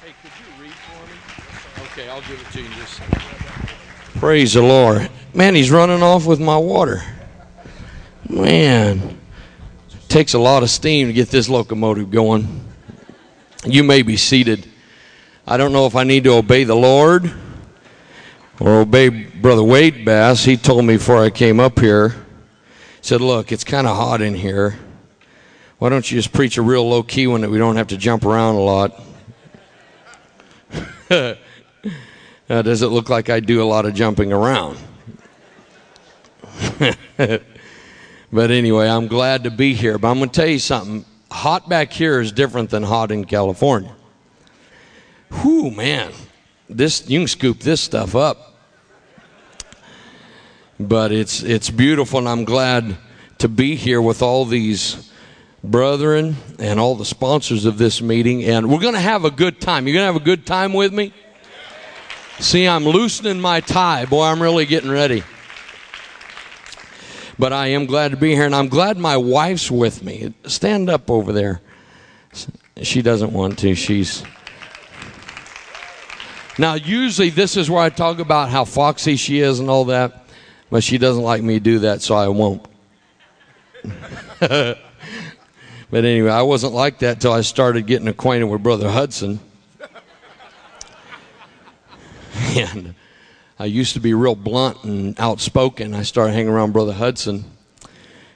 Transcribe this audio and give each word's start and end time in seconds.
Hey, 0.00 0.14
could 0.22 0.30
you 0.38 0.62
read 0.62 0.72
for 0.72 1.06
me? 1.06 1.86
Okay, 1.86 2.08
I'll 2.08 2.20
give 2.20 2.40
it 2.40 2.52
to 2.52 2.62
you 2.62 2.68
just. 2.76 3.00
Praise 4.20 4.54
the 4.54 4.62
Lord. 4.62 5.10
Man, 5.34 5.56
he's 5.56 5.72
running 5.72 6.04
off 6.04 6.24
with 6.24 6.38
my 6.38 6.56
water. 6.56 7.02
Man, 8.28 9.18
takes 10.08 10.34
a 10.34 10.38
lot 10.38 10.62
of 10.62 10.70
steam 10.70 11.08
to 11.08 11.12
get 11.12 11.30
this 11.30 11.48
locomotive 11.48 12.12
going. 12.12 12.64
You 13.66 13.82
may 13.82 14.02
be 14.02 14.16
seated. 14.16 14.68
I 15.44 15.56
don't 15.56 15.72
know 15.72 15.86
if 15.86 15.96
I 15.96 16.04
need 16.04 16.22
to 16.24 16.34
obey 16.34 16.62
the 16.62 16.76
Lord 16.76 17.32
or 18.60 18.82
obey 18.82 19.08
Brother 19.08 19.64
Wade 19.64 20.04
Bass. 20.04 20.44
He 20.44 20.56
told 20.56 20.84
me 20.84 20.96
before 20.96 21.24
I 21.24 21.30
came 21.30 21.58
up 21.58 21.80
here, 21.80 22.10
he 22.10 22.16
said, 23.00 23.20
Look, 23.20 23.50
it's 23.50 23.64
kind 23.64 23.88
of 23.88 23.96
hot 23.96 24.22
in 24.22 24.34
here. 24.34 24.78
Why 25.78 25.88
don't 25.88 26.08
you 26.08 26.16
just 26.16 26.32
preach 26.32 26.56
a 26.56 26.62
real 26.62 26.88
low 26.88 27.02
key 27.02 27.26
one 27.26 27.40
that 27.40 27.50
we 27.50 27.58
don't 27.58 27.74
have 27.74 27.88
to 27.88 27.96
jump 27.96 28.24
around 28.24 28.54
a 28.54 28.60
lot? 28.60 29.07
uh, 31.10 31.34
does 32.48 32.82
it 32.82 32.88
look 32.88 33.08
like 33.08 33.30
I 33.30 33.40
do 33.40 33.62
a 33.62 33.64
lot 33.64 33.86
of 33.86 33.94
jumping 33.94 34.32
around? 34.32 34.78
but 37.16 38.50
anyway, 38.50 38.88
I'm 38.88 39.06
glad 39.06 39.44
to 39.44 39.50
be 39.50 39.74
here. 39.74 39.98
But 39.98 40.10
I'm 40.10 40.18
going 40.18 40.30
to 40.30 40.40
tell 40.40 40.48
you 40.48 40.58
something. 40.58 41.04
Hot 41.30 41.68
back 41.68 41.92
here 41.92 42.20
is 42.20 42.32
different 42.32 42.70
than 42.70 42.82
hot 42.82 43.10
in 43.10 43.24
California. 43.24 43.94
Whew, 45.30 45.70
man. 45.70 46.12
This 46.68 47.08
you 47.08 47.20
can 47.20 47.28
scoop 47.28 47.60
this 47.60 47.80
stuff 47.80 48.14
up. 48.14 48.54
But 50.80 51.12
it's 51.12 51.42
it's 51.42 51.70
beautiful 51.70 52.18
and 52.18 52.28
I'm 52.28 52.44
glad 52.44 52.96
to 53.38 53.48
be 53.48 53.74
here 53.74 54.00
with 54.02 54.22
all 54.22 54.44
these 54.44 55.07
brethren 55.62 56.36
and 56.58 56.78
all 56.78 56.94
the 56.94 57.04
sponsors 57.04 57.64
of 57.64 57.78
this 57.78 58.00
meeting 58.00 58.44
and 58.44 58.70
we're 58.70 58.78
going 58.78 58.94
to 58.94 59.00
have 59.00 59.24
a 59.24 59.30
good 59.30 59.60
time. 59.60 59.86
You're 59.86 59.94
going 59.94 60.06
to 60.06 60.12
have 60.12 60.22
a 60.22 60.24
good 60.24 60.46
time 60.46 60.72
with 60.72 60.92
me? 60.92 61.12
See, 62.40 62.68
I'm 62.68 62.84
loosening 62.84 63.40
my 63.40 63.60
tie. 63.60 64.04
Boy, 64.04 64.24
I'm 64.24 64.40
really 64.40 64.64
getting 64.64 64.90
ready. 64.90 65.24
But 67.36 67.52
I 67.52 67.68
am 67.68 67.86
glad 67.86 68.12
to 68.12 68.16
be 68.16 68.32
here, 68.34 68.46
and 68.46 68.54
I'm 68.54 68.68
glad 68.68 68.96
my 68.96 69.16
wife's 69.16 69.70
with 69.70 70.02
me. 70.04 70.34
Stand 70.46 70.88
up 70.90 71.10
over 71.10 71.32
there. 71.32 71.60
She 72.82 73.02
doesn't 73.02 73.32
want 73.32 73.58
to. 73.60 73.74
She's. 73.74 74.22
Now, 76.58 76.74
usually, 76.74 77.30
this 77.30 77.56
is 77.56 77.70
where 77.70 77.82
I 77.82 77.90
talk 77.90 78.18
about 78.18 78.50
how 78.50 78.64
foxy 78.64 79.16
she 79.16 79.40
is 79.40 79.58
and 79.60 79.70
all 79.70 79.86
that, 79.86 80.26
but 80.70 80.82
she 80.84 80.98
doesn't 80.98 81.22
like 81.22 81.42
me 81.42 81.54
to 81.54 81.60
do 81.60 81.78
that, 81.80 82.02
so 82.02 82.14
I 82.16 82.28
won't. 82.28 82.66
but 85.90 86.04
anyway, 86.04 86.30
I 86.30 86.42
wasn't 86.42 86.74
like 86.74 87.00
that 87.00 87.20
till 87.20 87.32
I 87.32 87.40
started 87.40 87.86
getting 87.86 88.08
acquainted 88.08 88.46
with 88.46 88.62
Brother 88.62 88.90
Hudson. 88.90 89.40
and 92.34 92.94
I 93.58 93.64
used 93.64 93.94
to 93.94 94.00
be 94.00 94.14
real 94.14 94.34
blunt 94.34 94.84
and 94.84 95.18
outspoken. 95.18 95.94
I 95.94 96.02
started 96.02 96.32
hanging 96.32 96.52
around 96.52 96.72
Brother 96.72 96.92
Hudson 96.92 97.44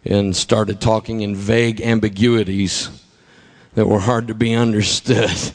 and 0.05 0.35
started 0.35 0.81
talking 0.81 1.21
in 1.21 1.37
vague 1.37 1.81
ambiguities 1.81 2.91
that 3.75 3.87
were 3.87 4.01
hard 4.01 4.29
to 4.29 4.35
be 4.35 4.55
understood. 4.55 5.31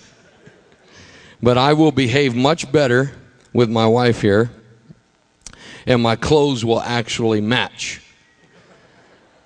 but 1.41 1.57
I 1.57 1.73
will 1.73 1.91
behave 1.91 2.35
much 2.35 2.71
better 2.71 3.11
with 3.53 3.69
my 3.69 3.87
wife 3.87 4.21
here, 4.21 4.51
and 5.85 6.01
my 6.01 6.15
clothes 6.15 6.63
will 6.63 6.81
actually 6.81 7.41
match. 7.41 8.01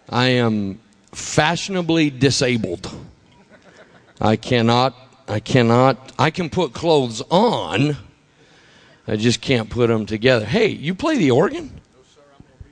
I 0.10 0.28
am 0.28 0.80
fashionably 1.12 2.10
disabled. 2.10 2.92
I 4.20 4.36
cannot, 4.36 4.96
I 5.28 5.40
cannot, 5.40 6.12
I 6.18 6.30
can 6.30 6.50
put 6.50 6.74
clothes 6.74 7.22
on 7.30 7.98
I 9.08 9.16
just 9.16 9.42
can't 9.42 9.70
put 9.70 9.88
them 9.88 10.06
together. 10.06 10.46
Hey, 10.46 10.68
you 10.68 10.96
play 10.96 11.18
the 11.18 11.32
organ? 11.32 11.82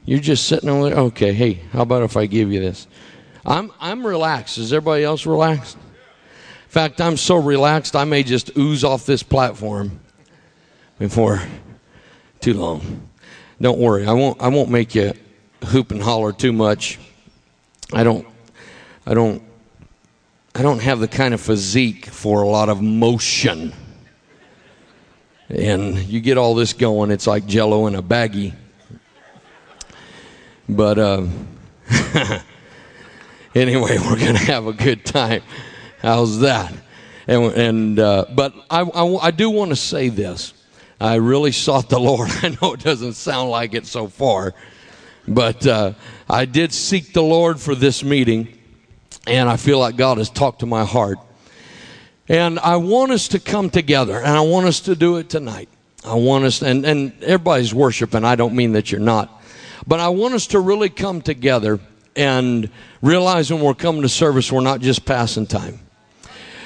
You're 0.06 0.20
just 0.20 0.48
sitting 0.48 0.70
over 0.70 0.89
there. 0.89 0.98
Okay, 0.98 1.33
hey, 1.33 1.54
how 1.73 1.82
about 1.82 2.04
if 2.04 2.16
I 2.16 2.27
give 2.27 2.52
you 2.52 2.60
this? 2.60 2.88
I'm 3.45 3.72
I'm 3.80 4.05
relaxed. 4.05 4.58
Is 4.58 4.71
everybody 4.71 5.04
else 5.04 5.26
relaxed? 5.26 5.76
In 5.76 6.70
fact, 6.70 7.02
I'm 7.02 7.17
so 7.17 7.36
relaxed 7.36 7.95
I 7.95 8.06
may 8.06 8.23
just 8.23 8.56
ooze 8.58 8.83
off 8.83 9.06
this 9.06 9.23
platform 9.23 10.00
before 10.98 11.42
too 12.39 12.54
long. 12.54 13.10
Don't 13.60 13.80
worry, 13.80 14.06
I 14.06 14.14
won't 14.14 14.42
I 14.42 14.48
won't 14.48 14.70
make 14.70 14.95
you 14.95 15.14
hoop 15.66 15.92
and 15.92 16.02
holler 16.02 16.32
too 16.32 16.54
much. 16.54 17.00
I 17.94 18.04
don't 18.04 18.27
I 19.05 19.14
don't 19.14 19.42
I 20.55 20.61
don't 20.61 20.82
have 20.82 21.00
the 21.00 21.08
kind 21.08 21.33
of 21.33 21.42
physique 21.42 22.05
for 22.08 22.42
a 22.42 22.48
lot 22.48 22.70
of 22.70 22.82
motion 22.82 23.73
and 25.50 25.98
you 25.98 26.20
get 26.20 26.38
all 26.38 26.54
this 26.54 26.73
going. 26.73 27.11
It's 27.11 27.27
like 27.27 27.45
Jello 27.45 27.88
in 27.88 27.95
a 27.95 28.04
baggie. 28.04 28.54
But 30.67 31.00
uh, 31.00 31.26
anyway, 33.55 33.98
we're 33.98 34.20
gonna 34.20 34.38
have 34.38 34.67
a 34.67 34.73
good 34.73 35.04
time. 35.04 35.42
How's 36.02 36.39
that? 36.42 36.71
And, 37.27 37.54
and 37.54 38.00
uh, 38.00 38.26
but 38.36 38.54
I, 38.70 38.82
I, 38.82 39.27
I 39.27 39.32
do 39.32 39.50
want 39.50 39.71
to 39.71 39.76
say 39.76 40.10
this. 40.10 40.54
I 41.02 41.16
really 41.16 41.52
sought 41.52 41.89
the 41.89 42.00
Lord. 42.00 42.30
I 42.44 42.50
know 42.61 42.73
it 42.73 42.82
doesn't 42.82 43.14
sound 43.14 43.50
like 43.50 43.73
it 43.73 43.88
so 43.88 44.08
far, 44.08 44.54
but 45.30 45.66
uh, 45.66 45.94
I 46.30 46.45
did 46.45 46.73
seek 46.73 47.14
the 47.14 47.22
Lord 47.22 47.60
for 47.60 47.76
this 47.76 48.04
meeting, 48.04 48.48
and 49.28 49.48
I 49.48 49.58
feel 49.58 49.80
like 49.80 49.95
God 49.95 50.17
has 50.17 50.30
talked 50.30 50.60
to 50.60 50.66
my 50.66 50.84
heart. 50.84 51.20
And 52.28 52.60
I 52.60 52.76
want 52.78 53.12
us 53.12 53.28
to 53.30 53.39
come 53.39 53.70
together, 53.70 54.18
and 54.18 54.28
I 54.28 54.42
want 54.42 54.66
us 54.66 54.82
to 54.82 54.95
do 54.95 55.18
it 55.18 55.30
tonight. 55.30 55.70
I 56.04 56.16
want 56.16 56.45
us, 56.45 56.62
and, 56.62 56.86
and 56.86 57.23
everybody's 57.23 57.73
worshiping. 57.73 58.26
I 58.26 58.36
don't 58.36 58.56
mean 58.56 58.73
that 58.73 58.92
you're 58.92 59.02
not. 59.02 59.42
But 59.88 60.00
I 60.00 60.10
want 60.10 60.34
us 60.34 60.48
to 60.48 60.60
really 60.60 60.89
come 60.89 61.22
together 61.22 61.80
and 62.16 62.70
realize 63.02 63.52
when 63.52 63.62
we're 63.62 63.73
coming 63.73 64.02
to 64.02 64.10
service, 64.10 64.52
we're 64.52 64.62
not 64.62 64.82
just 64.82 65.06
passing 65.06 65.48
time. 65.48 65.80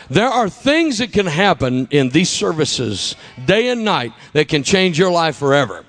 There 0.09 0.28
are 0.28 0.50
things 0.50 0.97
that 0.97 1.13
can 1.13 1.25
happen 1.25 1.88
in 1.91 2.09
these 2.09 2.29
services 2.29 3.16
day 3.46 3.69
and 3.69 3.85
night 3.85 4.13
that 4.34 4.47
can 4.47 4.63
change 4.63 5.00
your 5.00 5.12
life 5.12 5.38
forever. 5.38 5.85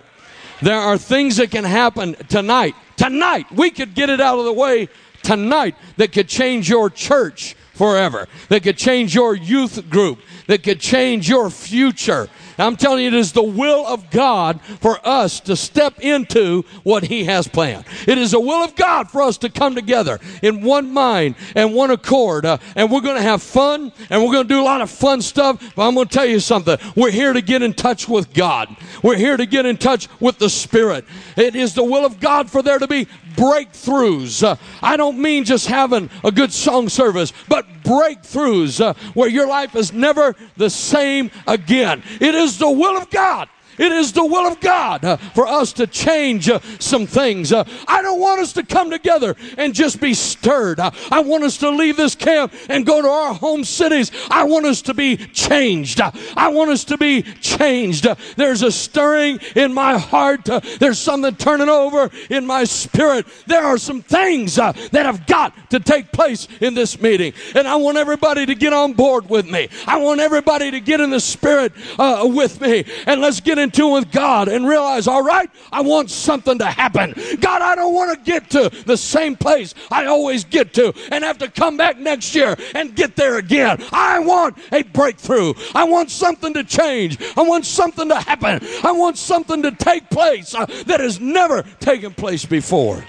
There 0.64 0.80
are 0.80 0.96
things 0.96 1.36
that 1.36 1.50
can 1.50 1.64
happen 1.64 2.14
tonight. 2.30 2.74
Tonight, 2.96 3.52
we 3.52 3.70
could 3.70 3.94
get 3.94 4.08
it 4.08 4.18
out 4.18 4.38
of 4.38 4.46
the 4.46 4.52
way 4.54 4.88
tonight 5.22 5.74
that 5.98 6.10
could 6.10 6.26
change 6.26 6.70
your 6.70 6.88
church 6.88 7.54
forever, 7.74 8.28
that 8.48 8.62
could 8.62 8.78
change 8.78 9.14
your 9.14 9.34
youth 9.34 9.90
group, 9.90 10.20
that 10.46 10.62
could 10.62 10.80
change 10.80 11.28
your 11.28 11.50
future. 11.50 12.30
I'm 12.58 12.76
telling 12.76 13.02
you, 13.02 13.08
it 13.08 13.14
is 13.14 13.32
the 13.32 13.42
will 13.42 13.86
of 13.86 14.10
God 14.10 14.60
for 14.80 14.98
us 15.06 15.40
to 15.40 15.56
step 15.56 16.00
into 16.00 16.64
what 16.82 17.04
He 17.04 17.24
has 17.24 17.48
planned. 17.48 17.84
It 18.06 18.18
is 18.18 18.32
the 18.32 18.40
will 18.40 18.64
of 18.64 18.76
God 18.76 19.10
for 19.10 19.22
us 19.22 19.38
to 19.38 19.48
come 19.48 19.74
together 19.74 20.20
in 20.42 20.62
one 20.62 20.92
mind 20.92 21.36
and 21.54 21.74
one 21.74 21.90
accord. 21.90 22.46
Uh, 22.46 22.58
and 22.76 22.90
we're 22.90 23.00
going 23.00 23.16
to 23.16 23.22
have 23.22 23.42
fun 23.42 23.92
and 24.10 24.22
we're 24.22 24.32
going 24.32 24.46
to 24.46 24.54
do 24.54 24.60
a 24.60 24.64
lot 24.64 24.80
of 24.80 24.90
fun 24.90 25.22
stuff. 25.22 25.74
But 25.74 25.86
I'm 25.86 25.94
going 25.94 26.08
to 26.08 26.14
tell 26.14 26.26
you 26.26 26.40
something. 26.40 26.78
We're 26.96 27.10
here 27.10 27.32
to 27.32 27.42
get 27.42 27.62
in 27.62 27.74
touch 27.74 28.08
with 28.08 28.32
God. 28.32 28.74
We're 29.02 29.16
here 29.16 29.36
to 29.36 29.46
get 29.46 29.66
in 29.66 29.76
touch 29.76 30.08
with 30.20 30.38
the 30.38 30.50
Spirit. 30.50 31.04
It 31.36 31.56
is 31.56 31.74
the 31.74 31.84
will 31.84 32.04
of 32.04 32.20
God 32.20 32.50
for 32.50 32.62
there 32.62 32.78
to 32.78 32.86
be 32.86 33.08
breakthroughs. 33.36 34.42
Uh, 34.42 34.56
I 34.82 34.96
don't 34.96 35.18
mean 35.18 35.44
just 35.44 35.66
having 35.66 36.10
a 36.22 36.32
good 36.32 36.52
song 36.52 36.88
service, 36.88 37.32
but 37.48 37.66
breakthroughs 37.82 38.80
uh, 38.80 38.94
where 39.14 39.28
your 39.28 39.46
life 39.46 39.76
is 39.76 39.92
never 39.92 40.34
the 40.56 40.70
same 40.70 41.30
again. 41.46 42.02
It 42.20 42.34
is 42.34 42.58
the 42.58 42.70
will 42.70 42.96
of 42.96 43.10
God 43.10 43.48
it 43.78 43.92
is 43.92 44.12
the 44.12 44.24
will 44.24 44.46
of 44.46 44.60
God 44.60 45.04
uh, 45.04 45.16
for 45.16 45.46
us 45.46 45.72
to 45.74 45.86
change 45.86 46.48
uh, 46.48 46.60
some 46.78 47.06
things. 47.06 47.52
Uh, 47.52 47.64
I 47.86 48.02
don't 48.02 48.20
want 48.20 48.40
us 48.40 48.52
to 48.54 48.62
come 48.62 48.90
together 48.90 49.36
and 49.58 49.74
just 49.74 50.00
be 50.00 50.14
stirred. 50.14 50.80
I 50.80 51.20
want 51.20 51.44
us 51.44 51.58
to 51.58 51.70
leave 51.70 51.96
this 51.96 52.14
camp 52.14 52.52
and 52.68 52.86
go 52.86 53.02
to 53.02 53.08
our 53.08 53.34
home 53.34 53.64
cities. 53.64 54.10
I 54.30 54.44
want 54.44 54.66
us 54.66 54.82
to 54.82 54.94
be 54.94 55.16
changed. 55.16 56.00
I 56.00 56.48
want 56.48 56.70
us 56.70 56.84
to 56.84 56.98
be 56.98 57.22
changed. 57.22 58.06
There's 58.36 58.62
a 58.62 58.72
stirring 58.72 59.40
in 59.56 59.72
my 59.72 59.98
heart. 59.98 60.44
there's 60.78 60.98
something 60.98 61.34
turning 61.36 61.68
over 61.68 62.10
in 62.30 62.46
my 62.46 62.64
spirit. 62.64 63.26
There 63.46 63.64
are 63.64 63.78
some 63.78 64.02
things 64.02 64.56
that 64.56 64.92
have 64.92 65.26
got 65.26 65.70
to 65.70 65.80
take 65.80 66.12
place 66.12 66.48
in 66.60 66.74
this 66.74 67.00
meeting. 67.00 67.32
And 67.54 67.66
I 67.66 67.76
want 67.76 67.98
everybody 67.98 68.46
to 68.46 68.54
get 68.54 68.72
on 68.72 68.92
board 68.92 69.28
with 69.28 69.46
me. 69.46 69.68
I 69.86 69.98
want 69.98 70.20
everybody 70.20 70.70
to 70.70 70.80
get 70.80 71.00
in 71.00 71.10
the 71.10 71.20
spirit 71.20 71.72
with 71.98 72.60
me. 72.60 72.84
And 73.06 73.20
let's 73.20 73.40
get 73.40 73.58
in 73.58 73.63
in 73.64 73.70
tune 73.72 73.92
with 73.92 74.12
God 74.12 74.48
and 74.48 74.68
realize, 74.68 75.08
all 75.08 75.24
right, 75.24 75.50
I 75.72 75.80
want 75.80 76.10
something 76.10 76.58
to 76.58 76.66
happen. 76.66 77.14
God, 77.40 77.62
I 77.62 77.74
don't 77.74 77.94
want 77.94 78.16
to 78.16 78.30
get 78.30 78.50
to 78.50 78.68
the 78.86 78.96
same 78.96 79.34
place 79.34 79.74
I 79.90 80.06
always 80.06 80.44
get 80.44 80.72
to 80.74 80.92
and 81.10 81.24
have 81.24 81.38
to 81.38 81.50
come 81.50 81.76
back 81.76 81.98
next 81.98 82.34
year 82.34 82.56
and 82.74 82.94
get 82.94 83.16
there 83.16 83.38
again. 83.38 83.82
I 83.90 84.20
want 84.20 84.56
a 84.70 84.82
breakthrough. 84.82 85.54
I 85.74 85.84
want 85.84 86.10
something 86.10 86.54
to 86.54 86.62
change. 86.62 87.18
I 87.36 87.42
want 87.42 87.66
something 87.66 88.08
to 88.08 88.20
happen. 88.20 88.60
I 88.84 88.92
want 88.92 89.18
something 89.18 89.62
to 89.62 89.72
take 89.72 90.08
place 90.10 90.54
uh, 90.54 90.66
that 90.86 91.00
has 91.00 91.18
never 91.18 91.62
taken 91.80 92.12
place 92.12 92.44
before. 92.44 93.04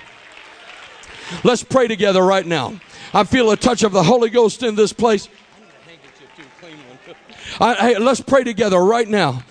Let's 1.43 1.63
pray 1.63 1.87
together 1.87 2.23
right 2.23 2.45
now. 2.45 2.79
I 3.13 3.23
feel 3.23 3.51
a 3.51 3.57
touch 3.57 3.83
of 3.83 3.91
the 3.91 4.03
Holy 4.03 4.29
Ghost 4.29 4.63
in 4.63 4.75
this 4.75 4.93
place. 4.93 5.29
I, 7.59 7.73
hey, 7.75 7.97
let's 7.97 8.21
pray 8.21 8.43
together 8.43 8.79
right 8.79 9.07
now. 9.07 9.43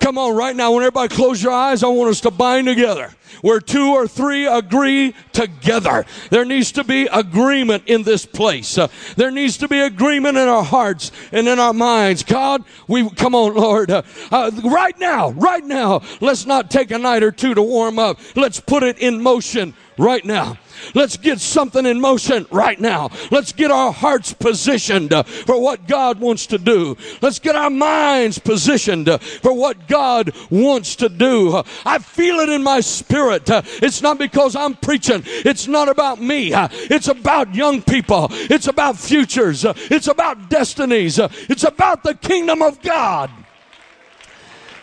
Come 0.00 0.16
on, 0.16 0.34
right 0.34 0.56
now, 0.56 0.72
when 0.72 0.82
everybody 0.82 1.14
close 1.14 1.42
your 1.42 1.52
eyes, 1.52 1.82
I 1.84 1.88
want 1.88 2.10
us 2.10 2.20
to 2.22 2.30
bind 2.30 2.66
together. 2.66 3.10
Where 3.42 3.60
two 3.60 3.92
or 3.92 4.08
three 4.08 4.46
agree 4.46 5.14
together. 5.32 6.04
There 6.30 6.44
needs 6.44 6.72
to 6.72 6.84
be 6.84 7.06
agreement 7.06 7.84
in 7.86 8.02
this 8.02 8.26
place. 8.26 8.76
Uh, 8.76 8.88
there 9.16 9.30
needs 9.30 9.56
to 9.58 9.68
be 9.68 9.78
agreement 9.78 10.36
in 10.36 10.48
our 10.48 10.64
hearts 10.64 11.12
and 11.32 11.46
in 11.46 11.58
our 11.58 11.72
minds. 11.72 12.22
God, 12.22 12.64
we 12.88 13.08
come 13.10 13.34
on, 13.34 13.54
Lord. 13.54 13.90
Uh, 13.90 14.02
uh, 14.30 14.50
right 14.64 14.98
now, 14.98 15.30
right 15.30 15.64
now, 15.64 16.02
let's 16.20 16.44
not 16.44 16.70
take 16.70 16.90
a 16.90 16.98
night 16.98 17.22
or 17.22 17.30
two 17.30 17.54
to 17.54 17.62
warm 17.62 17.98
up. 17.98 18.18
Let's 18.36 18.60
put 18.60 18.82
it 18.82 18.98
in 18.98 19.22
motion 19.22 19.74
right 19.96 20.24
now. 20.24 20.58
Let's 20.94 21.16
get 21.16 21.40
something 21.40 21.86
in 21.86 22.00
motion 22.00 22.46
right 22.50 22.80
now. 22.80 23.10
Let's 23.30 23.52
get 23.52 23.70
our 23.70 23.92
hearts 23.92 24.32
positioned 24.32 25.12
uh, 25.12 25.22
for 25.22 25.60
what 25.60 25.86
God 25.86 26.20
wants 26.20 26.46
to 26.48 26.58
do. 26.58 26.96
Let's 27.20 27.38
get 27.38 27.56
our 27.56 27.70
minds 27.70 28.38
positioned 28.38 29.08
uh, 29.08 29.18
for 29.18 29.52
what 29.52 29.88
God 29.88 30.32
wants 30.50 30.96
to 30.96 31.08
do. 31.08 31.56
Uh, 31.56 31.62
I 31.84 31.98
feel 31.98 32.36
it 32.40 32.48
in 32.48 32.62
my 32.62 32.80
spirit. 32.80 33.44
It's 33.46 34.02
not 34.02 34.18
because 34.18 34.56
I'm 34.56 34.74
preaching. 34.74 35.22
It's 35.26 35.66
not 35.66 35.88
about 35.88 36.20
me. 36.20 36.52
It's 36.54 37.08
about 37.08 37.54
young 37.54 37.82
people. 37.82 38.28
It's 38.30 38.66
about 38.66 38.96
futures. 38.96 39.64
It's 39.64 40.08
about 40.08 40.48
destinies. 40.48 41.18
It's 41.18 41.64
about 41.64 42.02
the 42.02 42.14
kingdom 42.14 42.62
of 42.62 42.80
God. 42.82 43.30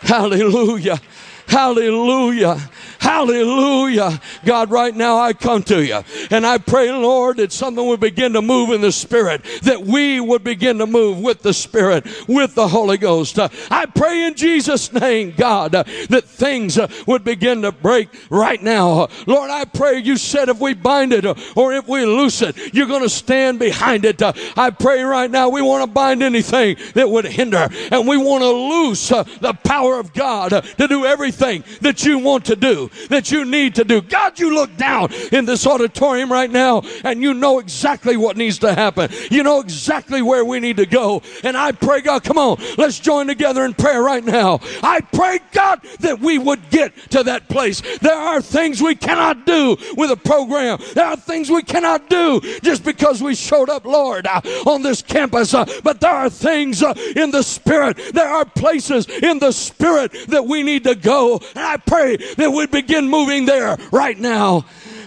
Hallelujah. 0.02 1.00
Hallelujah. 1.48 2.60
Hallelujah. 3.00 4.20
God, 4.46 4.72
right 4.72 4.96
now 4.96 5.18
I 5.18 5.34
come 5.34 5.64
to 5.64 5.84
you 5.84 6.02
and 6.32 6.46
I 6.46 6.58
pray, 6.58 6.92
Lord, 6.92 7.38
that 7.38 7.52
something 7.52 7.86
would 7.86 8.00
begin 8.00 8.34
to 8.34 8.42
move 8.42 8.72
in 8.72 8.82
the 8.82 8.92
Spirit, 8.92 9.44
that 9.64 9.82
we 9.82 10.20
would 10.20 10.44
begin 10.44 10.78
to 10.80 10.88
move 10.88 11.20
with 11.20 11.42
the 11.42 11.54
Spirit, 11.54 12.06
with 12.28 12.56
the 12.56 12.68
Holy 12.68 12.98
Ghost. 12.98 13.40
I 13.40 13.86
pray 13.86 14.26
in 14.26 14.36
Jesus' 14.36 14.92
name, 14.94 15.34
God, 15.36 15.72
that 15.72 16.24
things 16.26 16.80
would 17.06 17.24
begin 17.24 17.62
to 17.64 17.72
break 17.72 18.10
right 18.30 18.62
now. 18.62 19.08
Lord, 19.26 19.50
I 19.50 19.66
pray 19.66 20.00
you 20.00 20.18
said 20.18 20.50
if 20.50 20.60
we 20.60 20.74
bind 20.74 21.14
it 21.14 21.26
or 21.56 21.74
if 21.74 21.88
we 21.88 22.06
loose 22.06 22.42
it, 22.42 22.74
you're 22.74 22.88
going 22.88 23.04
to 23.04 23.10
stand 23.10 23.60
behind 23.60 24.06
it. 24.06 24.22
I 24.58 24.70
pray 24.70 25.04
right 25.04 25.30
now 25.30 25.50
we 25.50 25.62
want 25.62 25.84
to 25.84 25.92
bind 25.92 26.24
anything 26.24 26.78
that 26.94 27.10
would 27.10 27.26
hinder 27.26 27.68
and 27.92 28.08
we 28.08 28.18
want 28.18 28.44
to 28.44 28.50
loose 28.50 29.10
the 29.10 29.58
power 29.64 30.00
of 30.00 30.14
God 30.14 30.50
to 30.50 30.88
do 30.88 31.06
everything 31.06 31.64
that 31.82 32.06
you 32.06 32.20
want 32.20 32.46
to 32.46 32.56
do 32.56 32.87
that 33.10 33.32
you 33.32 33.46
need 33.46 33.76
to 33.76 33.84
do. 33.84 34.02
God, 34.02 34.40
you 34.40 34.54
look 34.54 34.76
down 34.78 35.14
in 35.32 35.46
this 35.46 35.66
auditorium 35.66 36.32
right 36.32 36.50
now 36.50 36.82
and 37.04 37.22
you 37.22 37.34
know 37.34 37.60
exactly 37.60 38.18
what 38.18 38.38
needs 38.38 38.60
to 38.60 38.74
happen. 38.74 39.10
You 39.30 39.44
know 39.44 39.60
exactly 39.60 40.22
where 40.22 40.46
we 40.46 40.60
need 40.60 40.78
to 40.78 40.86
go. 40.86 41.22
And 41.44 41.58
I 41.58 41.72
pray, 41.72 42.02
God, 42.02 42.24
come 42.24 42.38
on, 42.38 42.58
let's 42.78 43.00
join 43.00 43.28
together 43.28 43.66
in 43.66 43.74
prayer 43.74 44.02
right 44.02 44.24
now. 44.24 44.60
I 44.84 45.02
pray, 45.02 45.40
God, 45.52 45.82
that 46.00 46.20
we 46.20 46.38
would 46.38 46.70
get 46.70 46.96
to 47.12 47.24
that 47.24 47.50
place. 47.50 47.82
There 48.00 48.16
are 48.16 48.42
things 48.42 48.82
we 48.82 48.96
cannot 48.96 49.46
do 49.46 49.78
with 49.96 50.12
a 50.12 50.18
program. 50.18 50.80
There 50.94 51.06
are 51.06 51.18
things 51.18 51.50
we 51.50 51.64
cannot 51.64 52.10
do 52.10 52.42
just 52.62 52.84
because 52.84 53.22
we 53.22 53.36
showed 53.36 53.70
up, 53.70 53.86
Lord, 53.86 54.28
uh, 54.28 54.42
on 54.66 54.82
this 54.82 55.02
campus. 55.02 55.54
Uh, 55.54 55.66
but 55.84 56.00
there 56.00 56.12
are 56.12 56.30
things 56.30 56.84
uh, 56.84 56.94
in 57.16 57.32
the 57.32 57.44
Spirit. 57.44 57.98
There 58.14 58.28
are 58.28 58.46
places 58.46 59.08
in 59.08 59.40
the 59.40 59.52
Spirit 59.52 60.12
that 60.28 60.46
we 60.46 60.64
need 60.64 60.84
to 60.84 60.96
go. 60.96 61.40
And 61.56 61.66
I 61.66 61.78
pray 61.78 62.18
that 62.18 62.52
we 62.52 62.68
begin 62.82 63.08
moving 63.08 63.46
there 63.46 63.78
right 63.92 64.18
now. 64.20 64.66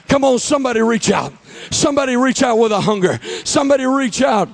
Come 0.09 0.25
on, 0.25 0.39
somebody 0.39 0.81
reach 0.81 1.11
out. 1.11 1.33
Somebody 1.71 2.17
reach 2.17 2.43
out 2.43 2.57
with 2.57 2.73
a 2.73 2.81
hunger. 2.81 3.21
Somebody 3.45 3.87
reach 3.87 4.23
out. 4.23 4.49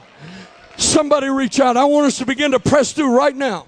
Somebody 0.76 1.28
reach 1.28 1.58
out. 1.58 1.76
I 1.78 1.84
want 1.84 2.06
us 2.06 2.18
to 2.18 2.26
begin 2.26 2.50
to 2.50 2.60
press 2.60 2.92
through 2.92 3.16
right 3.16 3.34
now. 3.34 3.66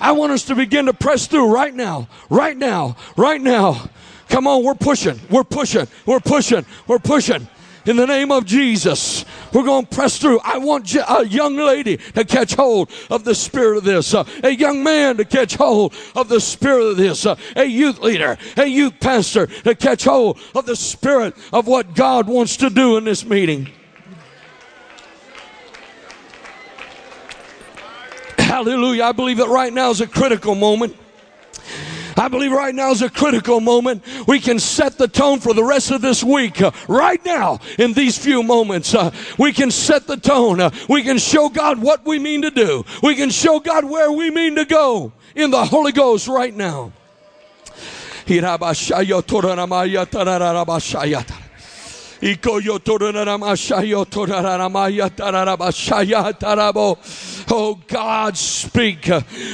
I 0.00 0.12
want 0.12 0.32
us 0.32 0.44
to 0.44 0.54
begin 0.54 0.86
to 0.86 0.92
press 0.92 1.26
through 1.26 1.50
right 1.52 1.74
now. 1.74 2.08
Right 2.28 2.56
now. 2.56 2.96
Right 3.16 3.40
now. 3.40 3.88
Come 4.28 4.46
on, 4.46 4.64
we're 4.64 4.74
pushing. 4.74 5.18
We're 5.30 5.44
pushing. 5.44 5.86
We're 6.04 6.20
pushing. 6.20 6.66
We're 6.86 6.98
pushing 6.98 7.48
in 7.86 7.96
the 7.96 8.06
name 8.06 8.32
of 8.32 8.44
Jesus. 8.44 9.24
We're 9.52 9.64
going 9.64 9.86
to 9.86 9.94
press 9.94 10.18
through. 10.18 10.40
I 10.42 10.58
want 10.58 10.94
a 10.94 11.26
young 11.26 11.56
lady 11.56 11.96
to 11.96 12.24
catch 12.24 12.54
hold 12.54 12.90
of 13.10 13.24
the 13.24 13.34
spirit 13.34 13.78
of 13.78 13.84
this, 13.84 14.14
uh, 14.14 14.24
a 14.42 14.50
young 14.50 14.82
man 14.82 15.16
to 15.18 15.24
catch 15.24 15.54
hold 15.54 15.94
of 16.16 16.28
the 16.28 16.40
spirit 16.40 16.90
of 16.92 16.96
this, 16.96 17.26
uh, 17.26 17.36
a 17.56 17.64
youth 17.64 18.00
leader, 18.00 18.36
a 18.56 18.66
youth 18.66 18.94
pastor 19.00 19.46
to 19.46 19.74
catch 19.74 20.04
hold 20.04 20.38
of 20.54 20.66
the 20.66 20.76
spirit 20.76 21.36
of 21.52 21.66
what 21.66 21.94
God 21.94 22.26
wants 22.26 22.56
to 22.58 22.70
do 22.70 22.96
in 22.96 23.04
this 23.04 23.24
meeting. 23.24 23.68
Hallelujah. 28.38 29.04
I 29.04 29.12
believe 29.12 29.38
that 29.38 29.48
right 29.48 29.72
now 29.72 29.90
is 29.90 30.00
a 30.00 30.06
critical 30.06 30.54
moment. 30.54 30.96
I 32.16 32.28
believe 32.28 32.52
right 32.52 32.74
now 32.74 32.90
is 32.90 33.02
a 33.02 33.10
critical 33.10 33.60
moment. 33.60 34.04
We 34.26 34.40
can 34.40 34.58
set 34.58 34.98
the 34.98 35.08
tone 35.08 35.40
for 35.40 35.52
the 35.54 35.64
rest 35.64 35.90
of 35.90 36.00
this 36.00 36.22
week. 36.22 36.62
Uh, 36.62 36.70
right 36.88 37.22
now, 37.24 37.60
in 37.78 37.92
these 37.92 38.16
few 38.16 38.42
moments, 38.42 38.94
uh, 38.94 39.10
we 39.38 39.52
can 39.52 39.70
set 39.70 40.06
the 40.06 40.16
tone. 40.16 40.60
Uh, 40.60 40.70
we 40.88 41.02
can 41.02 41.18
show 41.18 41.48
God 41.48 41.80
what 41.80 42.04
we 42.04 42.18
mean 42.18 42.42
to 42.42 42.50
do. 42.50 42.84
We 43.02 43.16
can 43.16 43.30
show 43.30 43.60
God 43.60 43.84
where 43.84 44.12
we 44.12 44.30
mean 44.30 44.54
to 44.56 44.64
go 44.64 45.12
in 45.34 45.50
the 45.50 45.64
Holy 45.64 45.92
Ghost 45.92 46.28
right 46.28 46.54
now. 46.54 46.92
Oh 57.50 57.78
God, 57.86 58.38
speak. 58.38 59.10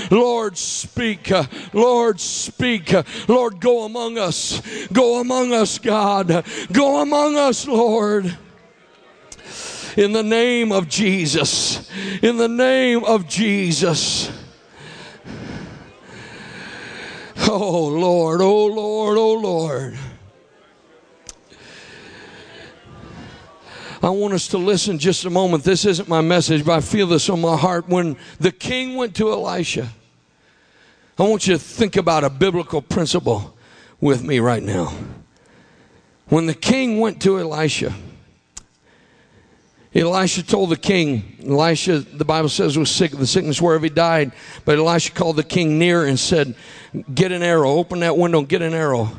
Lord, 0.09 0.57
speak. 0.57 1.33
Lord, 1.73 2.21
speak. 2.21 2.95
Lord, 3.27 3.61
go 3.61 3.85
among 3.87 4.19
us. 4.19 4.63
Go 4.93 5.21
among 5.21 5.53
us, 5.53 5.81
God. 5.81 6.45
Go 6.71 7.03
among 7.03 7.37
us, 7.37 7.67
Lord. 7.67 8.37
In 9.97 10.13
the 10.13 10.23
name 10.23 10.71
of 10.71 10.89
Jesus. 10.89 11.91
In 12.23 12.37
the 12.37 12.49
name 12.49 13.03
of 13.03 13.27
Jesus. 13.27 14.31
Oh 17.49 17.89
Lord, 17.89 18.41
oh 18.41 18.67
Lord, 18.67 19.19
oh 19.19 19.35
Lord. 19.35 19.99
I 24.03 24.09
want 24.09 24.33
us 24.33 24.49
to 24.49 24.59
listen 24.59 24.99
just 24.99 25.27
a 25.27 25.31
moment. 25.31 25.63
This 25.63 25.85
isn't 25.85 26.09
my 26.09 26.23
message, 26.23 26.65
but 26.65 26.73
I 26.73 26.81
feel 26.81 27.07
this 27.07 27.29
on 27.29 27.41
my 27.41 27.57
heart. 27.57 27.87
When 27.87 28.17
the 28.39 28.51
king 28.51 28.97
went 28.97 29.15
to 29.17 29.31
Elisha, 29.31 29.89
I 31.19 31.23
want 31.25 31.47
you 31.47 31.53
to 31.53 31.59
think 31.59 31.97
about 31.97 32.25
a 32.25 32.31
biblical 32.31 32.81
principle 32.81 33.57
with 34.01 34.23
me 34.25 34.39
right 34.41 34.63
now. 34.63 34.95
When 36.29 36.47
the 36.47 36.55
king 36.55 36.99
went 36.99 37.21
to 37.23 37.39
Elisha, 37.39 37.95
Elisha 39.95 40.45
told 40.45 40.71
the 40.71 40.77
king, 40.77 41.37
Elisha, 41.45 41.99
the 41.99 42.25
Bible 42.25 42.49
says, 42.49 42.79
was 42.79 42.91
sick 42.91 43.13
of 43.13 43.19
the 43.19 43.27
sickness 43.27 43.61
wherever 43.61 43.85
he 43.85 43.91
died. 43.91 44.33
But 44.65 44.79
Elisha 44.79 45.13
called 45.13 45.37
the 45.37 45.43
king 45.43 45.79
near 45.79 46.07
and 46.07 46.19
said, 46.19 46.55
Get 47.13 47.33
an 47.33 47.43
arrow, 47.43 47.73
open 47.73 48.01
that 48.01 48.17
window, 48.17 48.43
get 48.43 48.63
an 48.63 48.73
arrow. 48.73 49.11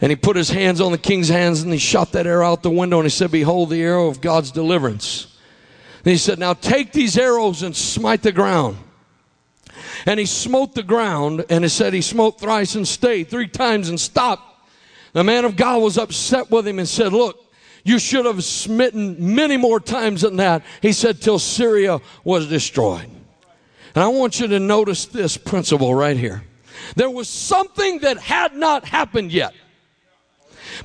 And 0.00 0.10
he 0.10 0.16
put 0.16 0.36
his 0.36 0.50
hands 0.50 0.80
on 0.80 0.92
the 0.92 0.98
king's 0.98 1.28
hands 1.28 1.62
and 1.62 1.72
he 1.72 1.78
shot 1.78 2.12
that 2.12 2.26
arrow 2.26 2.46
out 2.46 2.62
the 2.62 2.70
window 2.70 2.98
and 2.98 3.06
he 3.06 3.10
said, 3.10 3.32
Behold 3.32 3.70
the 3.70 3.82
arrow 3.82 4.06
of 4.06 4.20
God's 4.20 4.52
deliverance. 4.52 5.36
And 6.04 6.12
he 6.12 6.16
said, 6.16 6.38
Now 6.38 6.54
take 6.54 6.92
these 6.92 7.18
arrows 7.18 7.62
and 7.62 7.74
smite 7.74 8.22
the 8.22 8.32
ground. 8.32 8.76
And 10.06 10.20
he 10.20 10.26
smote 10.26 10.74
the 10.74 10.84
ground 10.84 11.44
and 11.50 11.64
he 11.64 11.68
said 11.68 11.92
he 11.92 12.00
smote 12.00 12.38
thrice 12.38 12.76
and 12.76 12.86
stayed 12.86 13.28
three 13.28 13.48
times 13.48 13.88
and 13.88 13.98
stopped. 13.98 14.44
The 15.14 15.24
man 15.24 15.44
of 15.44 15.56
God 15.56 15.82
was 15.82 15.98
upset 15.98 16.50
with 16.50 16.66
him 16.68 16.78
and 16.78 16.88
said, 16.88 17.12
Look, 17.12 17.44
you 17.82 17.98
should 17.98 18.26
have 18.26 18.44
smitten 18.44 19.34
many 19.34 19.56
more 19.56 19.80
times 19.80 20.20
than 20.20 20.36
that. 20.36 20.62
He 20.80 20.92
said, 20.92 21.20
till 21.20 21.38
Syria 21.38 22.00
was 22.22 22.46
destroyed. 22.46 23.08
And 23.94 24.04
I 24.04 24.08
want 24.08 24.38
you 24.38 24.46
to 24.48 24.60
notice 24.60 25.06
this 25.06 25.36
principle 25.36 25.94
right 25.94 26.16
here. 26.16 26.44
There 26.94 27.10
was 27.10 27.28
something 27.28 28.00
that 28.00 28.18
had 28.18 28.54
not 28.54 28.84
happened 28.84 29.32
yet 29.32 29.54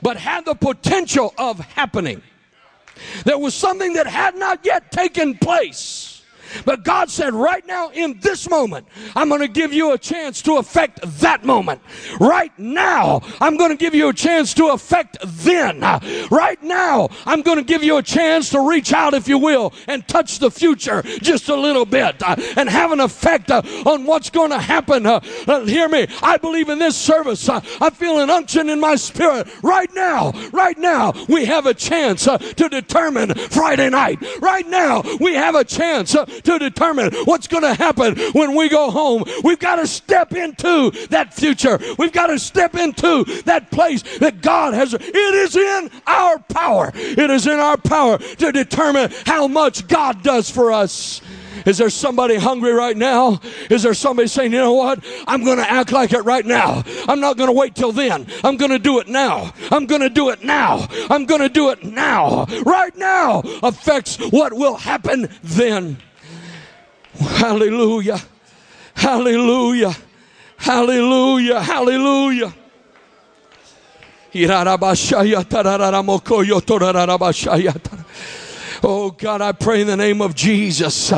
but 0.02 0.18
had 0.18 0.46
the 0.46 0.56
potential 0.56 1.34
of 1.38 1.60
happening. 1.60 2.22
There 3.26 3.38
was 3.38 3.56
something 3.56 3.94
that 3.94 4.08
had 4.08 4.36
not 4.36 4.60
yet 4.64 4.92
taken 4.92 5.38
place 5.38 6.13
but 6.66 6.84
God 6.84 7.10
said, 7.10 7.34
right 7.34 7.66
now, 7.66 7.90
in 7.90 8.20
this 8.20 8.50
moment, 8.50 8.88
I'm 9.16 9.30
going 9.30 9.42
to 9.42 9.48
give 9.48 9.74
you 9.74 9.94
a 9.94 9.98
chance 9.98 10.42
to 10.44 10.58
affect 10.58 11.00
that 11.20 11.44
moment. 11.44 11.82
Right 12.20 12.58
now, 12.58 13.22
I'm 13.42 13.58
going 13.58 13.72
to 13.72 13.78
give 13.78 13.96
you 13.96 14.10
a 14.10 14.14
chance 14.14 14.54
to 14.56 14.68
affect 14.68 15.18
then. 15.24 15.82
Right 16.32 16.62
now, 16.62 17.10
I'm 17.26 17.42
going 17.42 17.58
to 17.58 17.64
give 17.64 17.84
you 17.84 17.98
a 17.98 18.04
chance 18.04 18.50
to 18.52 18.68
reach 18.68 18.94
out, 18.94 19.14
if 19.14 19.28
you 19.28 19.38
will, 19.38 19.74
and 19.88 20.08
touch 20.08 20.40
the 20.40 20.52
future 20.52 21.02
just 21.22 21.50
a 21.50 21.56
little 21.56 21.86
bit 21.86 22.22
uh, 22.24 22.36
and 22.58 22.70
have 22.70 22.92
an 22.92 23.00
effect 23.00 23.52
uh, 23.52 23.62
on 23.86 24.06
what's 24.06 24.30
going 24.30 24.52
to 24.52 24.60
happen. 24.60 25.06
Uh, 25.06 25.20
hear 25.66 25.88
me. 25.90 26.08
I 26.22 26.38
believe 26.38 26.70
in 26.70 26.80
this 26.80 26.96
service. 26.96 27.48
I 27.50 27.90
feel 27.90 28.20
an 28.20 28.30
unction 28.30 28.70
in 28.70 28.80
my 28.80 28.96
spirit. 28.96 29.48
Right 29.64 29.94
now, 29.94 30.32
right 30.52 30.78
now, 30.78 31.14
we 31.28 31.46
have 31.46 31.66
a 31.66 31.74
chance 31.74 32.26
to 32.26 32.70
determine 32.70 33.34
Friday 33.34 33.90
night. 33.90 34.20
Right 34.42 34.68
now, 34.68 35.04
we 35.20 35.34
have 35.34 35.56
a 35.56 35.64
chance 35.64 36.16
to 36.44 36.60
determine 36.60 37.14
what's 37.26 37.48
going 37.48 37.64
to 37.64 37.74
happen 37.74 38.18
when 38.34 38.56
we 38.56 38.70
go 38.70 38.92
home. 38.92 39.24
We've 39.44 39.60
got 39.60 39.78
to 39.78 39.88
step 39.88 40.34
into 40.34 40.92
that 41.08 41.34
future. 41.34 41.80
We've 41.98 42.12
got 42.12 42.28
to 42.28 42.40
step 42.40 42.76
into 42.76 43.24
that 43.46 43.72
place 43.72 44.04
that 44.20 44.42
God 44.42 44.74
has. 44.74 44.94
It 44.94 45.16
is 45.16 45.56
in 45.56 45.90
our 46.08 46.40
power. 46.40 46.92
It 46.94 47.30
is 47.30 47.48
in 47.48 47.60
our 47.60 47.78
power 47.78 48.18
to 48.18 48.52
determine 48.52 49.12
how 49.26 49.48
much 49.48 49.88
God 49.88 50.24
does 50.24 50.50
for 50.50 50.72
us. 50.72 51.22
Is 51.66 51.78
there 51.78 51.90
somebody 51.90 52.36
hungry 52.36 52.74
right 52.74 52.96
now? 52.96 53.40
Is 53.70 53.84
there 53.84 53.94
somebody 53.94 54.28
saying, 54.28 54.52
you 54.52 54.60
know 54.60 54.74
what? 54.74 55.04
I'm 55.28 55.44
going 55.44 55.58
to 55.58 55.70
act 55.70 55.92
like 55.92 56.14
it 56.14 56.22
right 56.22 56.46
now. 56.46 56.84
I'm 57.08 57.20
not 57.20 57.38
going 57.38 57.48
to 57.48 57.58
wait 57.58 57.76
till 57.76 57.92
then. 57.92 58.28
I'm 58.44 58.58
going 58.58 58.72
to 58.72 58.80
do 58.80 59.00
it 59.00 59.08
now. 59.08 59.54
I'm 59.72 59.86
going 59.86 60.02
to 60.02 60.10
do 60.10 60.30
it 60.30 60.44
now. 60.44 60.88
I'm 61.10 61.26
going 61.26 61.42
to 61.42 61.50
do 61.50 61.70
it 61.70 61.84
now. 61.84 62.46
Right 62.66 62.96
now 62.98 63.42
affects 63.62 64.18
what 64.18 64.54
will 64.54 64.76
happen 64.76 65.30
then. 65.42 65.98
Hallelujah. 67.20 68.20
Hallelujah. 68.96 69.96
Hallelujah. 70.58 71.62
Hallelujah. 71.62 72.54
Oh 78.86 79.12
God, 79.12 79.42
I 79.42 79.52
pray 79.54 79.82
in 79.82 79.88
the 79.88 79.96
name 79.96 80.22
of 80.22 80.36
Jesus. 80.36 81.14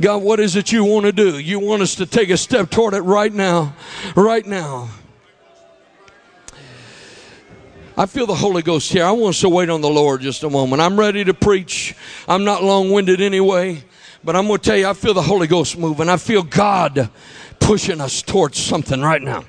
God, 0.00 0.18
what 0.18 0.38
is 0.38 0.54
it 0.54 0.70
you 0.70 0.84
want 0.84 1.06
to 1.06 1.12
do? 1.12 1.38
You 1.38 1.58
want 1.58 1.82
us 1.82 1.96
to 1.96 2.06
take 2.06 2.30
a 2.30 2.36
step 2.36 2.70
toward 2.70 2.94
it 2.94 3.00
right 3.00 3.32
now. 3.32 3.74
Right 4.14 4.46
now. 4.46 4.88
I 7.96 8.06
feel 8.06 8.26
the 8.26 8.34
Holy 8.36 8.62
Ghost 8.62 8.92
here. 8.92 9.04
I 9.04 9.10
want 9.10 9.34
us 9.34 9.40
to 9.40 9.48
wait 9.48 9.68
on 9.68 9.80
the 9.80 9.88
Lord 9.88 10.20
just 10.20 10.44
a 10.44 10.50
moment. 10.50 10.80
I'm 10.80 10.96
ready 10.96 11.24
to 11.24 11.34
preach. 11.34 11.96
I'm 12.28 12.44
not 12.44 12.62
long 12.62 12.92
winded 12.92 13.20
anyway, 13.20 13.82
but 14.24 14.36
I'm 14.36 14.46
going 14.46 14.58
to 14.58 14.64
tell 14.64 14.76
you, 14.76 14.88
I 14.88 14.94
feel 14.94 15.14
the 15.14 15.22
Holy 15.22 15.46
Ghost 15.46 15.78
moving. 15.78 16.08
I 16.08 16.16
feel 16.16 16.42
God 16.42 17.10
pushing 17.60 18.00
us 18.00 18.22
towards 18.22 18.58
something 18.58 19.00
right 19.00 19.22
now. 19.22 19.44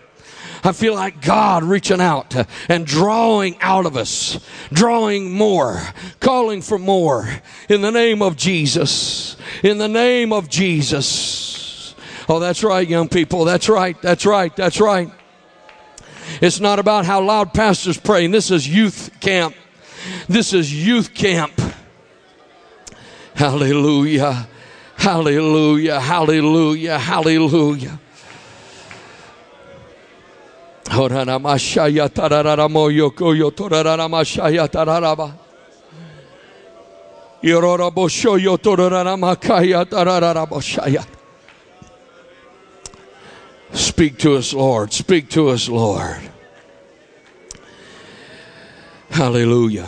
I 0.64 0.74
feel 0.74 0.94
like 0.94 1.22
God 1.22 1.64
reaching 1.64 2.02
out 2.02 2.36
and 2.68 2.86
drawing 2.86 3.58
out 3.62 3.86
of 3.86 3.96
us, 3.96 4.40
drawing 4.74 5.32
more, 5.32 5.82
calling 6.20 6.62
for 6.62 6.78
more 6.78 7.30
in 7.70 7.82
the 7.82 7.92
name 7.92 8.22
of 8.22 8.36
Jesus. 8.36 9.38
In 9.64 9.78
the 9.78 9.88
name 9.88 10.34
of 10.34 10.50
Jesus. 10.50 11.96
Oh, 12.28 12.40
that's 12.40 12.64
right, 12.64 12.88
young 12.88 13.08
people. 13.08 13.46
That's 13.46 13.70
right. 13.70 14.00
That's 14.02 14.26
right. 14.26 14.56
That's 14.56 14.82
right. 14.82 15.10
It's 16.42 16.60
not 16.60 16.78
about 16.78 17.06
how 17.06 17.22
loud 17.22 17.54
pastors 17.54 17.98
praying. 17.98 18.32
This 18.32 18.52
is 18.52 18.68
youth 18.68 19.12
camp. 19.20 19.56
This 20.28 20.54
is 20.54 20.72
youth 20.86 21.14
camp. 21.14 21.54
Hallelujah. 23.34 24.48
Hallelujah. 25.00 26.00
Hallelujah. 26.00 27.00
Hallelujah. 27.00 28.00
Speak 43.72 44.18
to 44.18 44.36
us, 44.36 44.54
Lord. 44.54 44.92
Speak 44.92 45.30
to 45.30 45.50
us, 45.50 45.70
Lord. 45.70 46.20
Hallelujah. 49.10 49.88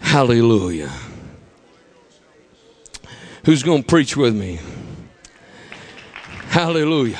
Hallelujah. 0.00 0.90
Who's 3.44 3.64
going 3.64 3.82
to 3.82 3.88
preach 3.88 4.16
with 4.16 4.36
me? 4.36 4.60
Hallelujah. 6.46 7.18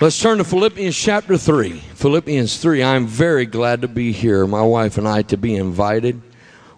Let's 0.00 0.20
turn 0.20 0.38
to 0.38 0.44
Philippians 0.44 0.96
chapter 0.96 1.38
3. 1.38 1.78
Philippians 1.78 2.58
3. 2.58 2.82
I'm 2.82 3.06
very 3.06 3.46
glad 3.46 3.82
to 3.82 3.88
be 3.88 4.10
here, 4.10 4.48
my 4.48 4.62
wife 4.62 4.98
and 4.98 5.06
I, 5.06 5.22
to 5.22 5.36
be 5.36 5.54
invited. 5.54 6.20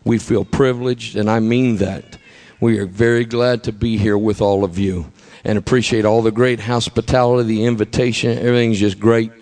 We 0.05 0.19
feel 0.19 0.45
privileged, 0.45 1.17
and 1.17 1.31
I 1.31 1.41
mean 1.41 1.79
that. 1.79 2.19
We 2.61 2.79
are 2.79 2.87
very 2.87 3.25
glad 3.25 3.65
to 3.65 3.73
be 3.73 3.97
here 3.97 4.19
with 4.19 4.43
all 4.43 4.63
of 4.63 4.79
you 4.79 5.11
and 5.43 5.57
appreciate 5.57 6.05
all 6.05 6.21
the 6.21 6.31
great 6.31 6.61
hospitality, 6.61 7.49
the 7.49 7.65
invitation. 7.65 8.37
Everything's 8.37 8.79
just 8.79 9.01
great, 9.01 9.33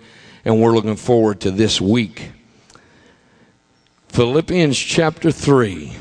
and 0.45 0.61
we're 0.61 0.71
looking 0.71 0.95
forward 0.95 1.41
to 1.41 1.51
this 1.51 1.81
week. 1.81 2.31
Philippians 4.17 4.75
chapter 4.75 5.29
3. 5.29 5.93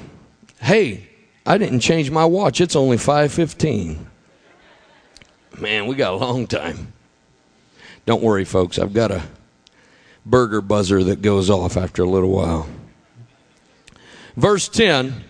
Hey, 0.62 1.06
I 1.44 1.58
didn't 1.58 1.80
change 1.80 2.10
my 2.10 2.24
watch. 2.24 2.62
It's 2.62 2.74
only 2.74 2.96
5:15. 2.96 4.06
Man, 5.58 5.86
we 5.86 5.96
got 5.96 6.14
a 6.14 6.16
long 6.16 6.46
time. 6.46 6.94
Don't 8.06 8.22
worry, 8.22 8.46
folks. 8.46 8.78
I've 8.78 8.94
got 8.94 9.10
a 9.10 9.24
burger 10.24 10.62
buzzer 10.62 11.04
that 11.04 11.20
goes 11.20 11.50
off 11.50 11.76
after 11.76 12.04
a 12.04 12.08
little 12.08 12.30
while. 12.30 12.66
Verse 14.34 14.66
10 14.70 15.22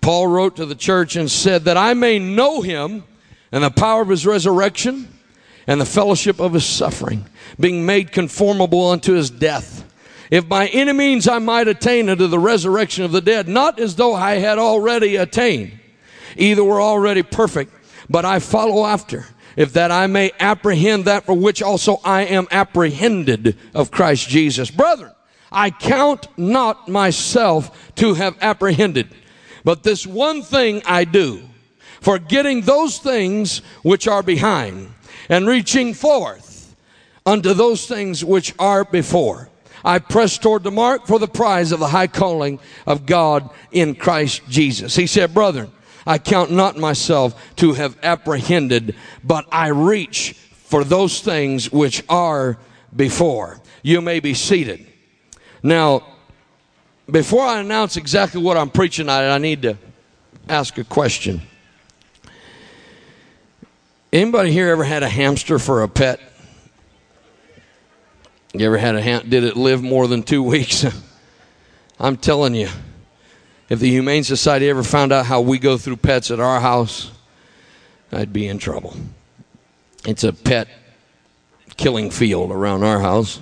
Paul 0.00 0.28
wrote 0.28 0.54
to 0.54 0.66
the 0.66 0.76
church 0.76 1.16
and 1.16 1.28
said, 1.28 1.64
That 1.64 1.76
I 1.76 1.94
may 1.94 2.20
know 2.20 2.60
him 2.60 3.02
and 3.50 3.64
the 3.64 3.72
power 3.72 4.02
of 4.02 4.08
his 4.08 4.24
resurrection 4.24 5.08
and 5.66 5.80
the 5.80 5.84
fellowship 5.84 6.38
of 6.38 6.52
his 6.52 6.64
suffering, 6.64 7.26
being 7.58 7.84
made 7.84 8.12
conformable 8.12 8.88
unto 8.88 9.14
his 9.14 9.30
death. 9.30 9.84
If 10.34 10.48
by 10.48 10.66
any 10.66 10.92
means 10.92 11.28
I 11.28 11.38
might 11.38 11.68
attain 11.68 12.08
unto 12.08 12.26
the 12.26 12.40
resurrection 12.40 13.04
of 13.04 13.12
the 13.12 13.20
dead, 13.20 13.46
not 13.46 13.78
as 13.78 13.94
though 13.94 14.16
I 14.16 14.38
had 14.38 14.58
already 14.58 15.14
attained, 15.14 15.78
either 16.36 16.64
were 16.64 16.80
already 16.80 17.22
perfect, 17.22 17.72
but 18.10 18.24
I 18.24 18.40
follow 18.40 18.84
after 18.84 19.26
if 19.54 19.74
that 19.74 19.92
I 19.92 20.08
may 20.08 20.32
apprehend 20.40 21.04
that 21.04 21.24
for 21.24 21.34
which 21.34 21.62
also 21.62 22.00
I 22.04 22.22
am 22.22 22.48
apprehended 22.50 23.56
of 23.74 23.92
Christ 23.92 24.28
Jesus. 24.28 24.72
Brethren, 24.72 25.12
I 25.52 25.70
count 25.70 26.26
not 26.36 26.88
myself 26.88 27.94
to 27.94 28.14
have 28.14 28.36
apprehended, 28.40 29.14
but 29.62 29.84
this 29.84 30.04
one 30.04 30.42
thing 30.42 30.82
I 30.84 31.04
do, 31.04 31.44
forgetting 32.00 32.62
those 32.62 32.98
things 32.98 33.58
which 33.84 34.08
are 34.08 34.24
behind, 34.24 34.92
and 35.28 35.46
reaching 35.46 35.94
forth 35.94 36.74
unto 37.24 37.54
those 37.54 37.86
things 37.86 38.24
which 38.24 38.52
are 38.58 38.84
before. 38.84 39.48
I 39.84 39.98
press 39.98 40.38
toward 40.38 40.62
the 40.62 40.70
mark 40.70 41.06
for 41.06 41.18
the 41.18 41.28
prize 41.28 41.70
of 41.70 41.80
the 41.80 41.88
high 41.88 42.06
calling 42.06 42.58
of 42.86 43.04
God 43.04 43.50
in 43.70 43.94
Christ 43.94 44.42
Jesus. 44.48 44.96
He 44.96 45.06
said, 45.06 45.34
brethren, 45.34 45.70
I 46.06 46.18
count 46.18 46.50
not 46.50 46.76
myself 46.76 47.56
to 47.56 47.74
have 47.74 47.98
apprehended, 48.02 48.94
but 49.22 49.46
I 49.52 49.68
reach 49.68 50.32
for 50.32 50.84
those 50.84 51.20
things 51.20 51.70
which 51.70 52.02
are 52.08 52.58
before. 52.94 53.60
You 53.82 54.00
may 54.00 54.20
be 54.20 54.34
seated. 54.34 54.86
Now, 55.62 56.02
before 57.10 57.44
I 57.44 57.60
announce 57.60 57.96
exactly 57.96 58.42
what 58.42 58.56
I'm 58.56 58.70
preaching 58.70 59.06
tonight, 59.06 59.34
I 59.34 59.38
need 59.38 59.62
to 59.62 59.76
ask 60.48 60.78
a 60.78 60.84
question. 60.84 61.42
Anybody 64.12 64.52
here 64.52 64.68
ever 64.68 64.84
had 64.84 65.02
a 65.02 65.08
hamster 65.08 65.58
for 65.58 65.82
a 65.82 65.88
pet? 65.88 66.20
You 68.56 68.66
ever 68.66 68.78
had 68.78 68.94
a 68.94 69.02
ham? 69.02 69.28
Did 69.28 69.42
it 69.42 69.56
live 69.56 69.82
more 69.82 70.06
than 70.06 70.22
two 70.22 70.42
weeks? 70.54 70.86
I'm 71.98 72.16
telling 72.16 72.54
you, 72.54 72.68
if 73.68 73.80
the 73.80 73.90
Humane 73.90 74.22
Society 74.22 74.70
ever 74.70 74.84
found 74.84 75.12
out 75.12 75.26
how 75.26 75.40
we 75.40 75.58
go 75.58 75.76
through 75.76 75.96
pets 75.96 76.30
at 76.30 76.38
our 76.38 76.60
house, 76.60 77.10
I'd 78.12 78.32
be 78.32 78.46
in 78.46 78.58
trouble. 78.58 78.94
It's 80.06 80.22
a 80.22 80.32
pet 80.32 80.68
killing 81.76 82.10
field 82.10 82.52
around 82.52 82.84
our 82.84 83.00
house. 83.00 83.40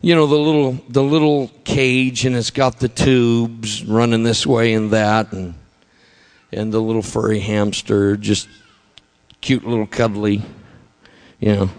You 0.00 0.14
know 0.14 0.26
the 0.26 0.36
little 0.36 0.72
the 0.88 1.02
little 1.02 1.50
cage 1.64 2.24
and 2.24 2.36
it's 2.36 2.50
got 2.50 2.78
the 2.78 2.88
tubes 2.88 3.84
running 3.84 4.22
this 4.22 4.46
way 4.46 4.74
and 4.74 4.90
that 4.90 5.32
and 5.32 5.54
and 6.52 6.72
the 6.72 6.80
little 6.80 7.02
furry 7.02 7.40
hamster 7.40 8.16
just 8.16 8.48
cute 9.40 9.66
little 9.66 9.86
cuddly, 9.86 10.42
you 11.40 11.54
know, 11.54 11.70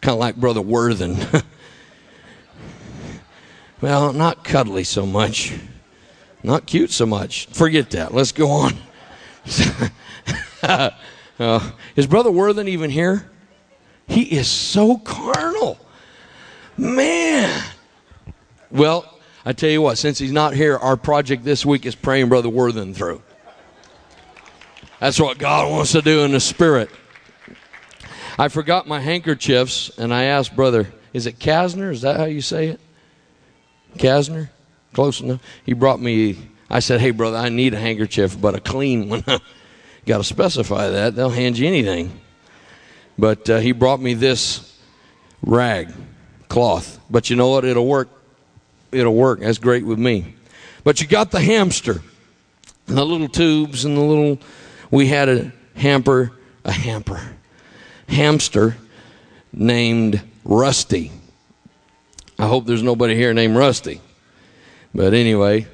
kind 0.00 0.14
of 0.14 0.18
like 0.18 0.36
brother 0.36 0.62
Worthen. 0.62 1.16
well, 3.80 4.12
not 4.12 4.44
cuddly 4.44 4.84
so 4.84 5.06
much. 5.06 5.54
Not 6.42 6.66
cute 6.66 6.90
so 6.90 7.06
much. 7.06 7.46
Forget 7.46 7.90
that. 7.90 8.14
Let's 8.14 8.32
go 8.32 8.50
on. 8.50 8.74
uh, 11.38 11.70
is 11.96 12.06
Brother 12.06 12.30
Worthen 12.30 12.68
even 12.68 12.90
here? 12.90 13.30
He 14.06 14.22
is 14.22 14.48
so 14.48 14.98
carnal. 14.98 15.78
Man. 16.76 17.64
Well, 18.70 19.18
I 19.44 19.52
tell 19.52 19.70
you 19.70 19.82
what, 19.82 19.98
since 19.98 20.18
he's 20.18 20.32
not 20.32 20.54
here, 20.54 20.76
our 20.76 20.96
project 20.96 21.44
this 21.44 21.66
week 21.66 21.86
is 21.86 21.94
praying 21.94 22.28
Brother 22.28 22.48
Worthen 22.48 22.94
through. 22.94 23.22
That's 25.00 25.20
what 25.20 25.38
God 25.38 25.70
wants 25.70 25.92
to 25.92 26.02
do 26.02 26.20
in 26.20 26.32
the 26.32 26.40
spirit. 26.40 26.90
I 28.38 28.48
forgot 28.48 28.86
my 28.86 29.00
handkerchiefs 29.00 29.90
and 29.98 30.14
I 30.14 30.24
asked 30.24 30.54
Brother, 30.54 30.92
is 31.12 31.26
it 31.26 31.38
Kasner? 31.38 31.90
Is 31.90 32.02
that 32.02 32.16
how 32.16 32.26
you 32.26 32.40
say 32.40 32.68
it? 32.68 32.80
Kasner? 33.96 34.50
Close 34.92 35.20
enough. 35.20 35.40
He 35.64 35.72
brought 35.72 36.00
me, 36.00 36.38
I 36.70 36.80
said, 36.80 37.00
hey, 37.00 37.10
brother, 37.10 37.36
I 37.36 37.48
need 37.48 37.74
a 37.74 37.78
handkerchief, 37.78 38.40
but 38.40 38.54
a 38.54 38.60
clean 38.60 39.08
one. 39.08 39.24
Got 40.06 40.18
to 40.18 40.24
specify 40.24 40.88
that. 40.88 41.16
They'll 41.16 41.30
hand 41.30 41.58
you 41.58 41.66
anything. 41.66 42.20
But 43.18 43.50
uh, 43.50 43.58
he 43.58 43.72
brought 43.72 44.00
me 44.00 44.14
this 44.14 44.78
rag, 45.42 45.92
cloth. 46.48 47.00
But 47.10 47.30
you 47.30 47.36
know 47.36 47.48
what? 47.48 47.64
It'll 47.64 47.86
work. 47.86 48.08
It'll 48.92 49.14
work. 49.14 49.40
That's 49.40 49.58
great 49.58 49.84
with 49.84 49.98
me. 49.98 50.34
But 50.84 51.00
you 51.00 51.06
got 51.06 51.30
the 51.30 51.40
hamster, 51.40 52.00
and 52.86 52.96
the 52.96 53.04
little 53.04 53.28
tubes, 53.28 53.84
and 53.84 53.96
the 53.96 54.00
little. 54.00 54.38
We 54.90 55.08
had 55.08 55.28
a 55.28 55.52
hamper, 55.74 56.32
a 56.64 56.72
hamper, 56.72 57.20
hamster 58.08 58.76
named 59.52 60.22
Rusty. 60.44 61.12
I 62.38 62.46
hope 62.46 62.66
there's 62.66 62.82
nobody 62.82 63.14
here 63.14 63.34
named 63.34 63.56
Rusty. 63.56 64.00
But 64.94 65.14
anyway, 65.14 65.66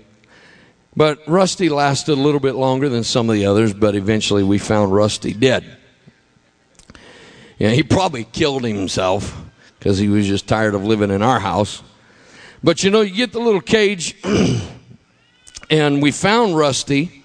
but 0.97 1.21
Rusty 1.27 1.69
lasted 1.69 2.13
a 2.13 2.21
little 2.21 2.41
bit 2.41 2.55
longer 2.55 2.89
than 2.89 3.05
some 3.05 3.29
of 3.29 3.35
the 3.35 3.47
others, 3.47 3.73
but 3.73 3.95
eventually 3.95 4.43
we 4.43 4.59
found 4.59 4.93
Rusty 4.93 5.33
dead. 5.33 5.65
Yeah, 7.59 7.71
he 7.71 7.83
probably 7.83 8.25
killed 8.25 8.65
himself 8.65 9.41
because 9.79 9.99
he 9.99 10.09
was 10.09 10.27
just 10.27 10.49
tired 10.49 10.75
of 10.75 10.85
living 10.85 11.11
in 11.11 11.23
our 11.23 11.39
house. 11.39 11.83
But 12.63 12.83
you 12.83 12.91
know, 12.91 13.03
you 13.03 13.15
get 13.15 13.33
the 13.33 13.41
little 13.41 13.61
cage, 13.61 14.17
and 15.71 16.03
we 16.03 16.11
found 16.11 16.57
Rusty 16.57 17.23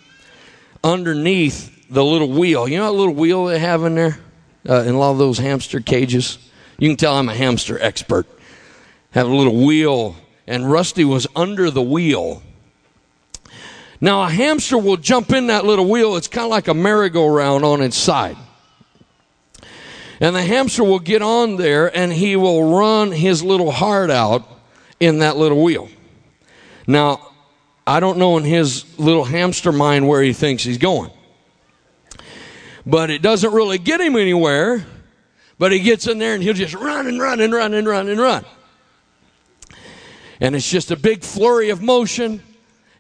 underneath 0.84 1.90
the 1.90 2.04
little 2.04 2.30
wheel. 2.30 2.68
You 2.68 2.78
know 2.78 2.92
that 2.92 2.98
little 2.98 3.16
wheel 3.16 3.46
they 3.46 3.60
have 3.60 3.84
in 3.84 3.96
there 3.96 4.20
uh, 4.68 4.84
in 4.84 4.96
a 4.96 4.98
lot 4.98 5.12
of 5.12 5.18
those 5.18 5.38
hamster 5.38 5.80
cages? 5.80 6.38
You 6.78 6.90
can 6.90 6.98
tell 6.98 7.16
I'm 7.16 7.30
a 7.30 7.36
hamster 7.36 7.78
expert. 7.82 8.26
Have 9.12 9.28
a 9.28 9.36
little 9.36 9.66
wheel, 9.66 10.16
and 10.48 10.72
Rusty 10.72 11.04
was 11.04 11.28
under 11.36 11.70
the 11.70 11.82
wheel. 11.82 12.42
Now, 14.02 14.24
a 14.24 14.30
hamster 14.30 14.78
will 14.78 14.98
jump 14.98 15.32
in 15.32 15.48
that 15.48 15.66
little 15.66 15.86
wheel. 15.86 16.16
It's 16.16 16.28
kind 16.28 16.46
of 16.46 16.52
like 16.52 16.68
a 16.68 16.74
merry-go-round 16.74 17.66
on 17.66 17.82
its 17.82 17.98
side. 17.98 18.38
And 20.22 20.36
the 20.36 20.44
hamster 20.44 20.84
will 20.84 21.00
get 21.00 21.22
on 21.22 21.56
there 21.58 21.96
and 21.96 22.12
he 22.12 22.36
will 22.36 22.78
run 22.78 23.12
his 23.12 23.42
little 23.44 23.72
heart 23.72 24.10
out 24.10 24.48
in 25.00 25.20
that 25.20 25.38
little 25.38 25.62
wheel. 25.64 25.90
Now, 26.88 27.32
I 27.88 28.00
don't 28.00 28.18
know 28.18 28.38
in 28.38 28.44
his 28.44 28.86
little 29.00 29.24
hamster 29.24 29.72
mind 29.72 30.08
where 30.08 30.22
he 30.22 30.34
thinks 30.34 30.64
he's 30.64 30.78
going. 30.78 31.12
But 32.90 33.10
it 33.10 33.22
doesn't 33.22 33.54
really 33.54 33.78
get 33.78 34.02
him 34.02 34.16
anywhere. 34.16 34.86
But 35.58 35.72
he 35.72 35.80
gets 35.80 36.08
in 36.08 36.20
there 36.20 36.34
and 36.34 36.42
he'll 36.42 36.54
just 36.54 36.74
run 36.74 37.08
and 37.08 37.20
run 37.20 37.42
and 37.42 37.54
run 37.54 37.74
and 37.74 37.88
run 37.88 38.10
and 38.10 38.20
run. 38.20 38.46
And 40.40 40.56
it's 40.56 40.70
just 40.70 40.90
a 40.90 40.96
big 40.96 41.24
flurry 41.24 41.70
of 41.70 41.82
motion. 41.82 42.42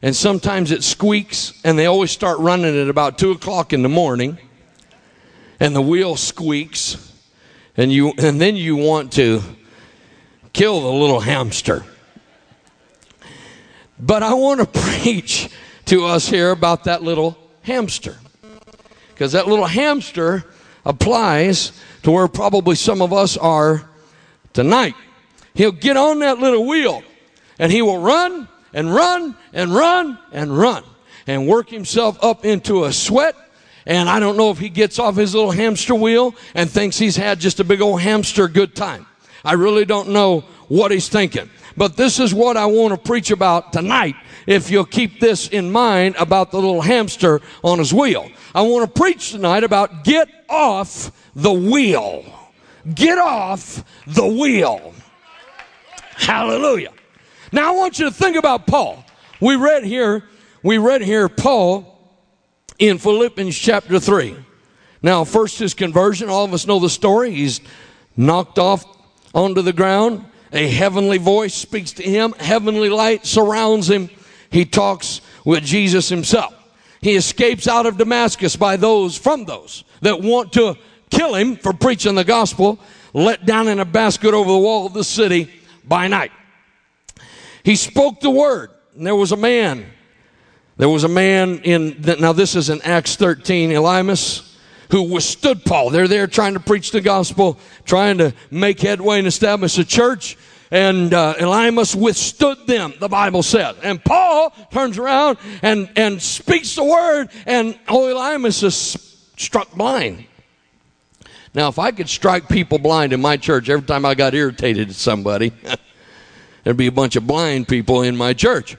And 0.01 0.15
sometimes 0.15 0.71
it 0.71 0.83
squeaks. 0.83 1.53
And 1.63 1.79
they 1.79 1.85
always 1.85 2.11
start 2.11 2.39
running 2.39 2.79
at 2.79 2.89
about 2.89 3.17
2 3.17 3.31
o'clock 3.31 3.71
in 3.73 3.81
the 3.81 3.89
morning. 3.89 4.37
And 5.59 5.75
the 5.75 5.81
wheel 5.81 6.15
squeaks 6.15 7.09
and 7.79 7.93
you 7.93 8.13
and 8.17 8.41
then 8.41 8.57
you 8.57 8.75
want 8.75 9.13
to 9.13 9.41
kill 10.51 10.81
the 10.81 10.91
little 10.91 11.21
hamster. 11.21 11.85
But 13.97 14.21
I 14.21 14.33
want 14.33 14.59
to 14.59 14.65
preach 14.81 15.49
to 15.85 16.05
us 16.05 16.27
here 16.27 16.51
about 16.51 16.83
that 16.83 17.03
little 17.03 17.37
hamster. 17.61 18.17
Because 19.19 19.33
that 19.33 19.49
little 19.49 19.65
hamster 19.65 20.45
applies 20.85 21.73
to 22.03 22.11
where 22.11 22.29
probably 22.29 22.75
some 22.75 23.01
of 23.01 23.11
us 23.11 23.35
are 23.35 23.83
tonight. 24.53 24.95
He'll 25.53 25.73
get 25.73 25.97
on 25.97 26.19
that 26.19 26.39
little 26.39 26.65
wheel 26.65 27.03
and 27.59 27.69
he 27.69 27.81
will 27.81 27.97
run 27.97 28.47
and 28.73 28.95
run 28.95 29.35
and 29.51 29.75
run 29.75 30.17
and 30.31 30.57
run 30.57 30.85
and 31.27 31.49
work 31.49 31.69
himself 31.69 32.17
up 32.23 32.45
into 32.45 32.85
a 32.85 32.93
sweat 32.93 33.35
and 33.85 34.07
I 34.07 34.21
don't 34.21 34.37
know 34.37 34.51
if 34.51 34.57
he 34.59 34.69
gets 34.69 34.99
off 34.99 35.17
his 35.17 35.35
little 35.35 35.51
hamster 35.51 35.95
wheel 35.95 36.33
and 36.55 36.69
thinks 36.69 36.97
he's 36.97 37.17
had 37.17 37.41
just 37.41 37.59
a 37.59 37.65
big 37.65 37.81
old 37.81 37.99
hamster 37.99 38.47
good 38.47 38.73
time. 38.73 39.05
I 39.43 39.53
really 39.53 39.83
don't 39.83 40.09
know 40.09 40.45
what 40.69 40.91
he's 40.91 41.09
thinking. 41.09 41.49
But 41.79 41.95
this 41.95 42.19
is 42.19 42.33
what 42.33 42.57
I 42.57 42.65
want 42.65 42.93
to 42.93 42.97
preach 42.97 43.31
about 43.31 43.71
tonight. 43.71 44.17
If 44.45 44.69
you'll 44.69 44.83
keep 44.83 45.21
this 45.21 45.47
in 45.47 45.71
mind 45.71 46.17
about 46.19 46.51
the 46.51 46.57
little 46.57 46.81
hamster 46.81 47.39
on 47.63 47.79
his 47.79 47.93
wheel. 47.93 48.29
I 48.53 48.63
want 48.63 48.93
to 48.93 48.99
preach 48.99 49.31
tonight 49.31 49.63
about 49.63 50.03
get 50.03 50.27
off 50.49 51.09
the 51.33 51.53
wheel. 51.53 52.25
Get 52.93 53.17
off 53.17 53.81
the 54.05 54.27
wheel. 54.27 54.93
Hallelujah. 56.17 56.91
Now 57.53 57.69
I 57.73 57.77
want 57.77 57.97
you 57.97 58.09
to 58.09 58.11
think 58.11 58.35
about 58.35 58.67
Paul. 58.67 59.05
We 59.39 59.55
read 59.55 59.85
here, 59.85 60.25
we 60.61 60.79
read 60.79 61.01
here 61.01 61.29
Paul 61.29 61.97
in 62.77 62.97
Philippians 62.97 63.57
chapter 63.57 64.01
3. 64.01 64.35
Now, 65.01 65.23
first 65.23 65.59
his 65.59 65.73
conversion, 65.73 66.27
all 66.27 66.43
of 66.43 66.53
us 66.53 66.67
know 66.67 66.79
the 66.79 66.89
story. 66.89 67.31
He's 67.31 67.61
knocked 68.17 68.59
off 68.59 68.83
onto 69.33 69.61
the 69.61 69.71
ground. 69.71 70.25
A 70.51 70.67
heavenly 70.67 71.17
voice 71.17 71.53
speaks 71.53 71.91
to 71.93 72.03
him, 72.03 72.33
heavenly 72.39 72.89
light 72.89 73.25
surrounds 73.25 73.89
him. 73.89 74.09
He 74.49 74.65
talks 74.65 75.21
with 75.45 75.63
Jesus 75.63 76.09
himself. 76.09 76.53
He 77.01 77.15
escapes 77.15 77.67
out 77.67 77.85
of 77.85 77.97
Damascus 77.97 78.55
by 78.55 78.75
those, 78.75 79.17
from 79.17 79.45
those 79.45 79.83
that 80.01 80.21
want 80.21 80.53
to 80.53 80.75
kill 81.09 81.35
him 81.35 81.55
for 81.55 81.71
preaching 81.71 82.15
the 82.15 82.23
gospel, 82.23 82.79
let 83.13 83.45
down 83.45 83.67
in 83.67 83.79
a 83.79 83.85
basket 83.85 84.33
over 84.33 84.51
the 84.51 84.57
wall 84.57 84.85
of 84.85 84.93
the 84.93 85.03
city 85.03 85.51
by 85.85 86.07
night. 86.07 86.31
He 87.63 87.75
spoke 87.75 88.19
the 88.19 88.29
word, 88.29 88.71
and 88.95 89.05
there 89.05 89.15
was 89.15 89.31
a 89.31 89.37
man 89.37 89.85
there 90.79 90.87
was 90.87 91.03
a 91.03 91.09
man 91.09 91.59
in, 91.59 92.01
now 92.21 92.31
this 92.31 92.55
is 92.55 92.69
in 92.69 92.81
Acts 92.83 93.17
13, 93.17 93.71
Elymas, 93.71 94.48
who 94.89 95.03
withstood 95.03 95.63
Paul. 95.65 95.89
They're 95.89 96.07
there 96.07 96.27
trying 96.27 96.53
to 96.53 96.59
preach 96.59 96.91
the 96.91 97.01
gospel, 97.01 97.59
trying 97.85 98.17
to 98.17 98.33
make 98.51 98.79
headway 98.79 99.19
and 99.19 99.27
establish 99.27 99.77
a 99.77 99.85
church. 99.85 100.37
And 100.71 101.13
uh, 101.13 101.35
Elymas 101.37 101.95
withstood 101.95 102.67
them, 102.67 102.93
the 102.99 103.07
Bible 103.07 103.41
says. 103.41 103.75
And 103.81 104.03
Paul 104.03 104.51
turns 104.71 104.97
around 104.97 105.37
and, 105.63 105.89
and 105.95 106.21
speaks 106.21 106.75
the 106.75 106.83
word, 106.83 107.29
and 107.45 107.77
oh, 107.87 108.01
Elymas 108.01 108.63
is 108.63 109.25
struck 109.37 109.71
blind. 109.73 110.25
Now, 111.55 111.69
if 111.69 111.79
I 111.79 111.91
could 111.91 112.09
strike 112.09 112.47
people 112.47 112.77
blind 112.77 113.13
in 113.13 113.21
my 113.21 113.37
church 113.37 113.69
every 113.69 113.85
time 113.85 114.05
I 114.05 114.13
got 114.13 114.35
irritated 114.35 114.89
at 114.89 114.95
somebody, 114.95 115.51
there'd 116.63 116.77
be 116.77 116.87
a 116.87 116.91
bunch 116.91 117.15
of 117.15 117.25
blind 117.25 117.67
people 117.67 118.03
in 118.03 118.15
my 118.15 118.33
church. 118.33 118.77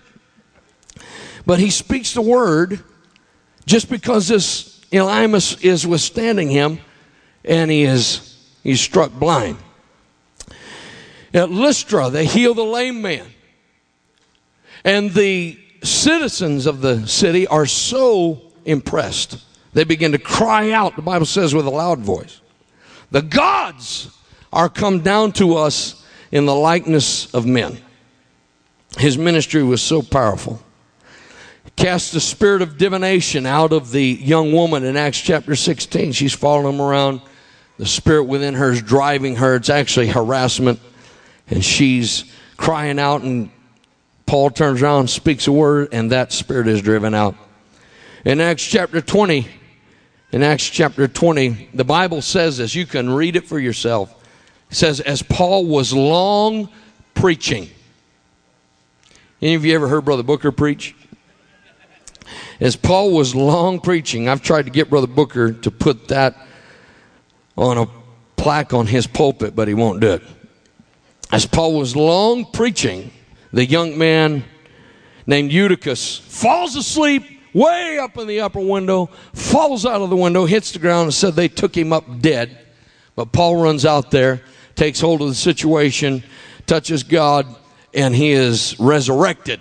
But 1.44 1.58
he 1.58 1.70
speaks 1.70 2.14
the 2.14 2.22
word 2.22 2.80
just 3.66 3.90
because 3.90 4.28
this 4.28 4.79
Elymas 4.92 5.62
is 5.62 5.86
withstanding 5.86 6.48
him 6.48 6.80
and 7.44 7.70
he 7.70 7.84
is 7.84 8.36
he's 8.62 8.80
struck 8.80 9.12
blind. 9.12 9.56
At 11.32 11.50
Lystra, 11.50 12.10
they 12.10 12.26
heal 12.26 12.54
the 12.54 12.64
lame 12.64 13.02
man. 13.02 13.26
And 14.84 15.12
the 15.12 15.58
citizens 15.82 16.66
of 16.66 16.80
the 16.80 17.06
city 17.06 17.46
are 17.46 17.66
so 17.66 18.42
impressed. 18.64 19.44
They 19.72 19.84
begin 19.84 20.12
to 20.12 20.18
cry 20.18 20.72
out, 20.72 20.96
the 20.96 21.02
Bible 21.02 21.26
says, 21.26 21.54
with 21.54 21.66
a 21.66 21.70
loud 21.70 22.00
voice. 22.00 22.40
The 23.12 23.22
gods 23.22 24.10
are 24.52 24.68
come 24.68 25.00
down 25.00 25.32
to 25.32 25.56
us 25.56 26.04
in 26.32 26.46
the 26.46 26.54
likeness 26.54 27.32
of 27.32 27.46
men. 27.46 27.78
His 28.98 29.16
ministry 29.16 29.62
was 29.62 29.80
so 29.80 30.02
powerful 30.02 30.60
cast 31.80 32.12
the 32.12 32.20
spirit 32.20 32.60
of 32.60 32.76
divination 32.76 33.46
out 33.46 33.72
of 33.72 33.90
the 33.90 34.04
young 34.04 34.52
woman 34.52 34.84
in 34.84 34.98
Acts 34.98 35.18
chapter 35.18 35.56
16. 35.56 36.12
She's 36.12 36.34
following 36.34 36.74
him 36.74 36.80
around. 36.82 37.22
The 37.78 37.86
spirit 37.86 38.24
within 38.24 38.52
her 38.52 38.72
is 38.72 38.82
driving 38.82 39.36
her. 39.36 39.54
It's 39.54 39.70
actually 39.70 40.08
harassment. 40.08 40.78
And 41.48 41.64
she's 41.64 42.30
crying 42.58 42.98
out, 42.98 43.22
and 43.22 43.50
Paul 44.26 44.50
turns 44.50 44.82
around 44.82 45.08
speaks 45.08 45.46
a 45.46 45.52
word, 45.52 45.88
and 45.92 46.12
that 46.12 46.32
spirit 46.32 46.68
is 46.68 46.82
driven 46.82 47.14
out. 47.14 47.34
In 48.26 48.42
Acts 48.42 48.66
chapter 48.66 49.00
20, 49.00 49.48
in 50.32 50.42
Acts 50.42 50.68
chapter 50.68 51.08
20, 51.08 51.70
the 51.72 51.84
Bible 51.84 52.20
says 52.20 52.58
this. 52.58 52.74
You 52.74 52.84
can 52.84 53.08
read 53.08 53.36
it 53.36 53.46
for 53.46 53.58
yourself. 53.58 54.14
It 54.70 54.76
says, 54.76 55.00
As 55.00 55.22
Paul 55.22 55.64
was 55.64 55.94
long 55.94 56.68
preaching. 57.14 57.70
Any 59.40 59.54
of 59.54 59.64
you 59.64 59.74
ever 59.74 59.88
heard 59.88 60.04
Brother 60.04 60.22
Booker 60.22 60.52
preach? 60.52 60.94
As 62.60 62.76
Paul 62.76 63.12
was 63.12 63.34
long 63.34 63.80
preaching, 63.80 64.28
I've 64.28 64.42
tried 64.42 64.66
to 64.66 64.70
get 64.70 64.90
Brother 64.90 65.06
Booker 65.06 65.52
to 65.52 65.70
put 65.70 66.08
that 66.08 66.36
on 67.56 67.78
a 67.78 67.86
plaque 68.36 68.74
on 68.74 68.86
his 68.86 69.06
pulpit, 69.06 69.56
but 69.56 69.66
he 69.66 69.74
won't 69.74 70.00
do 70.00 70.12
it. 70.12 70.22
As 71.32 71.46
Paul 71.46 71.78
was 71.78 71.96
long 71.96 72.44
preaching, 72.44 73.12
the 73.52 73.64
young 73.64 73.96
man 73.96 74.44
named 75.26 75.52
Eutychus 75.52 76.18
falls 76.18 76.76
asleep 76.76 77.24
way 77.54 77.98
up 77.98 78.18
in 78.18 78.26
the 78.26 78.40
upper 78.40 78.60
window, 78.60 79.06
falls 79.32 79.86
out 79.86 80.02
of 80.02 80.10
the 80.10 80.16
window, 80.16 80.44
hits 80.44 80.72
the 80.72 80.78
ground, 80.78 81.04
and 81.04 81.14
said 81.14 81.34
they 81.34 81.48
took 81.48 81.76
him 81.76 81.92
up 81.92 82.20
dead. 82.20 82.58
But 83.16 83.32
Paul 83.32 83.62
runs 83.62 83.86
out 83.86 84.10
there, 84.10 84.42
takes 84.74 85.00
hold 85.00 85.22
of 85.22 85.28
the 85.28 85.34
situation, 85.34 86.22
touches 86.66 87.02
God, 87.02 87.46
and 87.94 88.14
he 88.14 88.30
is 88.32 88.78
resurrected. 88.78 89.60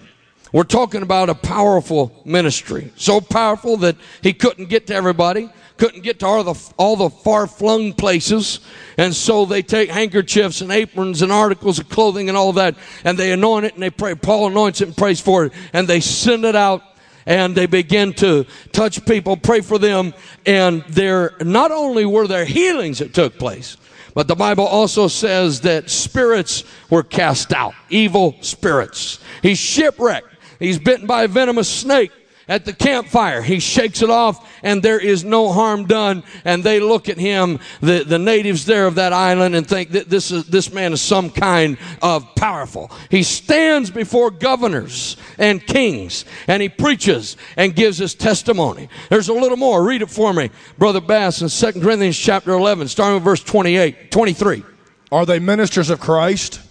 We're 0.52 0.64
talking 0.64 1.04
about 1.04 1.30
a 1.30 1.36
powerful 1.36 2.12
ministry. 2.26 2.92
So 2.96 3.22
powerful 3.22 3.78
that 3.78 3.96
he 4.22 4.34
couldn't 4.34 4.70
get 4.70 4.88
to 4.88 4.96
everybody, 4.96 5.50
couldn't 5.78 6.02
get 6.02 6.20
to 6.20 6.26
all 6.26 6.44
the, 6.44 6.72
all 6.78 6.96
the 6.96 7.10
far 7.10 7.46
flung 7.46 7.94
places. 7.94 8.60
And 8.98 9.16
so 9.16 9.46
they 9.46 9.62
take 9.62 9.92
handkerchiefs 9.92 10.62
and 10.62 10.72
aprons 10.72 11.22
and 11.22 11.32
articles 11.32 11.78
of 11.78 11.90
clothing 11.90 12.30
and 12.30 12.38
all 12.38 12.54
that, 12.54 12.76
and 13.04 13.18
they 13.18 13.32
anoint 13.32 13.66
it 13.66 13.74
and 13.76 13.84
they 13.84 13.92
pray. 13.92 14.16
Paul 14.16 14.48
anoints 14.48 14.82
it 14.82 14.88
and 14.88 14.98
prays 14.98 15.20
for 15.20 15.46
it, 15.46 15.54
and 15.74 15.88
they 15.88 16.00
send 16.00 16.46
it 16.46 16.56
out 16.56 16.84
and 17.26 17.54
they 17.54 17.68
begin 17.68 18.12
to 18.14 18.46
touch 18.72 19.06
people, 19.06 19.38
pray 19.38 19.62
for 19.62 19.78
them, 19.78 20.16
and 20.48 20.84
there 20.90 21.36
not 21.42 21.70
only 21.70 22.04
were 22.04 22.26
there 22.26 22.46
healings 22.46 22.98
that 23.00 23.14
took 23.14 23.38
place, 23.38 23.78
but 24.16 24.28
the 24.28 24.36
Bible 24.36 24.66
also 24.66 25.08
says 25.08 25.62
that 25.62 25.92
spirits 25.92 26.64
were 26.90 27.04
cast 27.04 27.54
out, 27.54 27.76
evil 27.90 28.36
spirits. 28.42 29.20
He's 29.44 29.60
shipwrecked. 29.60 30.29
He's 30.60 30.78
bitten 30.78 31.08
by 31.08 31.24
a 31.24 31.28
venomous 31.28 31.70
snake 31.70 32.12
at 32.50 32.66
the 32.66 32.74
campfire. 32.74 33.42
He 33.42 33.60
shakes 33.60 34.02
it 34.02 34.10
off 34.10 34.46
and 34.64 34.84
there 34.84 35.00
is 35.00 35.24
no 35.24 35.54
harm 35.54 35.86
done. 35.86 36.24
And 36.44 36.64
they 36.64 36.80
look 36.80 37.08
at 37.08 37.18
him, 37.18 37.60
the, 37.80 38.04
the 38.04 38.20
natives 38.20 38.66
there 38.66 38.88
of 38.88 38.96
that 38.96 39.14
island, 39.14 39.56
and 39.56 39.66
think 39.66 39.92
that 39.92 40.10
this 40.10 40.32
is, 40.32 40.46
this 40.48 40.74
man 40.74 40.92
is 40.92 41.02
some 41.02 41.30
kind 41.30 41.78
of 42.02 42.36
powerful. 42.36 42.92
He 43.10 43.24
stands 43.24 43.92
before 43.92 44.32
governors 44.32 45.16
and 45.38 45.66
kings 45.66 46.26
and 46.48 46.62
he 46.62 46.68
preaches 46.68 47.38
and 47.56 47.76
gives 47.76 48.00
his 48.00 48.16
testimony. 48.16 48.90
There's 49.10 49.30
a 49.30 49.34
little 49.34 49.58
more. 49.58 49.84
Read 49.84 50.02
it 50.02 50.10
for 50.10 50.34
me, 50.34 50.50
Brother 50.78 51.02
Bass 51.02 51.42
in 51.42 51.50
2 51.50 51.80
Corinthians 51.80 52.18
chapter 52.18 52.52
11, 52.52 52.88
starting 52.88 53.14
with 53.16 53.24
verse 53.24 53.44
28, 53.44 54.12
23. 54.12 54.64
Are 55.12 55.26
they 55.26 55.40
ministers 55.40 55.90
of 55.90 56.00
Christ? 56.00 56.62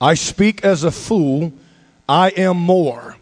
I 0.00 0.14
speak 0.14 0.64
as 0.64 0.84
a 0.84 0.90
fool. 0.90 1.52
I 2.06 2.28
am 2.30 2.58
more 2.58 3.13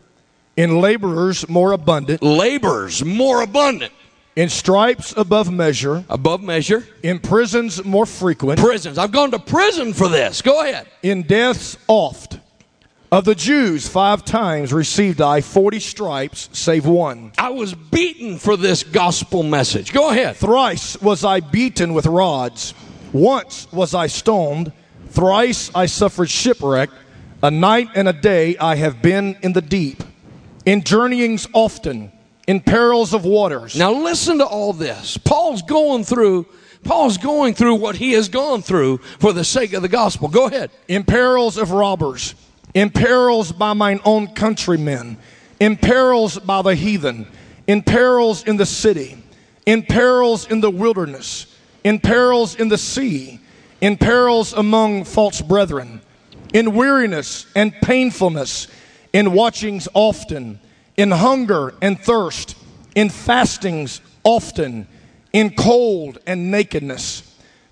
in 0.56 0.80
laborers 0.80 1.48
more 1.48 1.72
abundant, 1.72 2.22
Laborers 2.22 3.04
more 3.04 3.42
abundant, 3.42 3.92
in 4.36 4.48
stripes 4.48 5.14
above 5.16 5.50
measure, 5.52 6.04
above 6.08 6.42
measure, 6.42 6.86
in 7.02 7.18
prisons 7.18 7.84
more 7.84 8.06
frequent, 8.06 8.58
prisons. 8.60 8.98
I've 8.98 9.12
gone 9.12 9.30
to 9.32 9.38
prison 9.38 9.92
for 9.92 10.08
this. 10.08 10.42
Go 10.42 10.62
ahead. 10.62 10.86
in 11.02 11.22
deaths 11.22 11.76
oft. 11.88 12.38
Of 13.10 13.26
the 13.26 13.34
Jews, 13.34 13.86
five 13.86 14.24
times 14.24 14.72
received 14.72 15.20
I 15.20 15.42
forty 15.42 15.80
stripes, 15.80 16.48
save 16.54 16.86
one. 16.86 17.32
I 17.36 17.50
was 17.50 17.74
beaten 17.74 18.38
for 18.38 18.56
this 18.56 18.82
gospel 18.82 19.42
message. 19.42 19.92
Go 19.92 20.08
ahead. 20.08 20.36
Thrice 20.36 20.98
was 21.02 21.22
I 21.22 21.40
beaten 21.40 21.92
with 21.92 22.06
rods. 22.06 22.72
Once 23.12 23.70
was 23.70 23.94
I 23.94 24.06
stoned. 24.06 24.72
Thrice 25.10 25.70
I 25.74 25.84
suffered 25.84 26.30
shipwreck. 26.30 26.88
A 27.42 27.50
night 27.50 27.88
and 27.94 28.08
a 28.08 28.14
day 28.14 28.56
I 28.56 28.76
have 28.76 29.02
been 29.02 29.36
in 29.42 29.52
the 29.52 29.60
deep. 29.60 30.02
In 30.64 30.82
journeyings 30.82 31.48
often, 31.52 32.12
in 32.46 32.60
perils 32.60 33.14
of 33.14 33.24
waters. 33.24 33.76
Now 33.76 33.92
listen 33.92 34.38
to 34.38 34.46
all 34.46 34.72
this. 34.72 35.16
Paul's 35.16 35.62
going 35.62 36.04
through 36.04 36.46
Paul's 36.84 37.16
going 37.16 37.54
through 37.54 37.76
what 37.76 37.96
he 37.96 38.12
has 38.12 38.28
gone 38.28 38.60
through 38.60 38.98
for 39.20 39.32
the 39.32 39.44
sake 39.44 39.72
of 39.72 39.82
the 39.82 39.88
gospel. 39.88 40.28
Go 40.28 40.46
ahead. 40.46 40.70
in 40.88 41.04
perils 41.04 41.56
of 41.56 41.70
robbers, 41.70 42.34
in 42.74 42.90
perils 42.90 43.52
by 43.52 43.72
mine 43.72 44.00
own 44.04 44.28
countrymen, 44.34 45.16
in 45.60 45.76
perils 45.76 46.38
by 46.38 46.60
the 46.62 46.74
heathen, 46.74 47.26
in 47.66 47.82
perils 47.82 48.42
in 48.44 48.56
the 48.56 48.66
city, 48.66 49.16
in 49.64 49.84
perils 49.84 50.50
in 50.50 50.60
the 50.60 50.70
wilderness, 50.70 51.46
in 51.84 52.00
perils 52.00 52.56
in 52.56 52.68
the 52.68 52.78
sea, 52.78 53.38
in 53.80 53.96
perils 53.96 54.52
among 54.52 55.04
false 55.04 55.40
brethren, 55.40 56.00
in 56.52 56.74
weariness 56.74 57.46
and 57.54 57.72
painfulness, 57.82 58.66
in 59.12 59.32
watchings 59.32 59.88
often, 59.94 60.60
in 60.96 61.10
hunger 61.10 61.74
and 61.82 61.98
thirst, 61.98 62.56
in 62.94 63.08
fastings 63.08 64.00
often, 64.24 64.86
in 65.32 65.50
cold 65.54 66.18
and 66.26 66.50
nakedness 66.50 67.28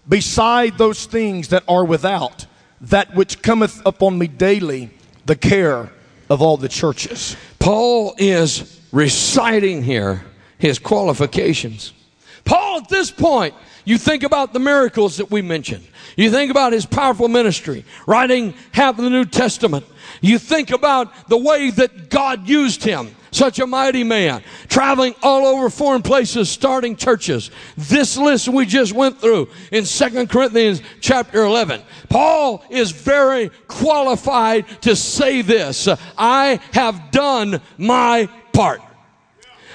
beside 0.08 0.76
those 0.78 1.06
things 1.06 1.48
that 1.48 1.62
are 1.68 1.84
without, 1.84 2.46
that 2.80 3.14
which 3.14 3.42
cometh 3.42 3.80
upon 3.86 4.18
me 4.18 4.26
daily, 4.26 4.90
the 5.26 5.36
care 5.36 5.90
of 6.28 6.42
all 6.42 6.56
the 6.56 6.68
churches. 6.68 7.36
Paul 7.58 8.14
is 8.18 8.80
reciting 8.92 9.82
here 9.82 10.24
his 10.58 10.78
qualifications. 10.78 11.92
Paul, 12.44 12.78
at 12.78 12.88
this 12.88 13.10
point, 13.10 13.54
you 13.84 13.98
think 13.98 14.22
about 14.22 14.52
the 14.52 14.58
miracles 14.58 15.18
that 15.18 15.30
we 15.30 15.42
mentioned. 15.42 15.86
You 16.16 16.30
think 16.30 16.50
about 16.50 16.72
his 16.72 16.86
powerful 16.86 17.28
ministry, 17.28 17.84
writing 18.06 18.54
half 18.72 18.98
of 18.98 19.04
the 19.04 19.10
New 19.10 19.24
Testament. 19.24 19.86
You 20.20 20.38
think 20.38 20.70
about 20.70 21.28
the 21.28 21.36
way 21.36 21.70
that 21.70 22.10
God 22.10 22.48
used 22.48 22.84
him, 22.84 23.14
such 23.30 23.58
a 23.58 23.66
mighty 23.66 24.04
man, 24.04 24.42
traveling 24.68 25.14
all 25.22 25.46
over 25.46 25.70
foreign 25.70 26.02
places, 26.02 26.50
starting 26.50 26.96
churches. 26.96 27.50
This 27.76 28.16
list 28.16 28.48
we 28.48 28.66
just 28.66 28.92
went 28.92 29.20
through 29.20 29.48
in 29.72 29.84
Second 29.84 30.28
Corinthians 30.28 30.82
chapter 31.00 31.44
11. 31.44 31.82
Paul 32.08 32.64
is 32.70 32.90
very 32.90 33.50
qualified 33.68 34.66
to 34.82 34.94
say 34.96 35.42
this. 35.42 35.88
I 36.18 36.60
have 36.72 37.10
done 37.10 37.60
my 37.78 38.28
part. 38.52 38.82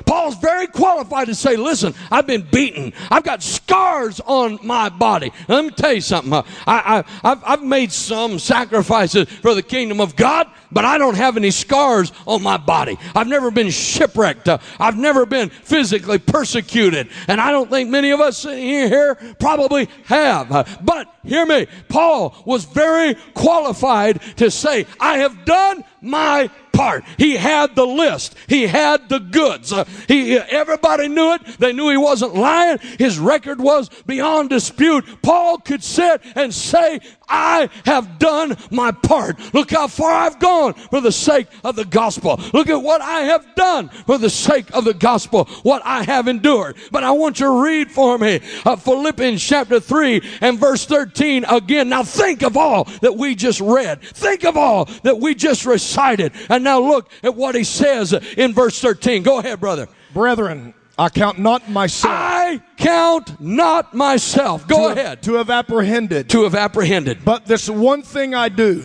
Paul's 0.05 0.37
very 0.37 0.67
qualified 0.67 1.27
to 1.27 1.35
say, 1.35 1.55
listen, 1.55 1.93
I've 2.11 2.27
been 2.27 2.47
beaten. 2.51 2.93
I've 3.09 3.23
got 3.23 3.41
scars 3.41 4.19
on 4.21 4.59
my 4.63 4.89
body. 4.89 5.31
Let 5.47 5.65
me 5.65 5.71
tell 5.71 5.93
you 5.93 6.01
something. 6.01 6.33
I, 6.67 7.03
I've 7.23 7.63
made 7.63 7.91
some 7.91 8.39
sacrifices 8.39 9.29
for 9.29 9.53
the 9.53 9.63
kingdom 9.63 10.01
of 10.01 10.15
God, 10.15 10.47
but 10.71 10.85
I 10.85 10.97
don't 10.97 11.15
have 11.15 11.37
any 11.37 11.51
scars 11.51 12.11
on 12.27 12.43
my 12.43 12.57
body. 12.57 12.97
I've 13.15 13.27
never 13.27 13.51
been 13.51 13.69
shipwrecked. 13.69 14.49
I've 14.79 14.97
never 14.97 15.25
been 15.25 15.49
physically 15.49 16.19
persecuted. 16.19 17.09
And 17.27 17.39
I 17.39 17.51
don't 17.51 17.69
think 17.69 17.89
many 17.89 18.11
of 18.11 18.19
us 18.19 18.43
here 18.43 19.15
probably 19.39 19.89
have. 20.05 20.79
But 20.83 21.07
hear 21.23 21.45
me. 21.45 21.67
Paul 21.87 22.35
was 22.45 22.65
very 22.65 23.15
qualified 23.33 24.21
to 24.37 24.51
say, 24.51 24.85
I 24.99 25.19
have 25.19 25.45
done 25.45 25.83
my 26.05 26.49
part. 26.71 27.03
He 27.17 27.35
had 27.35 27.75
the 27.75 27.85
list. 27.85 28.35
He 28.47 28.67
had 28.67 29.09
the 29.09 29.19
goods. 29.19 29.71
Uh, 29.73 29.85
he, 30.07 30.37
everybody 30.37 31.07
knew 31.07 31.33
it. 31.33 31.45
They 31.59 31.73
knew 31.73 31.89
he 31.89 31.97
wasn't 31.97 32.35
lying. 32.35 32.79
His 32.99 33.17
record 33.17 33.59
was 33.59 33.89
beyond 34.05 34.49
dispute. 34.49 35.05
Paul 35.21 35.57
could 35.57 35.83
sit 35.83 36.21
and 36.35 36.53
say, 36.53 36.99
I 37.27 37.69
have 37.85 38.19
done 38.19 38.57
my 38.71 38.91
part. 38.91 39.39
Look 39.53 39.71
how 39.71 39.87
far 39.87 40.11
I've 40.11 40.39
gone 40.39 40.73
for 40.73 41.01
the 41.01 41.11
sake 41.11 41.47
of 41.63 41.75
the 41.75 41.85
gospel. 41.85 42.39
Look 42.53 42.69
at 42.69 42.81
what 42.81 43.01
I 43.01 43.21
have 43.21 43.55
done 43.55 43.89
for 43.89 44.17
the 44.17 44.29
sake 44.29 44.73
of 44.73 44.85
the 44.85 44.93
gospel, 44.93 45.45
what 45.63 45.81
I 45.85 46.03
have 46.03 46.27
endured. 46.27 46.77
But 46.91 47.03
I 47.03 47.11
want 47.11 47.39
you 47.39 47.47
to 47.47 47.63
read 47.63 47.91
for 47.91 48.17
me 48.17 48.39
uh, 48.65 48.75
Philippians 48.75 49.43
chapter 49.43 49.79
3 49.79 50.21
and 50.41 50.59
verse 50.59 50.85
13 50.85 51.45
again. 51.45 51.89
Now 51.89 52.03
think 52.03 52.43
of 52.43 52.57
all 52.57 52.85
that 53.01 53.15
we 53.15 53.35
just 53.35 53.61
read. 53.61 54.01
Think 54.01 54.43
of 54.43 54.57
all 54.57 54.85
that 55.03 55.19
we 55.19 55.35
just 55.35 55.65
recited. 55.65 56.33
And 56.49 56.63
now 56.63 56.79
look 56.79 57.09
at 57.23 57.35
what 57.35 57.55
he 57.55 57.63
says 57.63 58.13
in 58.13 58.53
verse 58.53 58.79
13. 58.79 59.23
Go 59.23 59.39
ahead, 59.39 59.59
brother. 59.59 59.87
Brethren, 60.13 60.73
I 60.97 61.09
count 61.09 61.39
not 61.39 61.69
myself 61.69 62.13
I 62.15 62.61
count 62.77 63.41
not 63.41 63.93
myself. 63.93 64.65
Go 64.67 64.93
to, 64.93 64.99
ahead. 64.99 65.21
to 65.23 65.33
have 65.35 65.49
apprehended, 65.49 66.29
To 66.29 66.43
have 66.43 66.55
apprehended. 66.55 67.25
but 67.25 67.45
this 67.45 67.69
one 67.69 68.01
thing 68.01 68.33
I 68.33 68.47
do, 68.49 68.83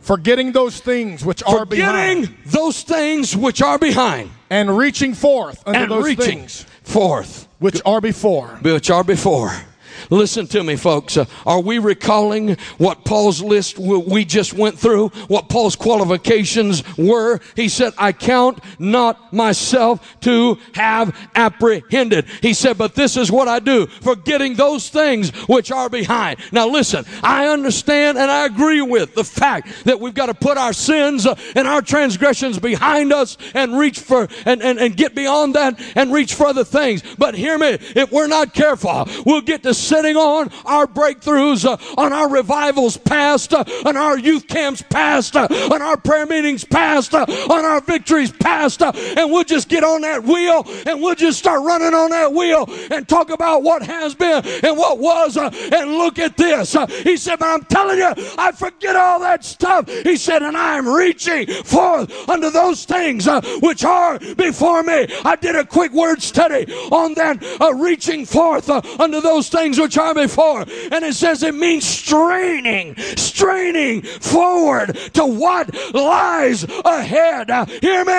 forgetting 0.00 0.52
those 0.52 0.80
things 0.80 1.24
which 1.24 1.42
are 1.44 1.64
behind, 1.64 2.26
Forgetting 2.26 2.36
those 2.46 2.82
things 2.82 3.34
which 3.36 3.62
are 3.62 3.78
behind 3.78 4.30
and 4.50 4.76
reaching 4.76 5.14
forth 5.14 5.62
unto 5.66 5.80
and 5.80 5.90
those 5.90 6.04
reaching 6.04 6.40
things 6.40 6.66
forth 6.82 7.48
which 7.60 7.80
are 7.86 8.00
before. 8.00 8.58
which 8.62 8.90
are 8.90 9.04
before. 9.04 9.52
Listen 10.10 10.46
to 10.48 10.62
me, 10.62 10.76
folks. 10.76 11.16
Uh, 11.16 11.26
are 11.46 11.60
we 11.60 11.78
recalling 11.78 12.56
what 12.78 13.04
Paul's 13.04 13.42
list 13.42 13.78
we 13.78 14.24
just 14.24 14.54
went 14.54 14.78
through? 14.78 15.08
What 15.28 15.48
Paul's 15.48 15.76
qualifications 15.76 16.82
were? 16.96 17.40
He 17.56 17.68
said, 17.68 17.92
I 17.98 18.12
count 18.12 18.60
not 18.78 19.32
myself 19.32 20.18
to 20.20 20.58
have 20.74 21.16
apprehended. 21.34 22.26
He 22.40 22.54
said, 22.54 22.78
but 22.78 22.94
this 22.94 23.16
is 23.16 23.30
what 23.30 23.48
I 23.48 23.58
do, 23.58 23.86
forgetting 23.86 24.54
those 24.54 24.88
things 24.88 25.30
which 25.48 25.70
are 25.70 25.88
behind. 25.90 26.40
Now 26.52 26.68
listen, 26.68 27.04
I 27.22 27.48
understand 27.48 28.18
and 28.18 28.30
I 28.30 28.46
agree 28.46 28.82
with 28.82 29.14
the 29.14 29.24
fact 29.24 29.84
that 29.84 30.00
we've 30.00 30.14
got 30.14 30.26
to 30.26 30.34
put 30.34 30.56
our 30.56 30.72
sins 30.72 31.26
uh, 31.26 31.34
and 31.54 31.68
our 31.68 31.82
transgressions 31.82 32.58
behind 32.58 33.12
us 33.12 33.36
and 33.54 33.78
reach 33.78 34.00
for, 34.00 34.28
and, 34.46 34.62
and, 34.62 34.78
and 34.78 34.96
get 34.96 35.14
beyond 35.14 35.54
that 35.54 35.80
and 35.94 36.12
reach 36.12 36.34
for 36.34 36.46
other 36.46 36.64
things. 36.64 37.02
But 37.18 37.34
hear 37.34 37.58
me, 37.58 37.78
if 37.94 38.10
we're 38.10 38.26
not 38.26 38.54
careful, 38.54 39.06
we'll 39.26 39.40
get 39.42 39.62
to 39.64 39.74
sin 39.74 39.97
sitting 39.98 40.16
on 40.16 40.48
our 40.64 40.86
breakthroughs, 40.86 41.64
uh, 41.64 41.76
on 42.00 42.12
our 42.12 42.28
revivals 42.28 42.96
past, 42.96 43.52
uh, 43.52 43.64
on 43.84 43.96
our 43.96 44.16
youth 44.16 44.46
camps 44.46 44.80
past, 44.80 45.34
uh, 45.34 45.48
on 45.72 45.82
our 45.82 45.96
prayer 45.96 46.24
meetings 46.24 46.64
past, 46.64 47.14
uh, 47.14 47.26
on 47.50 47.64
our 47.64 47.80
victories 47.80 48.30
past, 48.30 48.80
uh, 48.80 48.92
and 48.94 49.28
we'll 49.32 49.42
just 49.42 49.68
get 49.68 49.82
on 49.82 50.02
that 50.02 50.22
wheel 50.22 50.64
and 50.86 51.02
we'll 51.02 51.16
just 51.16 51.36
start 51.36 51.64
running 51.64 51.94
on 51.94 52.10
that 52.10 52.32
wheel 52.32 52.68
and 52.92 53.08
talk 53.08 53.30
about 53.30 53.64
what 53.64 53.82
has 53.82 54.14
been 54.14 54.40
and 54.62 54.76
what 54.76 54.98
was, 55.00 55.36
uh, 55.36 55.50
and 55.72 55.90
look 55.98 56.20
at 56.20 56.36
this. 56.36 56.76
He 57.02 57.16
said, 57.16 57.40
but 57.40 57.48
I'm 57.48 57.64
telling 57.64 57.98
you, 57.98 58.12
I 58.38 58.52
forget 58.52 58.94
all 58.94 59.18
that 59.18 59.44
stuff. 59.44 59.88
He 59.88 60.16
said, 60.16 60.42
and 60.42 60.56
I 60.56 60.76
am 60.76 60.88
reaching 60.88 61.48
forth 61.64 62.28
unto 62.28 62.50
those 62.50 62.84
things 62.84 63.28
which 63.60 63.84
are 63.84 64.20
before 64.36 64.84
me. 64.84 65.08
I 65.24 65.34
did 65.34 65.56
a 65.56 65.66
quick 65.66 65.92
word 65.92 66.22
study 66.22 66.72
on 66.92 67.14
that 67.14 67.42
reaching 67.74 68.24
forth 68.24 68.70
uh, 68.70 68.80
unto 68.98 69.20
those 69.20 69.48
things 69.48 69.78
which 69.88 69.96
are 69.96 70.12
before. 70.12 70.66
And 70.92 71.02
it 71.02 71.14
says 71.14 71.42
it 71.42 71.54
means 71.54 71.86
straining, 71.86 72.94
straining 73.16 74.02
forward 74.02 74.94
to 75.14 75.24
what 75.24 75.74
lies 75.94 76.64
ahead. 76.84 77.50
Uh, 77.50 77.64
hear 77.64 78.04
me. 78.04 78.12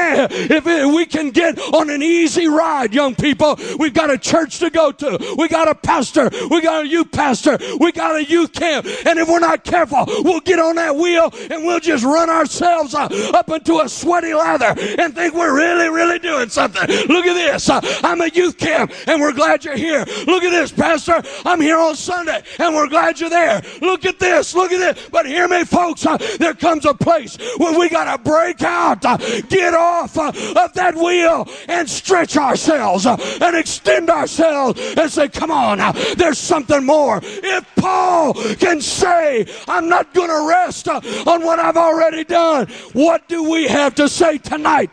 If 0.50 0.66
we 0.66 1.06
can 1.06 1.30
get 1.30 1.60
on 1.60 1.92
an 1.92 2.02
easy 2.02 2.48
ride, 2.48 2.92
young 2.92 3.14
people, 3.14 3.60
we've 3.78 3.94
got 3.94 4.10
a 4.10 4.18
church 4.18 4.58
to 4.60 4.72
go 4.72 4.92
to. 4.92 5.36
We 5.38 5.48
got 5.48 5.68
a 5.68 5.76
pastor. 5.76 6.32
We 6.50 6.60
got 6.62 6.86
a 6.86 6.88
youth 6.88 7.12
pastor. 7.12 7.60
We 7.80 7.92
got 7.92 8.16
a 8.16 8.26
youth 8.26 8.52
camp. 8.54 8.88
And 9.06 9.20
if 9.20 9.28
we're 9.28 9.40
not 9.40 9.64
careful, 9.64 10.06
we'll 10.24 10.40
get 10.40 10.58
on 10.58 10.76
that 10.78 10.96
wheel 10.96 11.32
and 11.52 11.68
we'll 11.68 11.80
just 11.80 12.04
run 12.04 12.32
ourselves 12.32 12.96
uh, 12.96 13.08
up 13.36 13.48
into 13.52 13.80
a 13.80 13.88
sweaty 13.88 14.34
lather 14.34 14.74
and 14.98 15.14
think 15.14 15.36
we're 15.36 15.56
really, 15.56 15.90
really 15.90 16.18
doing 16.18 16.50
something. 16.50 16.88
Look 17.08 17.28
at 17.28 17.36
this. 17.36 17.70
Uh, 17.70 17.80
I'm 18.04 18.22
a 18.22 18.28
youth 18.30 18.58
camp 18.58 18.92
and 19.06 19.22
we're 19.22 19.34
glad 19.34 19.64
you're 19.64 19.78
here. 19.78 20.04
Look 20.26 20.44
at 20.44 20.50
this, 20.50 20.72
Pastor. 20.72 21.22
I'm 21.46 21.59
here 21.60 21.78
on 21.78 21.96
Sunday 21.96 22.42
and 22.60 22.76
we're 22.76 22.88
glad 22.88 23.20
you're 23.20 23.30
there. 23.30 23.62
Look 23.82 24.06
at 24.06 24.20
this. 24.20 24.54
Look 24.54 24.72
at 24.72 24.96
this. 24.96 25.10
But 25.10 25.26
hear 25.26 25.48
me, 25.48 25.64
folks. 25.64 26.06
Uh, 26.06 26.18
there 26.40 26.54
comes 26.54 26.86
a 26.86 26.94
place 26.94 27.38
where 27.58 27.78
we 27.78 27.90
got 27.90 28.16
to 28.16 28.24
break 28.24 28.62
out, 28.62 29.04
uh, 29.06 29.18
get 29.50 29.74
off 29.74 30.18
uh, 30.18 30.32
of 30.56 30.74
that 30.74 30.96
wheel 30.96 31.48
and 31.68 31.90
stretch 31.90 32.38
ourselves 32.38 33.06
uh, 33.06 33.18
and 33.42 33.56
extend 33.56 34.10
ourselves 34.10 34.80
and 34.98 35.12
say, 35.12 35.28
come 35.28 35.52
on, 35.52 35.80
uh, 35.80 35.92
there's 36.18 36.38
something 36.38 36.86
more. 36.86 37.20
If 37.24 37.76
Paul 37.76 38.34
can 38.56 38.82
say, 38.82 39.46
I'm 39.68 39.90
not 39.90 40.14
going 40.14 40.30
to 40.30 40.48
rest 40.48 40.88
uh, 40.88 41.02
on 41.28 41.44
what 41.44 41.60
I've 41.60 41.78
already 41.78 42.24
done, 42.24 42.68
what 42.94 43.28
do 43.28 43.50
we 43.50 43.68
have 43.68 43.96
to 43.96 44.10
say 44.10 44.38
tonight? 44.38 44.92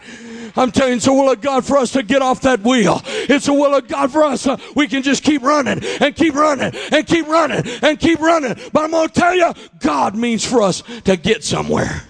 I'm 0.56 0.70
telling 0.72 0.92
you, 0.92 0.96
it's 0.96 1.06
a 1.06 1.12
will 1.12 1.30
of 1.30 1.40
God 1.40 1.64
for 1.66 1.76
us 1.76 1.92
to 1.92 2.02
get 2.02 2.22
off 2.22 2.40
that 2.42 2.60
wheel. 2.60 3.02
It's 3.04 3.48
a 3.48 3.52
will 3.52 3.74
of 3.74 3.88
God 3.88 4.10
for 4.10 4.24
us. 4.24 4.48
We 4.74 4.88
can 4.88 5.02
just 5.02 5.22
keep 5.22 5.42
running 5.42 5.84
and 6.00 6.16
keep 6.16 6.34
running 6.34 6.55
and 6.60 7.06
keep 7.06 7.26
running 7.26 7.62
and 7.82 7.98
keep 7.98 8.20
running. 8.20 8.54
But 8.72 8.84
I'm 8.84 8.90
going 8.90 9.08
to 9.08 9.14
tell 9.14 9.34
you, 9.34 9.52
God 9.80 10.16
means 10.16 10.44
for 10.44 10.62
us 10.62 10.82
to 11.04 11.16
get 11.16 11.44
somewhere. 11.44 12.02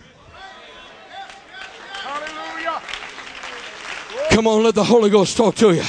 Come 4.31 4.47
on, 4.47 4.63
let 4.65 4.75
the 4.75 4.85
Holy 4.85 5.09
Ghost 5.09 5.37
talk 5.37 5.55
to 5.57 5.73
you. 5.73 5.83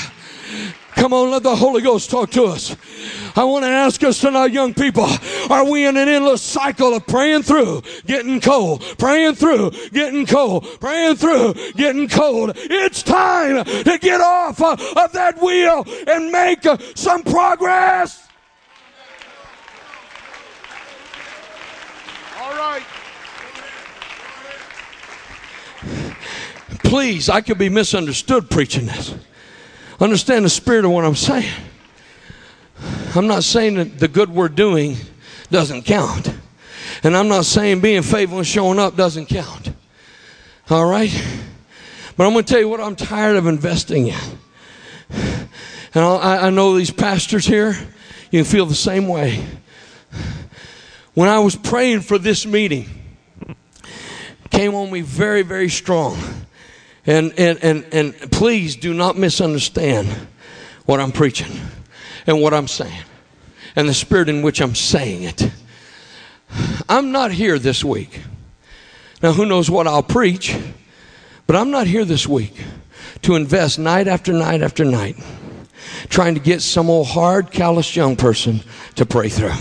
Come 0.95 1.13
on, 1.13 1.29
let 1.29 1.43
the 1.43 1.55
Holy 1.55 1.81
Ghost 1.81 2.09
talk 2.09 2.31
to 2.31 2.45
us. 2.45 2.75
I 3.35 3.43
want 3.43 3.63
to 3.65 3.69
ask 3.69 4.03
us 4.03 4.19
tonight, 4.19 4.51
young 4.51 4.73
people, 4.73 5.05
are 5.49 5.63
we 5.63 5.85
in 5.85 5.95
an 5.95 6.07
endless 6.07 6.41
cycle 6.41 6.95
of 6.95 7.05
praying 7.05 7.43
through, 7.43 7.83
getting 8.05 8.41
cold, 8.41 8.81
praying 8.97 9.35
through, 9.35 9.71
getting 9.91 10.25
cold, 10.25 10.65
praying 10.79 11.17
through, 11.17 11.53
getting 11.75 12.09
cold? 12.09 12.53
It's 12.55 13.03
time 13.03 13.63
to 13.63 13.97
get 13.99 14.21
off 14.21 14.59
uh, 14.59 14.75
of 14.95 15.11
that 15.13 15.39
wheel 15.39 15.85
and 16.07 16.31
make 16.31 16.65
uh, 16.65 16.77
some 16.95 17.21
progress. 17.21 18.26
All 22.47 22.53
right. 22.53 22.83
Please, 26.81 27.27
I 27.27 27.41
could 27.41 27.57
be 27.57 27.67
misunderstood 27.67 28.49
preaching 28.49 28.85
this. 28.85 29.13
Understand 29.99 30.45
the 30.45 30.49
spirit 30.49 30.85
of 30.85 30.91
what 30.91 31.03
I'm 31.03 31.15
saying. 31.15 31.51
I'm 33.15 33.27
not 33.27 33.43
saying 33.43 33.75
that 33.75 33.99
the 33.99 34.07
good 34.07 34.29
we're 34.29 34.47
doing 34.47 34.95
doesn't 35.51 35.83
count. 35.83 36.33
And 37.03 37.17
I'm 37.17 37.27
not 37.27 37.43
saying 37.43 37.81
being 37.81 38.01
faithful 38.01 38.37
and 38.37 38.47
showing 38.47 38.79
up 38.79 38.95
doesn't 38.95 39.25
count. 39.25 39.73
All 40.69 40.89
right? 40.89 41.11
But 42.15 42.27
I'm 42.27 42.31
going 42.31 42.45
to 42.45 42.53
tell 42.53 42.61
you 42.61 42.69
what 42.69 42.79
I'm 42.79 42.95
tired 42.95 43.35
of 43.35 43.47
investing 43.47 44.07
in. 44.07 44.39
And 45.09 46.05
I, 46.05 46.47
I 46.47 46.49
know 46.49 46.77
these 46.77 46.91
pastors 46.91 47.45
here, 47.45 47.75
you 48.31 48.43
can 48.43 48.45
feel 48.45 48.65
the 48.65 48.73
same 48.73 49.09
way. 49.09 49.45
When 51.17 51.29
I 51.29 51.39
was 51.39 51.55
praying 51.55 52.01
for 52.01 52.19
this 52.19 52.45
meeting, 52.45 52.87
came 54.51 54.75
on 54.75 54.91
me 54.91 55.01
very, 55.01 55.41
very 55.41 55.67
strong. 55.67 56.15
And, 57.07 57.33
and, 57.39 57.57
and, 57.63 57.85
and 57.91 58.31
please 58.31 58.75
do 58.75 58.93
not 58.93 59.17
misunderstand 59.17 60.09
what 60.85 60.99
I'm 60.99 61.11
preaching 61.11 61.49
and 62.27 62.39
what 62.39 62.53
I'm 62.53 62.67
saying 62.67 63.01
and 63.75 63.89
the 63.89 63.95
spirit 63.95 64.29
in 64.29 64.43
which 64.43 64.61
I'm 64.61 64.75
saying 64.75 65.23
it. 65.23 65.51
I'm 66.87 67.11
not 67.11 67.31
here 67.31 67.57
this 67.57 67.83
week. 67.83 68.21
Now, 69.23 69.33
who 69.33 69.47
knows 69.47 69.71
what 69.71 69.87
I'll 69.87 70.03
preach, 70.03 70.55
but 71.47 71.55
I'm 71.55 71.71
not 71.71 71.87
here 71.87 72.05
this 72.05 72.27
week 72.27 72.53
to 73.23 73.35
invest 73.35 73.79
night 73.79 74.07
after 74.07 74.33
night 74.33 74.61
after 74.61 74.85
night 74.85 75.15
trying 76.09 76.35
to 76.35 76.39
get 76.39 76.61
some 76.61 76.91
old 76.91 77.07
hard, 77.07 77.49
callous 77.49 77.95
young 77.95 78.15
person 78.15 78.61
to 78.93 79.03
pray 79.03 79.29
through 79.29 79.55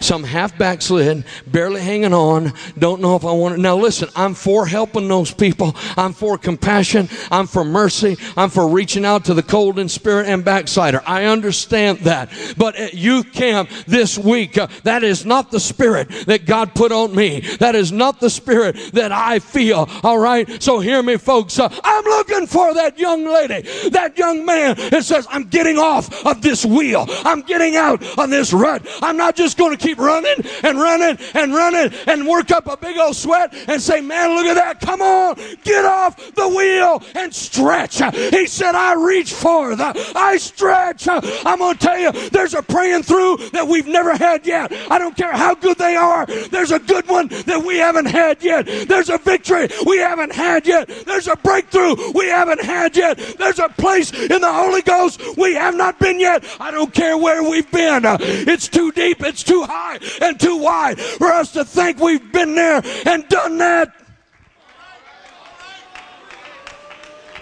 some 0.00 0.24
half 0.24 0.56
backslid, 0.58 1.24
barely 1.46 1.80
hanging 1.80 2.14
on, 2.14 2.52
don't 2.78 3.00
know 3.00 3.16
if 3.16 3.24
I 3.24 3.32
want 3.32 3.54
it. 3.54 3.58
Now 3.58 3.76
listen, 3.76 4.08
I'm 4.16 4.34
for 4.34 4.66
helping 4.66 5.08
those 5.08 5.32
people. 5.32 5.74
I'm 5.96 6.12
for 6.12 6.38
compassion. 6.38 7.08
I'm 7.30 7.46
for 7.46 7.64
mercy. 7.64 8.16
I'm 8.36 8.50
for 8.50 8.68
reaching 8.68 9.04
out 9.04 9.24
to 9.26 9.34
the 9.34 9.42
cold 9.42 9.78
in 9.78 9.88
spirit 9.88 10.26
and 10.26 10.44
backslider. 10.44 11.02
I 11.06 11.24
understand 11.24 11.98
that. 12.00 12.30
But 12.56 12.76
at 12.76 12.94
youth 12.94 13.32
camp 13.32 13.70
this 13.86 14.18
week, 14.18 14.58
uh, 14.58 14.68
that 14.84 15.02
is 15.02 15.24
not 15.24 15.50
the 15.50 15.60
spirit 15.60 16.08
that 16.26 16.46
God 16.46 16.74
put 16.74 16.92
on 16.92 17.14
me. 17.14 17.40
That 17.58 17.74
is 17.74 17.92
not 17.92 18.20
the 18.20 18.30
spirit 18.30 18.76
that 18.92 19.12
I 19.12 19.38
feel. 19.38 19.88
All 20.02 20.18
right. 20.18 20.62
So 20.62 20.80
hear 20.80 21.02
me, 21.02 21.16
folks. 21.16 21.58
Uh, 21.58 21.68
I'm 21.84 22.04
looking 22.04 22.46
for 22.46 22.74
that 22.74 22.98
young 22.98 23.24
lady, 23.24 23.88
that 23.90 24.16
young 24.16 24.44
man 24.44 24.76
that 24.90 25.04
says, 25.04 25.26
I'm 25.30 25.44
getting 25.44 25.78
off 25.78 26.26
of 26.26 26.42
this 26.42 26.64
wheel. 26.64 27.06
I'm 27.08 27.42
getting 27.42 27.76
out 27.76 28.18
on 28.18 28.30
this 28.30 28.52
rut. 28.52 28.86
I'm 29.02 29.16
not 29.16 29.36
just 29.36 29.58
going 29.58 29.67
to 29.76 29.76
keep 29.76 29.98
running 29.98 30.36
and 30.62 30.78
running 30.78 31.18
and 31.34 31.54
running 31.54 31.92
and 32.06 32.26
work 32.26 32.50
up 32.50 32.66
a 32.66 32.76
big 32.76 32.96
old 32.98 33.16
sweat 33.16 33.54
and 33.68 33.80
say, 33.80 34.00
Man, 34.00 34.34
look 34.34 34.46
at 34.46 34.54
that. 34.54 34.80
Come 34.80 35.02
on, 35.02 35.36
get 35.64 35.84
off 35.84 36.16
the 36.34 36.48
wheel 36.48 37.02
and 37.14 37.34
stretch. 37.34 38.02
He 38.14 38.46
said, 38.46 38.74
I 38.74 38.94
reach 38.94 39.32
forth, 39.32 39.80
I 39.80 40.36
stretch. 40.36 41.08
I'm 41.08 41.58
going 41.58 41.76
to 41.76 41.84
tell 41.84 41.98
you, 41.98 42.12
there's 42.30 42.54
a 42.54 42.62
praying 42.62 43.02
through 43.02 43.38
that 43.52 43.66
we've 43.66 43.86
never 43.86 44.16
had 44.16 44.46
yet. 44.46 44.72
I 44.90 44.98
don't 44.98 45.16
care 45.16 45.32
how 45.32 45.54
good 45.54 45.78
they 45.78 45.96
are, 45.96 46.26
there's 46.26 46.70
a 46.70 46.78
good 46.78 47.06
one 47.08 47.28
that 47.28 47.62
we 47.64 47.78
haven't 47.78 48.06
had 48.06 48.42
yet. 48.42 48.66
There's 48.88 49.10
a 49.10 49.18
victory 49.18 49.68
we 49.86 49.98
haven't 49.98 50.32
had 50.32 50.66
yet. 50.66 50.88
There's 51.06 51.28
a 51.28 51.36
breakthrough 51.36 52.12
we 52.12 52.26
haven't 52.26 52.62
had 52.62 52.96
yet. 52.96 53.18
There's 53.38 53.58
a 53.58 53.68
place 53.68 54.12
in 54.12 54.40
the 54.40 54.52
Holy 54.52 54.82
Ghost 54.82 55.20
we 55.36 55.54
have 55.54 55.74
not 55.74 55.98
been 55.98 56.20
yet. 56.20 56.44
I 56.60 56.70
don't 56.70 56.92
care 56.92 57.16
where 57.16 57.42
we've 57.42 57.70
been. 57.70 58.02
It's 58.04 58.68
too 58.68 58.92
deep, 58.92 59.22
it's 59.22 59.42
too 59.42 59.57
high 59.64 59.98
and 60.20 60.38
too 60.38 60.56
wide 60.58 61.00
for 61.00 61.28
us 61.28 61.52
to 61.52 61.64
think 61.64 61.98
we've 61.98 62.32
been 62.32 62.54
there 62.54 62.82
and 63.06 63.28
done 63.28 63.58
that. 63.58 63.92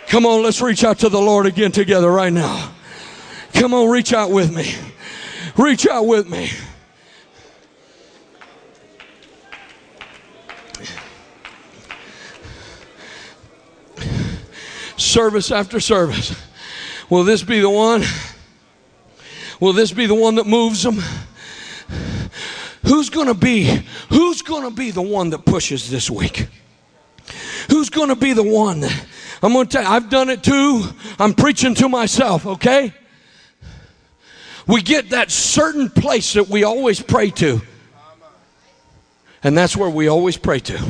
Come 0.08 0.24
on, 0.24 0.42
let's 0.42 0.60
reach 0.60 0.84
out 0.84 1.00
to 1.00 1.08
the 1.08 1.20
Lord 1.20 1.46
again 1.46 1.72
together 1.72 2.10
right 2.10 2.32
now. 2.32 2.72
Come 3.54 3.74
on, 3.74 3.88
reach 3.88 4.12
out 4.12 4.30
with 4.30 4.54
me. 4.54 4.74
Reach 5.56 5.86
out 5.86 6.06
with 6.06 6.28
me. 6.28 6.50
Service 14.96 15.50
after 15.50 15.80
service. 15.80 16.34
Will 17.10 17.24
this 17.24 17.42
be 17.42 17.60
the 17.60 17.70
one? 17.70 18.02
Will 19.60 19.72
this 19.72 19.92
be 19.92 20.06
the 20.06 20.14
one 20.14 20.34
that 20.36 20.46
moves 20.46 20.82
them? 20.82 20.98
Who's 22.86 23.10
going 23.10 23.26
to 23.26 23.34
be 23.34 23.64
who's 24.10 24.42
going 24.42 24.62
to 24.62 24.70
be 24.70 24.90
the 24.90 25.02
one 25.02 25.30
that 25.30 25.44
pushes 25.44 25.90
this 25.90 26.08
week? 26.10 26.48
Who's 27.68 27.90
going 27.90 28.08
to 28.08 28.16
be 28.16 28.32
the 28.32 28.42
one? 28.42 28.84
I'm 29.42 29.52
going 29.52 29.66
to 29.66 29.72
tell 29.72 29.82
you, 29.82 29.88
I've 29.88 30.08
done 30.08 30.30
it 30.30 30.42
too. 30.42 30.84
I'm 31.18 31.34
preaching 31.34 31.74
to 31.76 31.88
myself, 31.88 32.46
okay? 32.46 32.94
We 34.66 34.82
get 34.82 35.10
that 35.10 35.30
certain 35.30 35.90
place 35.90 36.34
that 36.34 36.48
we 36.48 36.64
always 36.64 37.00
pray 37.00 37.30
to. 37.30 37.60
And 39.42 39.56
that's 39.56 39.76
where 39.76 39.90
we 39.90 40.08
always 40.08 40.36
pray 40.36 40.60
to. 40.60 40.84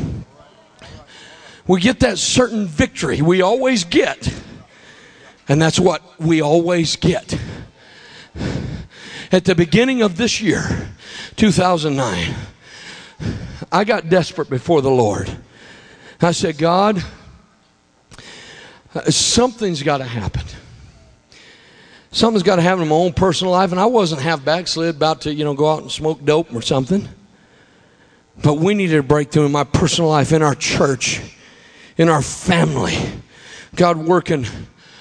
We 1.67 1.81
get 1.81 2.01
that 2.01 2.19
certain 2.19 2.67
victory 2.67 3.21
we 3.21 3.43
always 3.43 3.85
get. 3.85 4.33
And 5.49 5.61
that's 5.61 5.81
what 5.81 6.03
we 6.21 6.41
always 6.41 6.97
get. 6.97 7.39
At 9.33 9.45
the 9.45 9.55
beginning 9.55 10.03
of 10.03 10.17
this 10.17 10.41
year, 10.41 10.91
2009, 11.37 12.35
I 13.73 13.85
got 13.85 14.09
desperate 14.09 14.49
before 14.49 14.83
the 14.83 14.91
Lord. 14.91 15.31
I 16.21 16.33
said, 16.33 16.59
God, 16.59 17.03
uh, 18.95 19.03
something's 19.11 19.83
got 19.83 19.99
to 19.99 20.05
happen. 20.05 20.45
Something's 22.11 22.43
got 22.43 22.57
to 22.57 22.63
happen 22.63 22.83
in 22.83 22.89
my 22.89 22.95
own 22.95 23.13
personal 23.13 23.53
life, 23.53 23.73
and 23.73 23.81
I 23.81 23.87
wasn't 23.87 24.23
half 24.23 24.45
backslid, 24.45 24.97
about 24.97 25.23
to, 25.23 25.35
you 25.35 25.45
know, 25.45 25.55
go 25.55 25.71
out 25.71 25.83
and 25.83 25.91
smoke 25.91 26.25
dope 26.25 26.55
or 26.55 26.63
something. 26.63 27.07
But 28.43 28.55
we 28.55 28.75
needed 28.75 28.99
a 28.99 29.03
breakthrough 29.03 29.47
in 29.47 29.53
my 29.53 29.65
personal 29.65 30.09
life, 30.09 30.33
in 30.33 30.43
our 30.43 30.55
church, 30.55 31.21
in 31.99 32.09
our 32.09 32.23
family. 32.23 32.97
God 33.75 33.99
working 33.99 34.47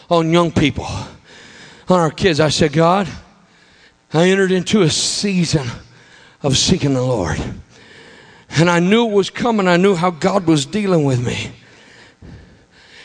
on 0.09 0.31
young 0.31 0.51
people, 0.51 0.85
on 0.85 1.99
our 1.99 2.11
kids. 2.11 2.39
I 2.39 2.49
said, 2.49 2.73
God, 2.73 3.07
I 4.13 4.29
entered 4.29 4.51
into 4.51 4.81
a 4.81 4.89
season 4.89 5.67
of 6.41 6.57
seeking 6.57 6.93
the 6.93 7.01
Lord. 7.01 7.39
And 8.49 8.69
I 8.69 8.79
knew 8.79 9.07
it 9.07 9.13
was 9.13 9.29
coming. 9.29 9.67
I 9.67 9.77
knew 9.77 9.95
how 9.95 10.11
God 10.11 10.47
was 10.47 10.65
dealing 10.65 11.03
with 11.03 11.25
me. 11.25 11.51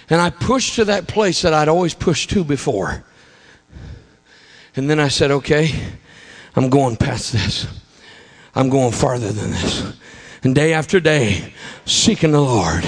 And 0.08 0.20
I 0.20 0.30
pushed 0.30 0.74
to 0.76 0.84
that 0.86 1.06
place 1.06 1.42
that 1.42 1.54
I'd 1.54 1.68
always 1.68 1.94
pushed 1.94 2.30
to 2.30 2.44
before. 2.44 3.04
And 4.76 4.88
then 4.88 5.00
I 5.00 5.08
said, 5.08 5.30
okay, 5.30 5.72
I'm 6.54 6.68
going 6.68 6.96
past 6.96 7.32
this. 7.32 7.66
I'm 8.54 8.68
going 8.68 8.92
farther 8.92 9.32
than 9.32 9.50
this. 9.50 9.92
And 10.42 10.54
day 10.54 10.72
after 10.72 11.00
day, 11.00 11.52
seeking 11.84 12.32
the 12.32 12.40
Lord 12.40 12.84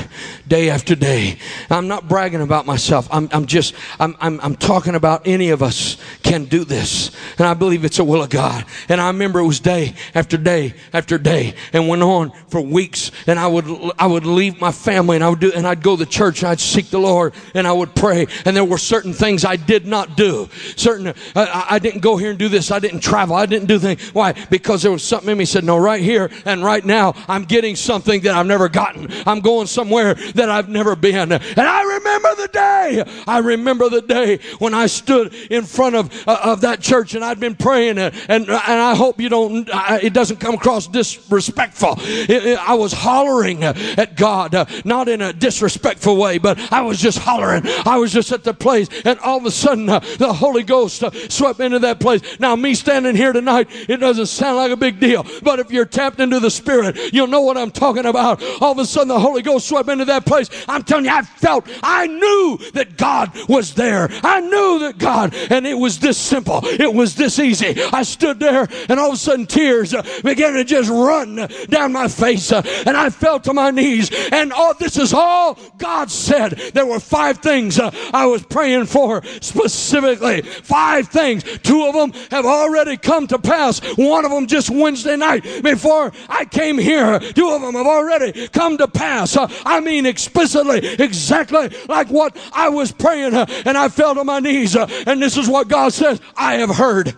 day 0.53 0.69
after 0.69 0.95
day. 0.95 1.39
I'm 1.71 1.89
not 1.89 2.09
bragging 2.09 2.43
about 2.43 2.67
myself. 2.67 3.09
I'm, 3.11 3.29
I'm 3.33 3.47
just, 3.47 3.75
I'm, 3.99 4.17
I'm, 4.21 4.39
I'm 4.41 4.55
talking 4.55 4.95
about 4.95 5.27
any 5.27 5.49
of 5.49 5.63
us 5.63 5.97
can 6.23 6.45
do 6.45 6.65
this. 6.65 7.11
And 7.39 7.47
I 7.47 7.55
believe 7.55 7.85
it's 7.85 7.99
a 7.99 8.05
will 8.05 8.23
of 8.23 8.31
God. 8.31 8.65
And 8.89 9.01
I 9.01 9.07
remember 9.07 9.41
it 9.41 9.47
was 9.47 9.61
day 9.61 9.95
after 10.15 10.37
day 10.37 10.75
after 10.93 11.17
day 11.17 11.55
and 11.73 11.89
went 11.89 12.03
on 12.03 12.33
for 12.49 12.61
weeks. 12.61 13.11
And 13.27 13.39
I 13.39 13.47
would, 13.47 13.65
I 13.99 14.07
would 14.07 14.27
leave 14.27 14.61
my 14.61 14.73
family 14.73 15.17
and 15.17 15.25
I 15.25 15.31
would 15.31 15.41
do, 15.41 15.53
and 15.55 15.67
I'd 15.67 15.83
go 15.83 15.97
to 15.97 16.05
church 16.05 16.43
and 16.43 16.51
I'd 16.51 16.61
seek 16.61 16.91
the 16.91 17.01
Lord 17.01 17.35
and 17.55 17.67
I 17.67 17.73
would 17.73 17.95
pray. 17.95 18.27
And 18.45 18.55
there 18.57 18.65
were 18.65 18.79
certain 18.79 19.15
things 19.15 19.45
I 19.45 19.57
did 19.57 19.87
not 19.87 20.17
do. 20.17 20.49
Certain, 20.77 21.15
I, 21.35 21.67
I 21.71 21.79
didn't 21.79 22.01
go 22.01 22.17
here 22.17 22.31
and 22.31 22.39
do 22.39 22.49
this. 22.49 22.71
I 22.71 22.79
didn't 22.79 23.01
travel. 23.01 23.37
I 23.37 23.47
didn't 23.47 23.69
do 23.69 23.79
things. 23.79 24.03
Why? 24.11 24.33
Because 24.51 24.83
there 24.83 24.93
was 24.93 25.03
something 25.03 25.31
in 25.31 25.39
me 25.39 25.45
said, 25.45 25.65
no, 25.65 25.79
right 25.79 26.03
here 26.03 26.31
and 26.45 26.63
right 26.63 26.85
now, 26.85 27.15
I'm 27.27 27.42
getting 27.45 27.77
something 27.77 28.21
that 28.23 28.35
I've 28.35 28.47
never 28.47 28.69
gotten. 28.69 29.09
I'm 29.27 29.41
going 29.41 29.67
somewhere 29.67 30.15
that 30.15 30.49
I've 30.49 30.69
never 30.69 30.97
been. 30.97 31.33
And 31.33 31.59
I 31.59 31.83
remember 31.83 32.35
the 32.37 32.49
day, 32.49 33.05
I 33.27 33.39
remember 33.39 33.89
the 33.89 34.03
day 34.03 34.39
when 34.59 34.75
I 34.75 34.87
stood 34.87 35.35
in 35.51 35.65
front 35.65 35.97
of, 35.97 36.29
uh, 36.29 36.41
of 36.45 36.61
that 36.63 36.81
church 36.81 37.15
and 37.15 37.25
I'd 37.25 37.41
been 37.41 37.55
praying 37.55 37.99
and, 37.99 38.15
and, 38.29 38.49
and 38.49 38.51
I 38.51 38.95
hope 38.95 39.21
you 39.21 39.29
don't, 39.29 39.69
uh, 39.71 39.99
it 40.03 40.13
doesn't 40.13 40.39
come 40.39 40.55
across 40.55 40.87
disrespectful. 40.87 41.95
It, 41.99 42.31
it, 42.31 42.59
I 42.59 42.75
was 42.75 42.93
hollering 42.93 43.65
at 43.65 44.17
God, 44.17 44.55
uh, 44.55 44.65
not 44.85 45.09
in 45.09 45.21
a 45.21 45.33
disrespectful 45.33 46.17
way, 46.17 46.39
but 46.39 46.59
I 46.73 46.83
was 46.83 47.01
just 47.01 47.19
hollering. 47.19 47.63
I 47.85 47.99
was 47.99 48.13
just 48.13 48.33
at 48.33 48.45
the 48.45 48.55
place 48.55 48.89
and 49.05 49.19
all 49.21 49.39
of 49.39 49.47
a 49.47 49.51
sudden 49.51 49.89
uh, 49.89 50.01
the 50.19 50.33
Holy 50.33 50.63
Ghost 50.63 51.03
uh, 51.03 51.11
swept 51.29 51.61
into 51.61 51.79
that 51.81 52.01
place. 52.01 52.23
Now 52.39 52.57
me 52.57 52.75
standing 52.75 53.17
here 53.17 53.33
tonight, 53.33 53.69
it 53.89 53.99
doesn't 53.99 54.27
sound 54.27 54.57
like 54.57 54.71
a 54.71 54.77
big 54.77 55.01
deal, 55.01 55.27
but 55.43 55.59
if 55.59 55.71
you're 55.71 55.85
tapped 55.85 56.21
into 56.21 56.41
the 56.41 56.51
Spirit, 56.51 57.13
you'll 57.13 57.27
know 57.33 57.41
what 57.41 57.59
I'm 57.59 57.73
talking 57.73 58.07
about. 58.07 58.41
All 58.61 58.73
of 58.73 58.79
a 58.79 58.87
sudden 58.87 59.09
the 59.09 59.19
Holy 59.19 59.43
Ghost 59.43 59.69
swept 59.69 59.89
into 59.89 60.05
that 60.05 60.25
place. 60.25 60.49
I'm 60.69 60.85
telling 60.85 61.07
you, 61.07 61.11
I 61.11 61.23
felt, 61.23 61.67
I 61.83 62.07
knew 62.07 62.59
that 62.75 62.97
God 62.97 63.33
was 63.49 63.75
there. 63.75 64.09
I 64.23 64.41
knew 64.41 64.79
that 64.81 64.99
God, 64.99 65.35
and 65.51 65.67
it 65.67 65.75
was 65.75 65.99
this 65.99 66.17
simple. 66.19 66.61
It 66.63 66.93
was 66.93 67.17
this 67.17 67.39
easy. 67.39 67.83
I 67.93 68.05
stood 68.05 68.39
there, 68.39 68.69
and 68.89 69.01
all 69.01 69.09
of 69.09 69.15
a 69.15 69.19
sudden 69.19 69.47
tears 69.47 69.95
uh, 69.95 70.03
began 70.23 70.53
to 70.55 70.65
just 70.65 70.91
run 70.91 71.49
down 71.69 71.93
my 71.93 72.09
face, 72.09 72.53
uh, 72.53 72.63
and 72.87 72.97
I 72.97 73.11
fell 73.11 73.41
to 73.41 73.53
my 73.53 73.71
knees. 73.71 74.11
And 74.31 74.53
all 74.53 74.75
this 74.75 74.97
is 74.97 75.13
all 75.13 75.59
God 75.79 76.11
said. 76.11 76.53
There 76.75 76.87
were 76.87 77.01
five 77.01 77.39
things 77.39 77.79
uh, 77.79 77.91
I 78.13 78.27
was 78.27 78.43
praying 78.43 78.87
for 78.87 79.23
specifically. 79.41 80.43
Five 80.43 81.09
things. 81.09 81.43
Two 81.61 81.87
of 81.87 81.95
them 81.95 82.13
have 82.31 82.45
already 82.45 82.97
come 82.97 83.27
to 83.29 83.39
pass. 83.39 83.81
One 83.97 84.25
of 84.25 84.31
them 84.31 84.47
just 84.47 84.71
Wednesday 84.71 85.17
night 85.17 85.43
before 85.63 86.13
I 86.29 86.45
came 86.45 86.79
here. 86.79 87.21
Two 87.33 87.51
of 87.51 87.63
them 87.63 87.75
have 87.75 87.87
already 87.87 88.49
come 88.49 88.79
to 88.79 88.89
pass. 88.89 89.37
Uh, 89.37 89.49
I 89.65 89.81
mean, 89.81 90.07
explicitly, 90.07 90.79
exactly 90.99 91.71
like 91.89 92.09
what 92.09 92.37
I 92.53 92.69
was 92.69 92.93
praying, 92.93 93.35
uh, 93.35 93.47
and 93.65 93.79
I 93.79 93.89
fell 93.89 94.15
to 94.15 94.25
my 94.25 94.41
knees. 94.41 94.77
Uh, 94.77 94.87
and 95.07 95.23
this 95.23 95.37
is 95.37 95.49
what 95.49 95.69
God 95.69 95.93
says 95.93 96.21
I 96.37 96.55
have 96.55 96.71
heard. 96.71 97.15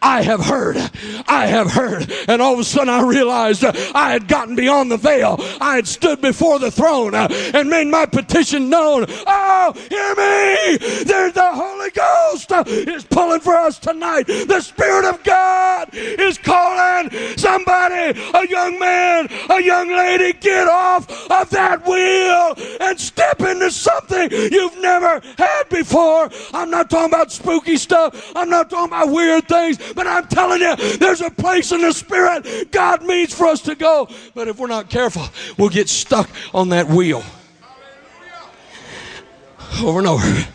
I 0.00 0.22
have 0.22 0.44
heard. 0.44 0.76
I 1.26 1.46
have 1.46 1.72
heard. 1.72 2.10
And 2.28 2.40
all 2.40 2.54
of 2.54 2.60
a 2.60 2.64
sudden 2.64 2.88
I 2.88 3.02
realized 3.02 3.64
I 3.64 4.12
had 4.12 4.28
gotten 4.28 4.54
beyond 4.54 4.90
the 4.90 4.96
veil. 4.96 5.36
I 5.60 5.76
had 5.76 5.88
stood 5.88 6.20
before 6.20 6.58
the 6.58 6.70
throne 6.70 7.14
and 7.14 7.68
made 7.68 7.88
my 7.88 8.06
petition 8.06 8.70
known. 8.70 9.06
Oh, 9.08 9.72
hear 9.88 10.14
me. 10.14 11.04
There's 11.04 11.32
the 11.32 11.50
Holy 11.52 11.90
Ghost 11.90 12.52
is 12.68 13.04
pulling 13.04 13.40
for 13.40 13.54
us 13.56 13.78
tonight. 13.78 14.26
The 14.26 14.60
Spirit 14.60 15.04
of 15.04 15.22
God 15.24 15.88
is 15.92 16.38
calling 16.38 17.10
somebody, 17.36 18.18
a 18.34 18.48
young 18.48 18.78
man, 18.78 19.28
a 19.50 19.60
young 19.60 19.88
lady, 19.88 20.32
get 20.34 20.68
off 20.68 21.10
of 21.30 21.50
that 21.50 21.86
wheel 21.86 22.54
and 22.80 22.98
step 23.00 23.40
into 23.40 23.70
something 23.70 24.30
you've 24.30 24.78
never 24.78 25.20
had 25.36 25.68
before. 25.68 26.30
I'm 26.54 26.70
not 26.70 26.88
talking 26.88 27.12
about 27.12 27.32
spooky 27.32 27.76
stuff. 27.76 28.32
I'm 28.36 28.48
not 28.48 28.70
talking 28.70 28.92
about 28.92 29.10
weird 29.10 29.48
things. 29.48 29.78
But 29.94 30.06
I'm 30.06 30.26
telling 30.26 30.60
you, 30.60 30.76
there's 30.96 31.20
a 31.20 31.30
place 31.30 31.72
in 31.72 31.82
the 31.82 31.92
Spirit 31.92 32.70
God 32.70 33.02
means 33.04 33.34
for 33.34 33.46
us 33.46 33.62
to 33.62 33.74
go. 33.74 34.08
But 34.34 34.48
if 34.48 34.58
we're 34.58 34.68
not 34.68 34.90
careful, 34.90 35.24
we'll 35.56 35.68
get 35.68 35.88
stuck 35.88 36.28
on 36.54 36.70
that 36.70 36.88
wheel. 36.88 37.22
Over 39.82 39.98
and 39.98 40.08
over. 40.08 40.46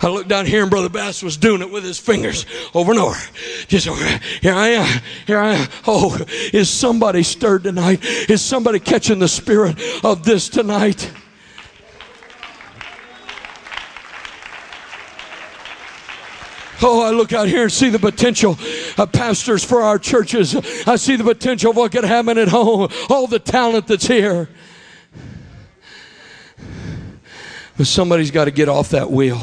I 0.00 0.08
looked 0.08 0.28
down 0.28 0.46
here 0.46 0.62
and 0.62 0.70
Brother 0.70 0.88
Bass 0.88 1.22
was 1.22 1.36
doing 1.36 1.60
it 1.60 1.70
with 1.70 1.82
his 1.82 1.98
fingers 1.98 2.46
over 2.74 2.92
and 2.92 3.00
over. 3.00 3.18
Just 3.66 3.88
over. 3.88 4.04
Here 4.40 4.54
I 4.54 4.68
am. 4.68 5.02
Here 5.26 5.38
I 5.38 5.54
am. 5.54 5.68
Oh, 5.86 6.24
is 6.52 6.70
somebody 6.70 7.22
stirred 7.22 7.64
tonight? 7.64 8.04
Is 8.04 8.40
somebody 8.40 8.78
catching 8.78 9.18
the 9.18 9.28
spirit 9.28 9.76
of 10.04 10.24
this 10.24 10.48
tonight? 10.48 11.10
Oh, 16.80 17.02
I 17.02 17.10
look 17.10 17.32
out 17.32 17.48
here 17.48 17.64
and 17.64 17.72
see 17.72 17.88
the 17.88 17.98
potential 17.98 18.56
of 18.96 19.12
pastors 19.12 19.64
for 19.64 19.82
our 19.82 19.98
churches. 19.98 20.54
I 20.86 20.96
see 20.96 21.16
the 21.16 21.24
potential 21.24 21.70
of 21.70 21.76
what 21.76 21.92
could 21.92 22.04
happen 22.04 22.38
at 22.38 22.48
home, 22.48 22.88
all 23.10 23.26
the 23.26 23.40
talent 23.40 23.88
that's 23.88 24.06
here. 24.06 24.48
But 27.76 27.86
somebody's 27.86 28.30
got 28.30 28.46
to 28.46 28.50
get 28.50 28.68
off 28.68 28.90
that 28.90 29.10
wheel. 29.10 29.40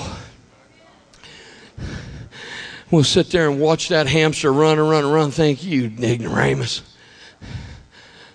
We'll 2.91 3.03
sit 3.03 3.31
there 3.31 3.49
and 3.49 3.59
watch 3.59 3.89
that 3.89 4.07
hamster 4.07 4.53
run 4.53 4.79
and 4.79 4.89
run 4.89 5.03
and 5.03 5.13
run. 5.13 5.31
Thank 5.31 5.63
you, 5.63 5.91
ignoramus. 6.01 6.81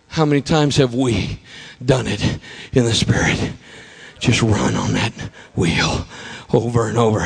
How 0.08 0.24
many 0.24 0.42
times 0.42 0.76
have 0.76 0.94
we 0.94 1.40
done 1.84 2.06
it 2.06 2.22
in 2.72 2.84
the 2.84 2.92
spirit? 2.92 3.52
Just 4.18 4.42
run 4.42 4.74
on 4.74 4.92
that 4.94 5.12
wheel 5.54 6.06
over 6.52 6.88
and 6.88 6.98
over 6.98 7.20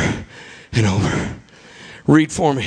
and 0.72 0.86
over. 0.86 1.40
Read 2.06 2.30
for 2.30 2.54
me 2.54 2.64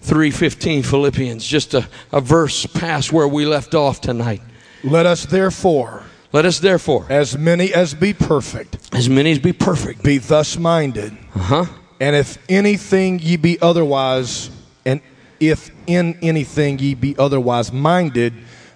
315 0.00 0.82
Philippians, 0.82 1.46
just 1.46 1.74
a, 1.74 1.88
a 2.12 2.20
verse 2.20 2.66
past 2.66 3.12
where 3.12 3.26
we 3.28 3.46
left 3.46 3.74
off 3.74 4.00
tonight. 4.00 4.42
Let 4.84 5.06
us 5.06 5.24
therefore, 5.24 6.02
Let 6.32 6.44
us 6.44 6.58
therefore, 6.60 7.06
as 7.08 7.36
many 7.36 7.72
as 7.72 7.94
be 7.94 8.12
perfect, 8.12 8.76
as 8.94 9.08
many 9.08 9.32
as 9.32 9.38
be 9.38 9.52
perfect, 9.52 10.02
be 10.04 10.18
thus 10.18 10.58
minded. 10.58 11.16
uh 11.34 11.38
huh, 11.38 11.64
And 12.00 12.14
if 12.14 12.38
anything 12.48 13.18
ye 13.18 13.36
be 13.36 13.58
otherwise, 13.60 14.50
and 14.84 15.00
if 15.40 15.70
in 15.86 16.18
anything 16.22 16.78
ye 16.78 16.94
be 16.94 17.16
otherwise 17.18 17.72
minded, 17.72 18.34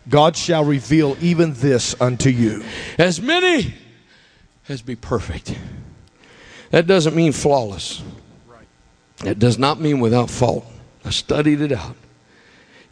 God 0.09 0.37
shall 0.37 0.65
reveal 0.65 1.17
even 1.21 1.53
this 1.55 1.95
unto 2.01 2.31
you. 2.31 2.65
as 2.99 3.21
many 3.21 3.75
as 4.69 4.81
be 4.83 4.97
perfect. 4.97 5.55
That 6.71 6.87
doesn't 6.87 7.15
mean 7.15 7.33
flawless. 7.33 8.03
It 9.25 9.39
does 9.39 9.59
not 9.59 9.81
mean 9.81 10.01
without 10.01 10.31
fault. 10.31 10.67
I 11.05 11.11
studied 11.11 11.61
it 11.61 11.73
out. 11.73 11.97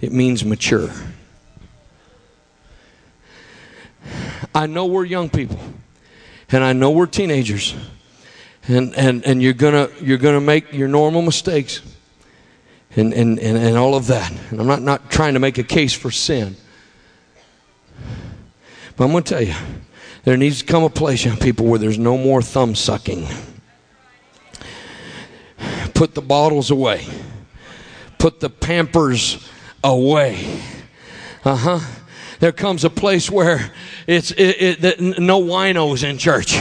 It 0.00 0.12
means 0.12 0.44
mature. 0.44 0.90
I 4.54 4.66
know 4.66 4.86
we're 4.86 5.04
young 5.04 5.28
people, 5.28 5.58
and 6.50 6.64
I 6.64 6.72
know 6.72 6.90
we're 6.90 7.06
teenagers, 7.06 7.74
and, 8.66 8.94
and, 8.96 9.24
and 9.24 9.42
you're 9.42 9.52
gonna 9.52 9.88
you're 10.00 10.18
gonna 10.18 10.40
make 10.40 10.72
your 10.72 10.88
normal 10.88 11.22
mistakes, 11.22 11.82
and, 12.96 13.12
and, 13.12 13.38
and, 13.38 13.58
and 13.58 13.76
all 13.76 13.94
of 13.94 14.06
that. 14.08 14.32
And 14.50 14.60
I'm 14.60 14.66
not, 14.66 14.82
not 14.82 15.10
trying 15.10 15.34
to 15.34 15.40
make 15.40 15.58
a 15.58 15.62
case 15.62 15.92
for 15.92 16.10
sin, 16.10 16.56
but 18.96 19.04
I'm 19.04 19.10
gonna 19.10 19.22
tell 19.22 19.42
you, 19.42 19.54
there 20.24 20.36
needs 20.36 20.60
to 20.60 20.66
come 20.66 20.82
a 20.82 20.90
place, 20.90 21.24
young 21.24 21.36
people, 21.36 21.66
where 21.66 21.78
there's 21.78 21.98
no 21.98 22.16
more 22.16 22.42
thumb 22.42 22.74
sucking. 22.74 23.26
Put 25.98 26.14
the 26.14 26.22
bottles 26.22 26.70
away. 26.70 27.04
put 28.18 28.38
the 28.38 28.48
pampers 28.48 29.48
away. 29.82 30.62
Uh 31.44 31.56
huh. 31.56 31.80
There 32.38 32.52
comes 32.52 32.84
a 32.84 32.90
place 32.90 33.28
where 33.28 33.72
it's 34.06 34.30
it, 34.30 34.84
it, 34.84 35.00
no 35.00 35.42
winos 35.42 36.08
in 36.08 36.18
church. 36.18 36.56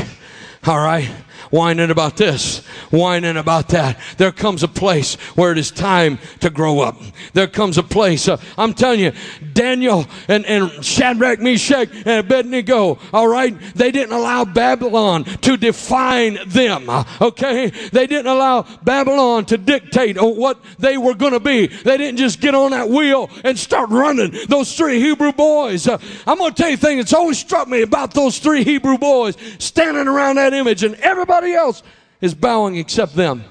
All 0.65 0.79
right 0.79 1.11
whining 1.51 1.91
about 1.91 2.17
this, 2.17 2.65
whining 2.91 3.37
about 3.37 3.69
that. 3.69 3.99
There 4.17 4.31
comes 4.31 4.63
a 4.63 4.67
place 4.67 5.15
where 5.35 5.51
it 5.51 5.57
is 5.57 5.71
time 5.71 6.19
to 6.39 6.49
grow 6.49 6.79
up. 6.79 6.97
There 7.33 7.47
comes 7.47 7.77
a 7.77 7.83
place, 7.83 8.27
uh, 8.27 8.37
I'm 8.57 8.73
telling 8.73 8.99
you, 8.99 9.11
Daniel 9.53 10.05
and, 10.27 10.45
and 10.45 10.83
Shadrach, 10.83 11.39
Meshach, 11.39 11.89
and 11.93 12.25
Abednego, 12.25 12.99
all 13.13 13.27
right, 13.27 13.55
they 13.75 13.91
didn't 13.91 14.13
allow 14.13 14.45
Babylon 14.45 15.23
to 15.23 15.57
define 15.57 16.37
them, 16.47 16.89
okay? 17.21 17.69
They 17.69 18.07
didn't 18.07 18.27
allow 18.27 18.63
Babylon 18.83 19.45
to 19.45 19.57
dictate 19.57 20.17
what 20.17 20.59
they 20.79 20.97
were 20.97 21.13
going 21.13 21.33
to 21.33 21.39
be. 21.39 21.67
They 21.67 21.97
didn't 21.97 22.17
just 22.17 22.39
get 22.39 22.55
on 22.55 22.71
that 22.71 22.89
wheel 22.89 23.29
and 23.43 23.57
start 23.57 23.89
running. 23.89 24.33
Those 24.47 24.75
three 24.75 24.99
Hebrew 24.99 25.31
boys, 25.31 25.87
uh, 25.87 25.97
I'm 26.25 26.37
going 26.37 26.53
to 26.53 26.61
tell 26.61 26.69
you 26.69 26.75
a 26.75 26.77
thing 26.77 26.97
that's 26.97 27.13
always 27.13 27.37
struck 27.37 27.67
me 27.67 27.81
about 27.81 28.13
those 28.13 28.39
three 28.39 28.63
Hebrew 28.63 28.97
boys 28.97 29.37
standing 29.59 30.07
around 30.07 30.37
that 30.37 30.53
image, 30.53 30.83
and 30.83 30.95
everybody 30.95 31.36
else 31.43 31.83
is 32.21 32.33
bowing 32.33 32.75
except 32.75 33.15
them. 33.15 33.43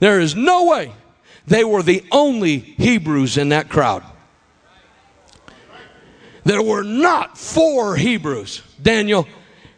There 0.00 0.20
is 0.20 0.34
no 0.34 0.64
way 0.66 0.92
they 1.46 1.64
were 1.64 1.82
the 1.82 2.04
only 2.10 2.58
Hebrews 2.58 3.36
in 3.36 3.50
that 3.50 3.68
crowd. 3.68 4.04
There 6.44 6.62
were 6.62 6.82
not 6.82 7.38
four 7.38 7.96
Hebrews, 7.96 8.62
Daniel 8.80 9.28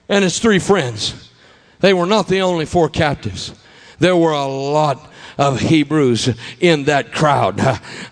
and 0.08 0.24
his 0.24 0.38
three 0.38 0.58
friends. 0.58 1.30
They 1.80 1.92
were 1.92 2.06
not 2.06 2.28
the 2.28 2.40
only 2.40 2.64
four 2.64 2.88
captives. 2.88 3.54
There 3.98 4.16
were 4.16 4.32
a 4.32 4.46
lot 4.46 5.10
of 5.38 5.60
Hebrews 5.60 6.34
in 6.60 6.84
that 6.84 7.12
crowd. 7.12 7.60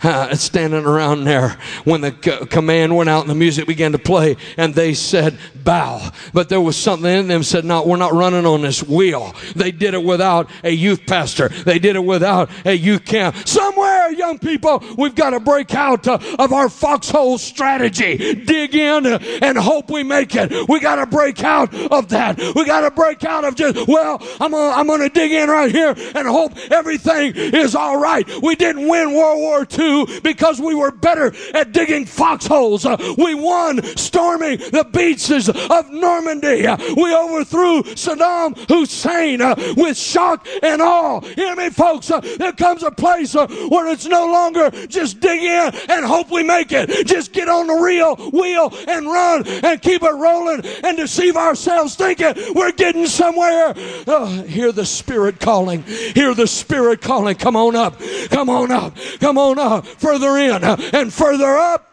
Uh, 0.03 0.35
standing 0.43 0.85
around 0.85 1.25
there 1.25 1.59
when 1.85 2.01
the 2.01 2.15
c- 2.23 2.47
command 2.47 2.97
went 2.97 3.09
out 3.09 3.23
and 3.23 3.31
the 3.31 3.35
music 3.35 3.67
began 3.67 3.93
to 3.93 3.99
play 3.99 4.37
and 4.57 4.75
they 4.75 4.95
said 4.95 5.39
bow. 5.55 6.11
But 6.33 6.49
there 6.49 6.61
was 6.61 6.77
something 6.77 7.11
in 7.11 7.29
them 7.29 7.43
said 7.43 7.65
no 7.65 7.85
we're 7.85 7.97
not 7.97 8.13
running 8.13 8.47
on 8.47 8.63
this 8.63 8.83
wheel. 8.83 9.35
They 9.55 9.71
did 9.71 9.95
it 9.95 10.03
without 10.03 10.51
a 10.65 10.71
youth 10.71 11.07
pastor. 11.07 11.49
They 11.49 11.79
did 11.79 11.97
it 11.97 12.05
without 12.05 12.51
a 12.65 12.73
youth 12.75 13.05
camp. 13.05 13.37
Somewhere 13.47 14.11
young 14.13 14.39
people 14.39 14.83
we've 14.97 15.15
got 15.15 15.31
to 15.31 15.41
break 15.41 15.75
out 15.75 16.07
uh, 16.07 16.19
of 16.39 16.53
our 16.53 16.69
foxhole 16.69 17.39
strategy. 17.39 18.17
Dig 18.45 18.75
in 18.75 19.07
and 19.07 19.59
hope 19.59 19.91
we 19.91 20.03
make 20.03 20.35
it. 20.35 20.69
We 20.69 20.81
got 20.81 20.97
to 20.97 21.07
break 21.07 21.43
out 21.45 21.75
of 21.75 22.09
that. 22.11 22.39
We 22.55 22.65
got 22.65 22.81
to 22.83 22.91
break 22.91 23.25
out 23.25 23.45
of 23.45 23.55
just 23.55 23.87
well 23.89 24.19
i'm 24.41 24.51
gonna, 24.51 24.77
I'm 24.77 24.87
gonna 24.87 25.09
dig 25.09 25.33
in 25.33 25.49
right 25.49 25.71
here 25.71 25.95
and 26.15 26.29
hope 26.29 26.53
everything 26.71 27.12
everything 27.13 27.55
is 27.55 27.75
all 27.75 27.99
right. 27.99 28.29
We 28.43 28.57
didn't 28.57 28.89
win 28.89 29.15
World 29.15 29.39
War 29.39 29.67
II 29.79 30.21
because 30.21 30.61
we 30.61 30.75
were 30.75 30.91
better 30.91 31.33
at 31.55 31.73
digging 31.73 32.07
foxholes. 32.07 32.85
Uh, 32.85 32.97
we 33.19 33.35
won 33.35 33.83
storming 33.97 34.59
the 34.59 34.89
beaches 34.93 35.49
of 35.49 35.91
Normandy. 35.91 36.67
Uh, 36.67 36.77
we 36.97 37.15
overthrew 37.15 37.83
Saddam 37.95 38.57
Hussein 38.69 39.41
uh, 39.41 39.55
with 39.77 39.97
shock 39.97 40.47
and 40.63 40.81
awe. 40.83 41.21
Hear 41.21 41.55
me, 41.57 41.71
folks? 41.71 42.09
There 42.09 42.53
comes 42.53 42.83
a 42.83 42.91
place 42.91 43.35
where 43.35 43.89
it's 43.89 44.07
no 44.07 44.27
longer 44.27 44.71
just 44.87 45.21
dig 45.21 45.43
in 45.43 45.73
and 45.89 46.05
hope 46.05 46.31
we 46.31 46.43
make 46.43 46.73
it. 46.73 47.07
Just 47.07 47.33
get 47.33 47.49
on 47.49 47.67
the 47.67 47.75
real 47.75 48.17
wheel 48.31 48.73
and 48.89 49.07
run 49.07 49.47
and 49.47 49.81
keep 49.83 50.03
it 50.03 50.15
rolling 50.15 50.65
and 50.85 50.97
deceive 50.97 51.37
ourselves 51.37 51.95
thinking 51.95 52.35
we're 52.55 52.73
getting 52.73 53.07
somewhere. 53.07 53.75
Uh, 54.07 54.43
hear 54.43 54.73
the 54.73 54.87
Spirit 54.87 55.41
calling. 55.41 55.83
Hear 55.83 56.35
the 56.35 56.47
Spirit 56.47 57.02
calling, 57.03 57.37
come 57.37 57.57
on 57.57 57.77
up, 57.77 58.01
come 58.31 58.49
on 58.49 58.71
up, 58.71 58.97
come 59.21 59.37
on 59.39 59.59
up, 59.59 59.87
further 59.87 60.37
in 60.39 60.65
and 60.65 61.13
further 61.13 61.57
up. 61.57 61.89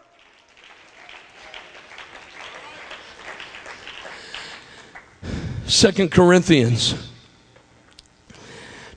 Second 5.65 6.09
Corinthians 6.09 6.95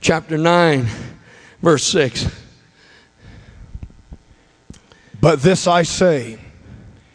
chapter 0.01 0.37
9 0.37 0.87
verse 1.61 1.83
6 1.83 2.29
But 5.21 5.41
this 5.41 5.67
I 5.67 5.83
say 5.83 6.39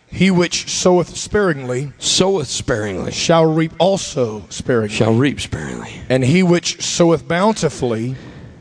he 0.06 0.30
which 0.30 0.70
soweth 0.70 1.16
sparingly 1.16 1.92
soweth 1.98 2.48
sparingly. 2.48 3.12
shall 3.12 3.46
reap 3.46 3.72
also 3.78 4.44
sparingly. 4.48 4.94
Shall 4.94 5.12
reap 5.12 5.40
sparingly. 5.40 6.00
And 6.08 6.24
he 6.24 6.42
which 6.42 6.80
soweth 6.80 7.28
bountifully 7.28 8.16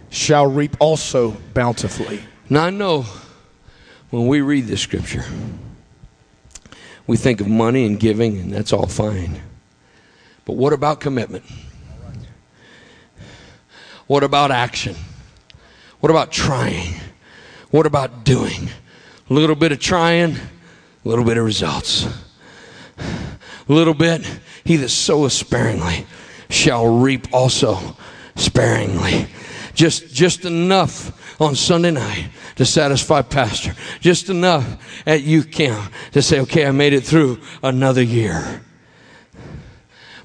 shall 0.10 0.47
reap 0.47 0.76
also 0.80 1.32
bountifully. 1.53 2.22
Now 2.49 2.66
I 2.66 2.70
know 2.70 3.05
when 4.10 4.28
we 4.28 4.41
read 4.41 4.66
this 4.66 4.82
scripture, 4.82 5.26
we 7.05 7.18
think 7.18 7.41
of 7.41 7.47
money 7.47 7.86
and 7.86 7.99
giving, 7.99 8.38
and 8.38 8.51
that's 8.51 8.74
all 8.74 8.88
fine. 8.88 9.41
But 10.45 10.55
what 10.55 10.74
about 10.74 10.99
commitment? 10.99 11.43
What 14.08 14.24
about 14.24 14.51
action? 14.51 14.95
What 15.99 16.10
about 16.10 16.32
trying? 16.32 16.95
What 17.72 17.86
about 17.86 18.24
doing? 18.24 18.70
A 19.30 19.34
little 19.34 19.55
bit 19.55 19.74
of 19.74 19.80
trying, 19.80 20.36
a 20.36 20.39
little 21.10 21.26
bit 21.26 21.38
of 21.38 21.43
results. 21.43 22.08
A 22.97 23.74
little 23.74 23.93
bit, 23.93 24.26
he 24.64 24.78
that 24.78 24.89
soweth 24.89 25.34
sparingly 25.34 26.05
shall 26.49 26.88
reap 26.88 27.28
also 27.34 27.97
sparingly 28.36 29.28
just 29.78 30.12
just 30.12 30.44
enough 30.44 31.40
on 31.40 31.56
Sunday 31.56 31.92
night 31.92 32.30
to 32.56 32.66
satisfy 32.66 33.22
pastor. 33.22 33.76
Just 34.02 34.30
enough 34.30 34.66
at 35.06 35.22
youth 35.22 35.52
camp 35.52 35.94
to 36.14 36.22
say, 36.22 36.40
okay, 36.42 36.66
I 36.66 36.72
made 36.72 36.94
it 36.94 37.04
through 37.04 37.40
another 37.62 38.02
year. 38.02 38.62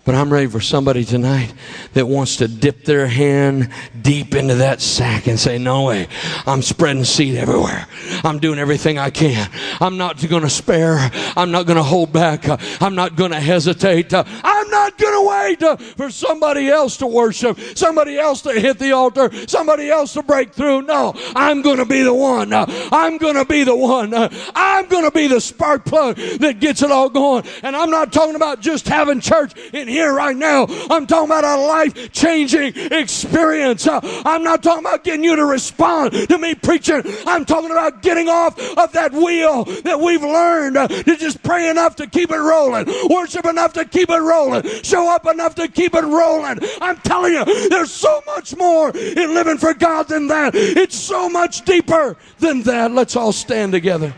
But 0.04 0.16
I'm 0.16 0.32
ready 0.32 0.48
for 0.48 0.60
somebody 0.60 1.04
tonight 1.04 1.54
that 1.92 2.06
wants 2.06 2.36
to 2.38 2.48
dip 2.48 2.84
their 2.84 3.06
hand 3.06 3.70
deep 4.00 4.34
into 4.34 4.56
that 4.56 4.80
sack 4.80 5.28
and 5.28 5.38
say, 5.38 5.58
No 5.58 5.84
way, 5.84 6.08
I'm 6.44 6.60
spreading 6.60 7.04
seed 7.04 7.36
everywhere. 7.36 7.86
I'm 8.24 8.40
doing 8.40 8.58
everything 8.58 8.98
I 8.98 9.10
can. 9.10 9.48
I'm 9.80 9.98
not 9.98 10.20
going 10.28 10.42
to 10.42 10.50
spare. 10.50 11.10
I'm 11.36 11.52
not 11.52 11.66
going 11.66 11.76
to 11.76 11.84
hold 11.84 12.12
back. 12.12 12.46
I'm 12.82 12.96
not 12.96 13.14
going 13.14 13.30
to 13.30 13.38
hesitate. 13.38 14.12
I'm 14.12 14.70
not 14.70 14.98
going 14.98 15.22
to 15.22 15.28
wait 15.28 15.78
for 15.96 16.10
somebody 16.10 16.68
else 16.68 16.96
to 16.96 17.06
worship, 17.06 17.58
somebody 17.76 18.18
else 18.18 18.42
to 18.42 18.58
hit 18.58 18.80
the 18.80 18.90
altar, 18.92 19.30
somebody 19.46 19.88
else 19.88 20.14
to 20.14 20.24
break 20.24 20.52
through. 20.52 20.82
No, 20.82 21.12
I'm 21.36 21.62
going 21.62 21.78
to 21.78 21.86
be 21.86 22.02
the 22.02 22.14
one. 22.14 22.52
I'm 22.52 23.18
going 23.18 23.36
to 23.36 23.44
be 23.44 23.62
the 23.62 23.76
one. 23.76 24.12
I'm 24.12 24.88
going 24.88 25.04
to 25.04 25.12
be 25.12 25.28
the 25.28 25.40
spark 25.40 25.84
plug 25.84 26.16
that 26.16 26.58
gets 26.58 26.82
it 26.82 26.90
all 26.90 27.08
going. 27.08 27.44
And 27.62 27.76
I'm 27.76 27.90
not 27.90 28.12
talking 28.12 28.34
about 28.34 28.60
just 28.60 28.88
having 28.88 29.20
church 29.20 29.52
in 29.72 29.91
here 29.92 30.12
right 30.12 30.36
now. 30.36 30.66
I'm 30.90 31.06
talking 31.06 31.28
about 31.28 31.44
a 31.44 31.60
life 31.60 32.12
changing 32.12 32.72
experience. 32.74 33.86
Uh, 33.86 34.00
I'm 34.24 34.42
not 34.42 34.62
talking 34.62 34.84
about 34.84 35.04
getting 35.04 35.24
you 35.24 35.36
to 35.36 35.44
respond 35.44 36.12
to 36.12 36.38
me 36.38 36.54
preaching. 36.54 37.02
I'm 37.26 37.44
talking 37.44 37.70
about 37.70 38.02
getting 38.02 38.28
off 38.28 38.58
of 38.76 38.92
that 38.92 39.12
wheel 39.12 39.64
that 39.84 40.00
we've 40.00 40.22
learned 40.22 40.76
uh, 40.76 40.88
to 40.88 41.16
just 41.16 41.42
pray 41.42 41.68
enough 41.68 41.96
to 41.96 42.06
keep 42.06 42.30
it 42.30 42.38
rolling, 42.38 42.86
worship 43.08 43.46
enough 43.46 43.72
to 43.74 43.84
keep 43.84 44.10
it 44.10 44.20
rolling, 44.20 44.62
show 44.82 45.14
up 45.14 45.26
enough 45.26 45.54
to 45.56 45.68
keep 45.68 45.94
it 45.94 46.04
rolling. 46.04 46.58
I'm 46.80 46.96
telling 46.98 47.34
you, 47.34 47.68
there's 47.68 47.92
so 47.92 48.22
much 48.26 48.56
more 48.56 48.96
in 48.96 49.34
living 49.34 49.58
for 49.58 49.74
God 49.74 50.08
than 50.08 50.28
that. 50.28 50.54
It's 50.54 50.96
so 50.96 51.28
much 51.28 51.64
deeper 51.64 52.16
than 52.38 52.62
that. 52.62 52.92
Let's 52.92 53.16
all 53.16 53.32
stand 53.32 53.72
together. 53.72 54.14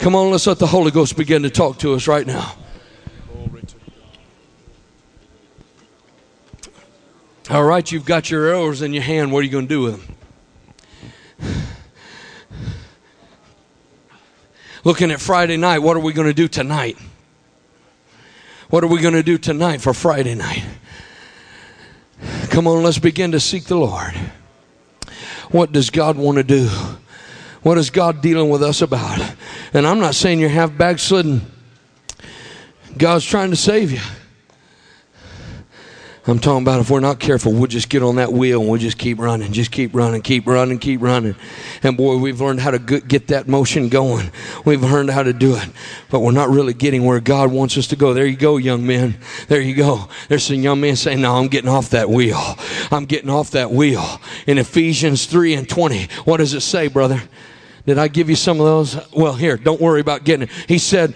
Come 0.00 0.14
on, 0.14 0.30
let's 0.30 0.46
let 0.46 0.58
the 0.58 0.66
Holy 0.66 0.90
Ghost 0.90 1.16
begin 1.16 1.42
to 1.42 1.50
talk 1.50 1.78
to 1.80 1.94
us 1.94 2.06
right 2.06 2.26
now. 2.26 2.54
All 7.50 7.64
right, 7.64 7.90
you've 7.90 8.04
got 8.04 8.30
your 8.30 8.46
arrows 8.46 8.82
in 8.82 8.92
your 8.92 9.02
hand. 9.02 9.32
What 9.32 9.40
are 9.40 9.42
you 9.42 9.50
going 9.50 9.66
to 9.66 9.74
do 9.74 9.82
with 9.82 10.06
them? 10.06 10.16
Looking 14.84 15.10
at 15.10 15.20
Friday 15.20 15.56
night, 15.56 15.80
what 15.80 15.96
are 15.96 16.00
we 16.00 16.12
going 16.12 16.28
to 16.28 16.34
do 16.34 16.46
tonight? 16.46 16.96
What 18.70 18.84
are 18.84 18.86
we 18.86 19.00
going 19.00 19.14
to 19.14 19.22
do 19.22 19.36
tonight 19.36 19.80
for 19.80 19.92
Friday 19.92 20.34
night? 20.34 20.64
Come 22.50 22.66
on, 22.66 22.82
let's 22.82 22.98
begin 22.98 23.32
to 23.32 23.40
seek 23.40 23.64
the 23.64 23.76
Lord. 23.76 24.12
What 25.50 25.72
does 25.72 25.90
God 25.90 26.16
want 26.16 26.36
to 26.36 26.44
do? 26.44 26.70
What 27.68 27.76
is 27.76 27.90
God 27.90 28.22
dealing 28.22 28.48
with 28.48 28.62
us 28.62 28.80
about? 28.80 29.20
And 29.74 29.86
I'm 29.86 30.00
not 30.00 30.14
saying 30.14 30.40
you're 30.40 30.48
half 30.48 30.74
backslidden. 30.74 31.42
God's 32.96 33.26
trying 33.26 33.50
to 33.50 33.56
save 33.56 33.92
you. 33.92 34.00
I'm 36.26 36.38
talking 36.38 36.62
about 36.62 36.80
if 36.80 36.88
we're 36.88 37.00
not 37.00 37.20
careful, 37.20 37.52
we'll 37.52 37.66
just 37.66 37.90
get 37.90 38.02
on 38.02 38.16
that 38.16 38.32
wheel 38.32 38.62
and 38.62 38.70
we'll 38.70 38.80
just 38.80 38.96
keep 38.96 39.18
running, 39.18 39.52
just 39.52 39.70
keep 39.70 39.94
running, 39.94 40.22
keep 40.22 40.46
running, 40.46 40.78
keep 40.78 41.02
running. 41.02 41.36
And 41.82 41.94
boy, 41.94 42.16
we've 42.16 42.40
learned 42.40 42.60
how 42.60 42.70
to 42.70 42.78
get 42.78 43.26
that 43.26 43.48
motion 43.48 43.90
going. 43.90 44.32
We've 44.64 44.82
learned 44.82 45.10
how 45.10 45.22
to 45.22 45.34
do 45.34 45.54
it, 45.54 45.68
but 46.08 46.20
we're 46.20 46.32
not 46.32 46.48
really 46.48 46.72
getting 46.72 47.04
where 47.04 47.20
God 47.20 47.52
wants 47.52 47.76
us 47.76 47.88
to 47.88 47.96
go. 47.96 48.14
There 48.14 48.24
you 48.24 48.38
go, 48.38 48.56
young 48.56 48.86
men. 48.86 49.18
There 49.48 49.60
you 49.60 49.74
go. 49.74 50.08
There's 50.28 50.44
some 50.44 50.56
young 50.56 50.80
men 50.80 50.96
saying, 50.96 51.20
No, 51.20 51.34
I'm 51.34 51.48
getting 51.48 51.68
off 51.68 51.90
that 51.90 52.08
wheel. 52.08 52.40
I'm 52.90 53.04
getting 53.04 53.28
off 53.28 53.50
that 53.50 53.70
wheel. 53.70 54.22
In 54.46 54.56
Ephesians 54.56 55.26
3 55.26 55.52
and 55.52 55.68
20, 55.68 56.08
what 56.24 56.38
does 56.38 56.54
it 56.54 56.62
say, 56.62 56.88
brother? 56.88 57.20
Did 57.88 57.96
I 57.96 58.08
give 58.08 58.28
you 58.28 58.36
some 58.36 58.60
of 58.60 58.66
those? 58.66 58.98
Well, 59.14 59.32
here, 59.32 59.56
don't 59.56 59.80
worry 59.80 60.02
about 60.02 60.22
getting 60.24 60.46
it. 60.46 60.50
He 60.68 60.76
said, 60.76 61.14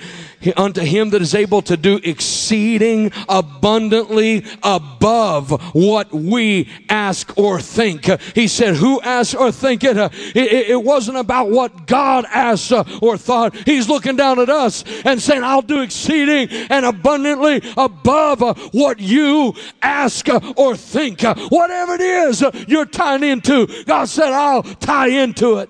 unto 0.57 0.81
him 0.81 1.11
that 1.11 1.21
is 1.21 1.35
able 1.35 1.61
to 1.61 1.77
do 1.77 2.01
exceeding 2.03 3.13
abundantly 3.29 4.43
above 4.63 5.51
what 5.75 6.11
we 6.15 6.71
ask 6.89 7.37
or 7.37 7.61
think. 7.61 8.07
He 8.35 8.49
said, 8.49 8.77
Who 8.77 9.03
asks 9.03 9.35
or 9.35 9.53
think 9.53 9.85
it? 9.85 9.99
It, 10.35 10.83
wasn't 10.83 11.19
about 11.19 11.51
what 11.51 11.87
God 11.87 12.25
asked 12.31 12.73
uh, 12.73 12.85
or 13.03 13.19
thought. 13.19 13.55
He's 13.55 13.91
looking 13.91 14.17
down 14.17 14.41
at 14.41 14.49
us 14.49 14.83
and 15.05 15.21
saying, 15.21 15.45
I'll 15.45 15.61
do 15.61 15.83
exceeding 15.83 16.49
and 16.71 16.87
abundantly 16.87 17.61
above 17.77 18.43
uh, 18.43 18.55
what 18.73 18.99
you 18.99 19.55
ask 19.83 20.27
uh, 20.31 20.41
or 20.57 20.75
think. 20.75 21.21
Whatever 21.23 21.97
it 21.97 22.01
is 22.01 22.43
you're 22.67 22.87
tying 22.87 23.23
into, 23.23 23.67
God 23.85 24.07
said, 24.07 24.33
I'll 24.33 24.63
tie 24.63 25.09
into 25.09 25.59
it. 25.59 25.69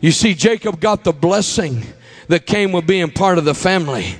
You 0.00 0.10
see, 0.10 0.34
Jacob 0.34 0.80
got 0.80 1.04
the 1.04 1.12
blessing 1.12 1.82
that 2.28 2.46
came 2.46 2.72
with 2.72 2.86
being 2.86 3.10
part 3.10 3.38
of 3.38 3.44
the 3.44 3.54
family. 3.54 4.16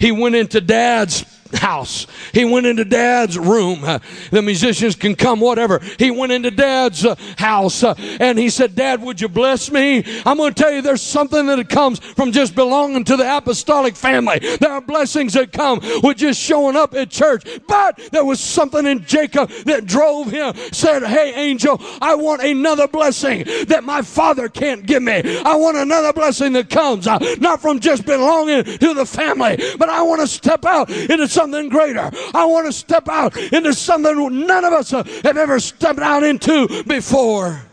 He 0.00 0.12
went 0.12 0.34
into 0.34 0.60
dad's 0.60 1.24
house. 1.56 2.06
He 2.32 2.44
went 2.44 2.66
into 2.66 2.84
dad's 2.84 3.38
room. 3.38 3.84
Uh, 3.84 3.98
the 4.30 4.42
musicians 4.42 4.94
can 4.94 5.14
come, 5.14 5.40
whatever. 5.40 5.80
He 5.98 6.10
went 6.10 6.32
into 6.32 6.50
dad's 6.50 7.04
uh, 7.04 7.14
house 7.36 7.82
uh, 7.82 7.94
and 8.20 8.38
he 8.38 8.50
said, 8.50 8.74
Dad, 8.74 9.02
would 9.02 9.20
you 9.20 9.28
bless 9.28 9.70
me? 9.70 10.04
I'm 10.24 10.36
going 10.36 10.54
to 10.54 10.62
tell 10.62 10.72
you 10.72 10.82
there's 10.82 11.02
something 11.02 11.46
that 11.46 11.68
comes 11.68 11.98
from 11.98 12.32
just 12.32 12.54
belonging 12.54 13.04
to 13.04 13.16
the 13.16 13.36
apostolic 13.36 13.96
family. 13.96 14.38
There 14.38 14.70
are 14.70 14.80
blessings 14.80 15.32
that 15.34 15.52
come 15.52 15.80
with 16.02 16.18
just 16.18 16.40
showing 16.40 16.76
up 16.76 16.94
at 16.94 17.10
church. 17.10 17.46
But 17.66 18.00
there 18.12 18.24
was 18.24 18.40
something 18.40 18.86
in 18.86 19.04
Jacob 19.04 19.50
that 19.64 19.86
drove 19.86 20.30
him, 20.30 20.54
said, 20.72 21.02
Hey, 21.04 21.34
angel, 21.34 21.80
I 22.00 22.14
want 22.14 22.42
another 22.42 22.88
blessing 22.88 23.44
that 23.68 23.84
my 23.84 24.02
father 24.02 24.48
can't 24.48 24.86
give 24.86 25.02
me. 25.02 25.22
I 25.44 25.54
want 25.56 25.76
another 25.76 26.12
blessing 26.12 26.52
that 26.54 26.70
comes 26.70 27.06
not 27.06 27.60
from 27.60 27.80
just 27.80 28.04
belonging 28.04 28.64
to 28.64 28.94
the 28.94 29.06
family, 29.06 29.56
but 29.78 29.88
I 29.88 30.02
want 30.02 30.20
to 30.20 30.26
step 30.26 30.64
out 30.64 30.90
into 30.90 31.28
something 31.28 31.45
greater. 31.68 32.10
I 32.34 32.44
want 32.46 32.66
to 32.66 32.72
step 32.72 33.08
out 33.08 33.36
into 33.36 33.74
something 33.74 34.46
none 34.46 34.64
of 34.64 34.72
us 34.72 34.90
have 34.90 35.24
ever 35.24 35.60
stepped 35.60 36.00
out 36.00 36.22
into 36.22 36.84
before. 36.84 37.65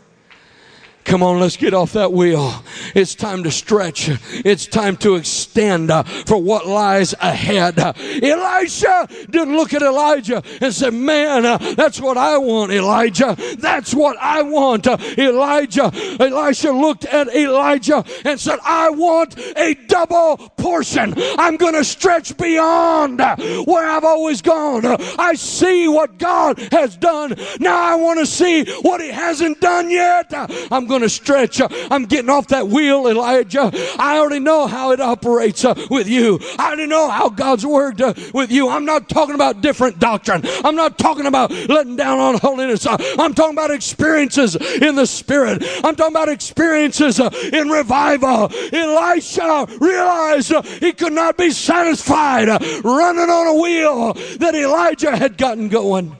Come 1.04 1.22
on, 1.22 1.38
let's 1.38 1.56
get 1.56 1.74
off 1.74 1.92
that 1.92 2.12
wheel. 2.12 2.64
It's 2.94 3.14
time 3.14 3.44
to 3.44 3.50
stretch. 3.50 4.10
It's 4.44 4.66
time 4.66 4.96
to 4.98 5.16
extend 5.16 5.90
uh, 5.90 6.02
for 6.02 6.38
what 6.38 6.66
lies 6.66 7.12
ahead. 7.20 7.78
Elisha 7.78 9.08
didn't 9.28 9.54
look 9.54 9.74
at 9.74 9.82
Elijah 9.82 10.42
and 10.62 10.72
say, 10.72 10.90
Man, 10.90 11.44
uh, 11.44 11.58
that's 11.76 12.00
what 12.00 12.16
I 12.16 12.38
want, 12.38 12.72
Elijah. 12.72 13.36
That's 13.58 13.94
what 13.94 14.16
I 14.18 14.42
want, 14.42 14.86
Elijah. 14.86 15.92
Elisha 16.18 16.70
looked 16.70 17.04
at 17.04 17.28
Elijah 17.28 18.02
and 18.24 18.40
said, 18.40 18.58
I 18.64 18.88
want 18.88 19.38
a 19.56 19.74
double 19.86 20.38
portion. 20.56 21.14
I'm 21.38 21.56
going 21.58 21.74
to 21.74 21.84
stretch 21.84 22.36
beyond 22.38 23.18
where 23.66 23.90
I've 23.90 24.04
always 24.04 24.40
gone. 24.40 24.86
I 25.18 25.34
see 25.34 25.86
what 25.86 26.18
God 26.18 26.58
has 26.72 26.96
done. 26.96 27.34
Now 27.60 27.82
I 27.82 27.94
want 27.96 28.20
to 28.20 28.26
see 28.26 28.64
what 28.80 29.02
He 29.02 29.08
hasn't 29.08 29.60
done 29.60 29.90
yet. 29.90 30.32
I'm 30.32 30.86
going 30.86 30.93
to 31.02 31.08
stretch. 31.08 31.60
I'm 31.90 32.04
getting 32.06 32.30
off 32.30 32.48
that 32.48 32.68
wheel, 32.68 33.06
Elijah. 33.08 33.70
I 33.98 34.18
already 34.18 34.40
know 34.40 34.66
how 34.66 34.92
it 34.92 35.00
operates 35.00 35.64
uh, 35.64 35.74
with 35.90 36.08
you. 36.08 36.38
I 36.58 36.68
already 36.68 36.86
know 36.86 37.08
how 37.08 37.28
God's 37.28 37.64
worked 37.64 38.00
uh, 38.00 38.14
with 38.32 38.50
you. 38.50 38.68
I'm 38.68 38.84
not 38.84 39.08
talking 39.08 39.34
about 39.34 39.60
different 39.60 39.98
doctrine. 39.98 40.42
I'm 40.64 40.76
not 40.76 40.98
talking 40.98 41.26
about 41.26 41.50
letting 41.50 41.96
down 41.96 42.18
on 42.18 42.38
holiness. 42.38 42.86
Uh, 42.86 42.96
I'm 43.18 43.34
talking 43.34 43.54
about 43.54 43.70
experiences 43.70 44.56
in 44.56 44.94
the 44.94 45.06
spirit. 45.06 45.62
I'm 45.84 45.94
talking 45.96 46.14
about 46.14 46.28
experiences 46.28 47.20
in 47.20 47.68
revival. 47.68 48.50
Elisha 48.72 49.66
realized 49.80 50.52
he 50.80 50.92
could 50.92 51.12
not 51.12 51.36
be 51.36 51.50
satisfied 51.50 52.48
running 52.84 53.30
on 53.30 53.46
a 53.46 53.60
wheel 53.60 54.14
that 54.38 54.54
Elijah 54.54 55.16
had 55.16 55.36
gotten 55.36 55.68
going. 55.68 56.16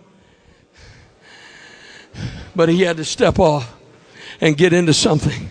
But 2.57 2.69
he 2.69 2.83
had 2.83 2.99
to 2.99 3.05
step 3.05 3.39
off 3.39 3.74
and 4.45 4.59
get 4.59 4.75
into 4.75 4.93
something 4.93 5.49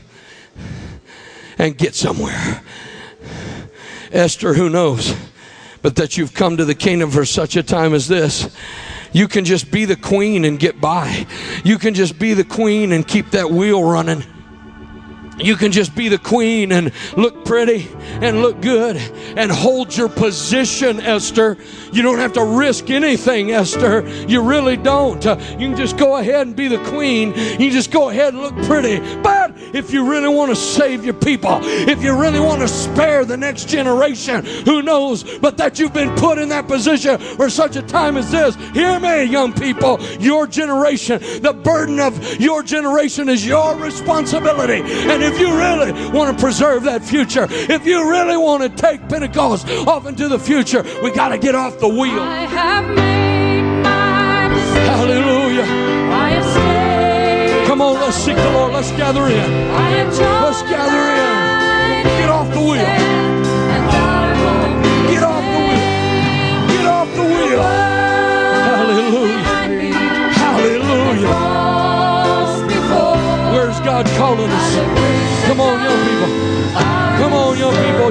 and 1.58 1.76
get 1.76 1.96
somewhere. 1.96 2.62
Esther, 4.12 4.54
who 4.54 4.70
knows? 4.70 5.16
But 5.82 5.96
that 5.96 6.16
you've 6.16 6.36
come 6.36 6.58
to 6.58 6.64
the 6.64 6.76
kingdom 6.76 7.10
for 7.10 7.26
such 7.26 7.56
a 7.56 7.64
time 7.64 7.96
as 7.96 8.08
this. 8.08 8.56
You 9.12 9.28
can 9.28 9.46
just 9.46 9.72
be 9.72 9.86
the 9.86 9.96
queen 9.96 10.46
and 10.46 10.60
get 10.60 10.80
by. 10.80 11.26
You 11.64 11.80
can 11.80 11.96
just 11.96 12.20
be 12.20 12.36
the 12.36 12.44
queen 12.44 12.92
and 12.92 13.06
keep 13.06 13.32
that 13.32 13.50
wheel 13.50 13.84
running. 13.84 14.24
You 15.38 15.56
can 15.56 15.72
just 15.72 15.96
be 15.96 16.10
the 16.10 16.18
queen 16.18 16.72
and 16.72 16.92
look 17.18 17.46
pretty 17.46 17.90
and 18.22 18.42
look 18.42 18.62
good 18.62 18.98
and 18.98 19.52
hold 19.52 19.96
your 19.96 20.10
position, 20.10 21.00
Esther. 21.00 21.58
You 21.92 22.02
don't 22.02 22.20
have 22.20 22.34
to 22.34 22.44
risk 22.44 22.90
anything, 22.90 23.52
Esther. 23.52 24.08
You 24.28 24.42
really 24.42 24.78
don't. 24.78 25.26
Uh, 25.26 25.38
you 25.52 25.70
can 25.70 25.76
just 25.76 25.98
go 25.98 26.18
ahead 26.18 26.48
and 26.48 26.56
be 26.56 26.68
the 26.68 26.84
queen. 26.86 27.34
You 27.60 27.72
just 27.72 27.92
go 27.92 28.10
ahead 28.10 28.34
and 28.34 28.44
look 28.44 28.56
pretty. 28.66 29.00
But 29.22 29.54
if 29.74 29.92
you 29.92 30.10
really 30.10 30.30
want 30.30 30.52
to 30.52 30.56
save 30.56 31.04
your 31.04 31.14
people, 31.16 31.60
if 31.64 32.04
you 32.04 32.20
really 32.20 32.40
want 32.40 32.62
to 32.62 32.68
spare 32.68 33.26
the 33.26 33.38
next 33.38 33.68
generation, 33.68 34.46
who 34.66 34.82
knows 34.82 35.24
but 35.40 35.58
that 35.58 35.80
you've 35.80 35.94
been 35.94 36.16
put 36.16 36.38
in 36.38 36.50
that 36.50 36.68
position 36.68 37.18
for 37.18 37.50
such 37.50 37.76
a 37.76 37.82
time 37.82 38.18
as 38.18 38.32
this. 38.32 38.56
Hear 38.74 39.00
me, 39.00 39.24
young 39.24 39.54
people. 39.54 40.00
Your 40.20 40.48
generation, 40.48 41.20
the 41.42 41.54
burden 41.54 42.00
of 42.00 42.40
your 42.40 42.64
generation 42.64 43.30
is 43.30 43.46
your 43.46 43.76
responsibility. 43.76 44.82
And 44.84 45.23
if 45.24 45.40
you 45.40 45.56
really 45.58 45.92
want 46.10 46.36
to 46.36 46.42
preserve 46.42 46.84
that 46.84 47.04
future, 47.04 47.48
if 47.50 47.86
you 47.86 48.10
really 48.10 48.38
want 48.38 48.64
to 48.64 48.70
take 48.70 49.08
Pentecost 49.08 49.68
off 49.88 50.06
into 50.06 50.28
the 50.28 50.40
future, 50.40 50.84
we 51.02 51.12
got 51.12 51.30
to 51.30 51.38
get 51.38 51.56
off 51.56 51.80
the 51.80 51.88
wheel. 51.88 52.24
Hallelujah. 54.84 55.66
Come 57.68 57.82
on, 57.82 57.96
let's 57.96 58.18
seek 58.18 58.36
the 58.36 58.52
Lord. 58.52 58.74
Let's 58.74 58.92
gather 58.92 59.26
in. 59.26 59.70
Let's 59.72 60.62
gather 60.64 61.00
in. 61.00 62.04
Get 62.20 62.30
off 62.30 62.50
the 62.54 62.60
wheel. 62.60 62.86
Get 65.10 65.24
off 65.24 65.44
the 65.44 65.60
wheel. 65.60 65.82
Get 66.68 66.86
off 66.86 67.10
the 67.16 67.24
wheel. 67.24 67.64
Hallelujah. 68.70 69.44
Hallelujah. 70.38 71.34
Where's 73.54 73.80
God 73.80 74.06
calling 74.18 74.52
us? 74.52 74.63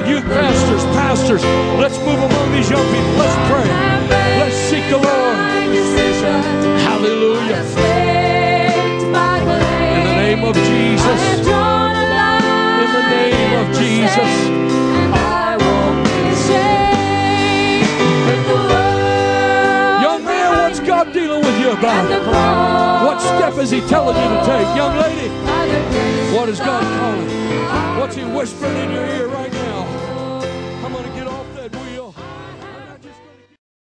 Youth 0.07 0.25
pastors, 0.25 0.83
pastors. 0.97 1.43
Let's 1.79 1.97
move 1.99 2.19
among 2.19 2.51
these 2.51 2.69
young 2.69 2.85
people. 2.91 3.13
Let's 3.17 3.35
pray. 3.49 3.67
Let's 4.39 4.55
seek 4.55 4.83
the 4.89 4.97
Lord. 4.97 5.37
Hallelujah. 6.83 7.63
In 9.95 10.03
the 10.03 10.15
name 10.15 10.43
of 10.43 10.55
Jesus. 10.55 11.21
In 11.39 11.45
the 12.91 13.03
name 13.09 13.53
of 13.59 13.67
Jesus. 13.77 14.31
Young 20.03 20.21
man, 20.25 20.49
what's 20.59 20.79
God 20.81 21.13
dealing 21.13 21.41
with 21.41 21.59
you 21.59 21.71
about? 21.71 22.09
What 23.05 23.19
step 23.21 23.57
is 23.57 23.71
He 23.71 23.81
telling 23.87 24.15
you 24.17 24.29
to 24.29 24.41
take? 24.45 24.67
Young 24.75 24.97
lady, 24.97 25.29
what 26.35 26.49
is 26.49 26.59
God 26.59 26.83
calling? 26.99 27.29
What's 27.99 28.15
He 28.15 28.23
whispering 28.23 28.75
in 28.77 28.91
your 28.91 29.05
ear 29.05 29.27
right 29.27 29.42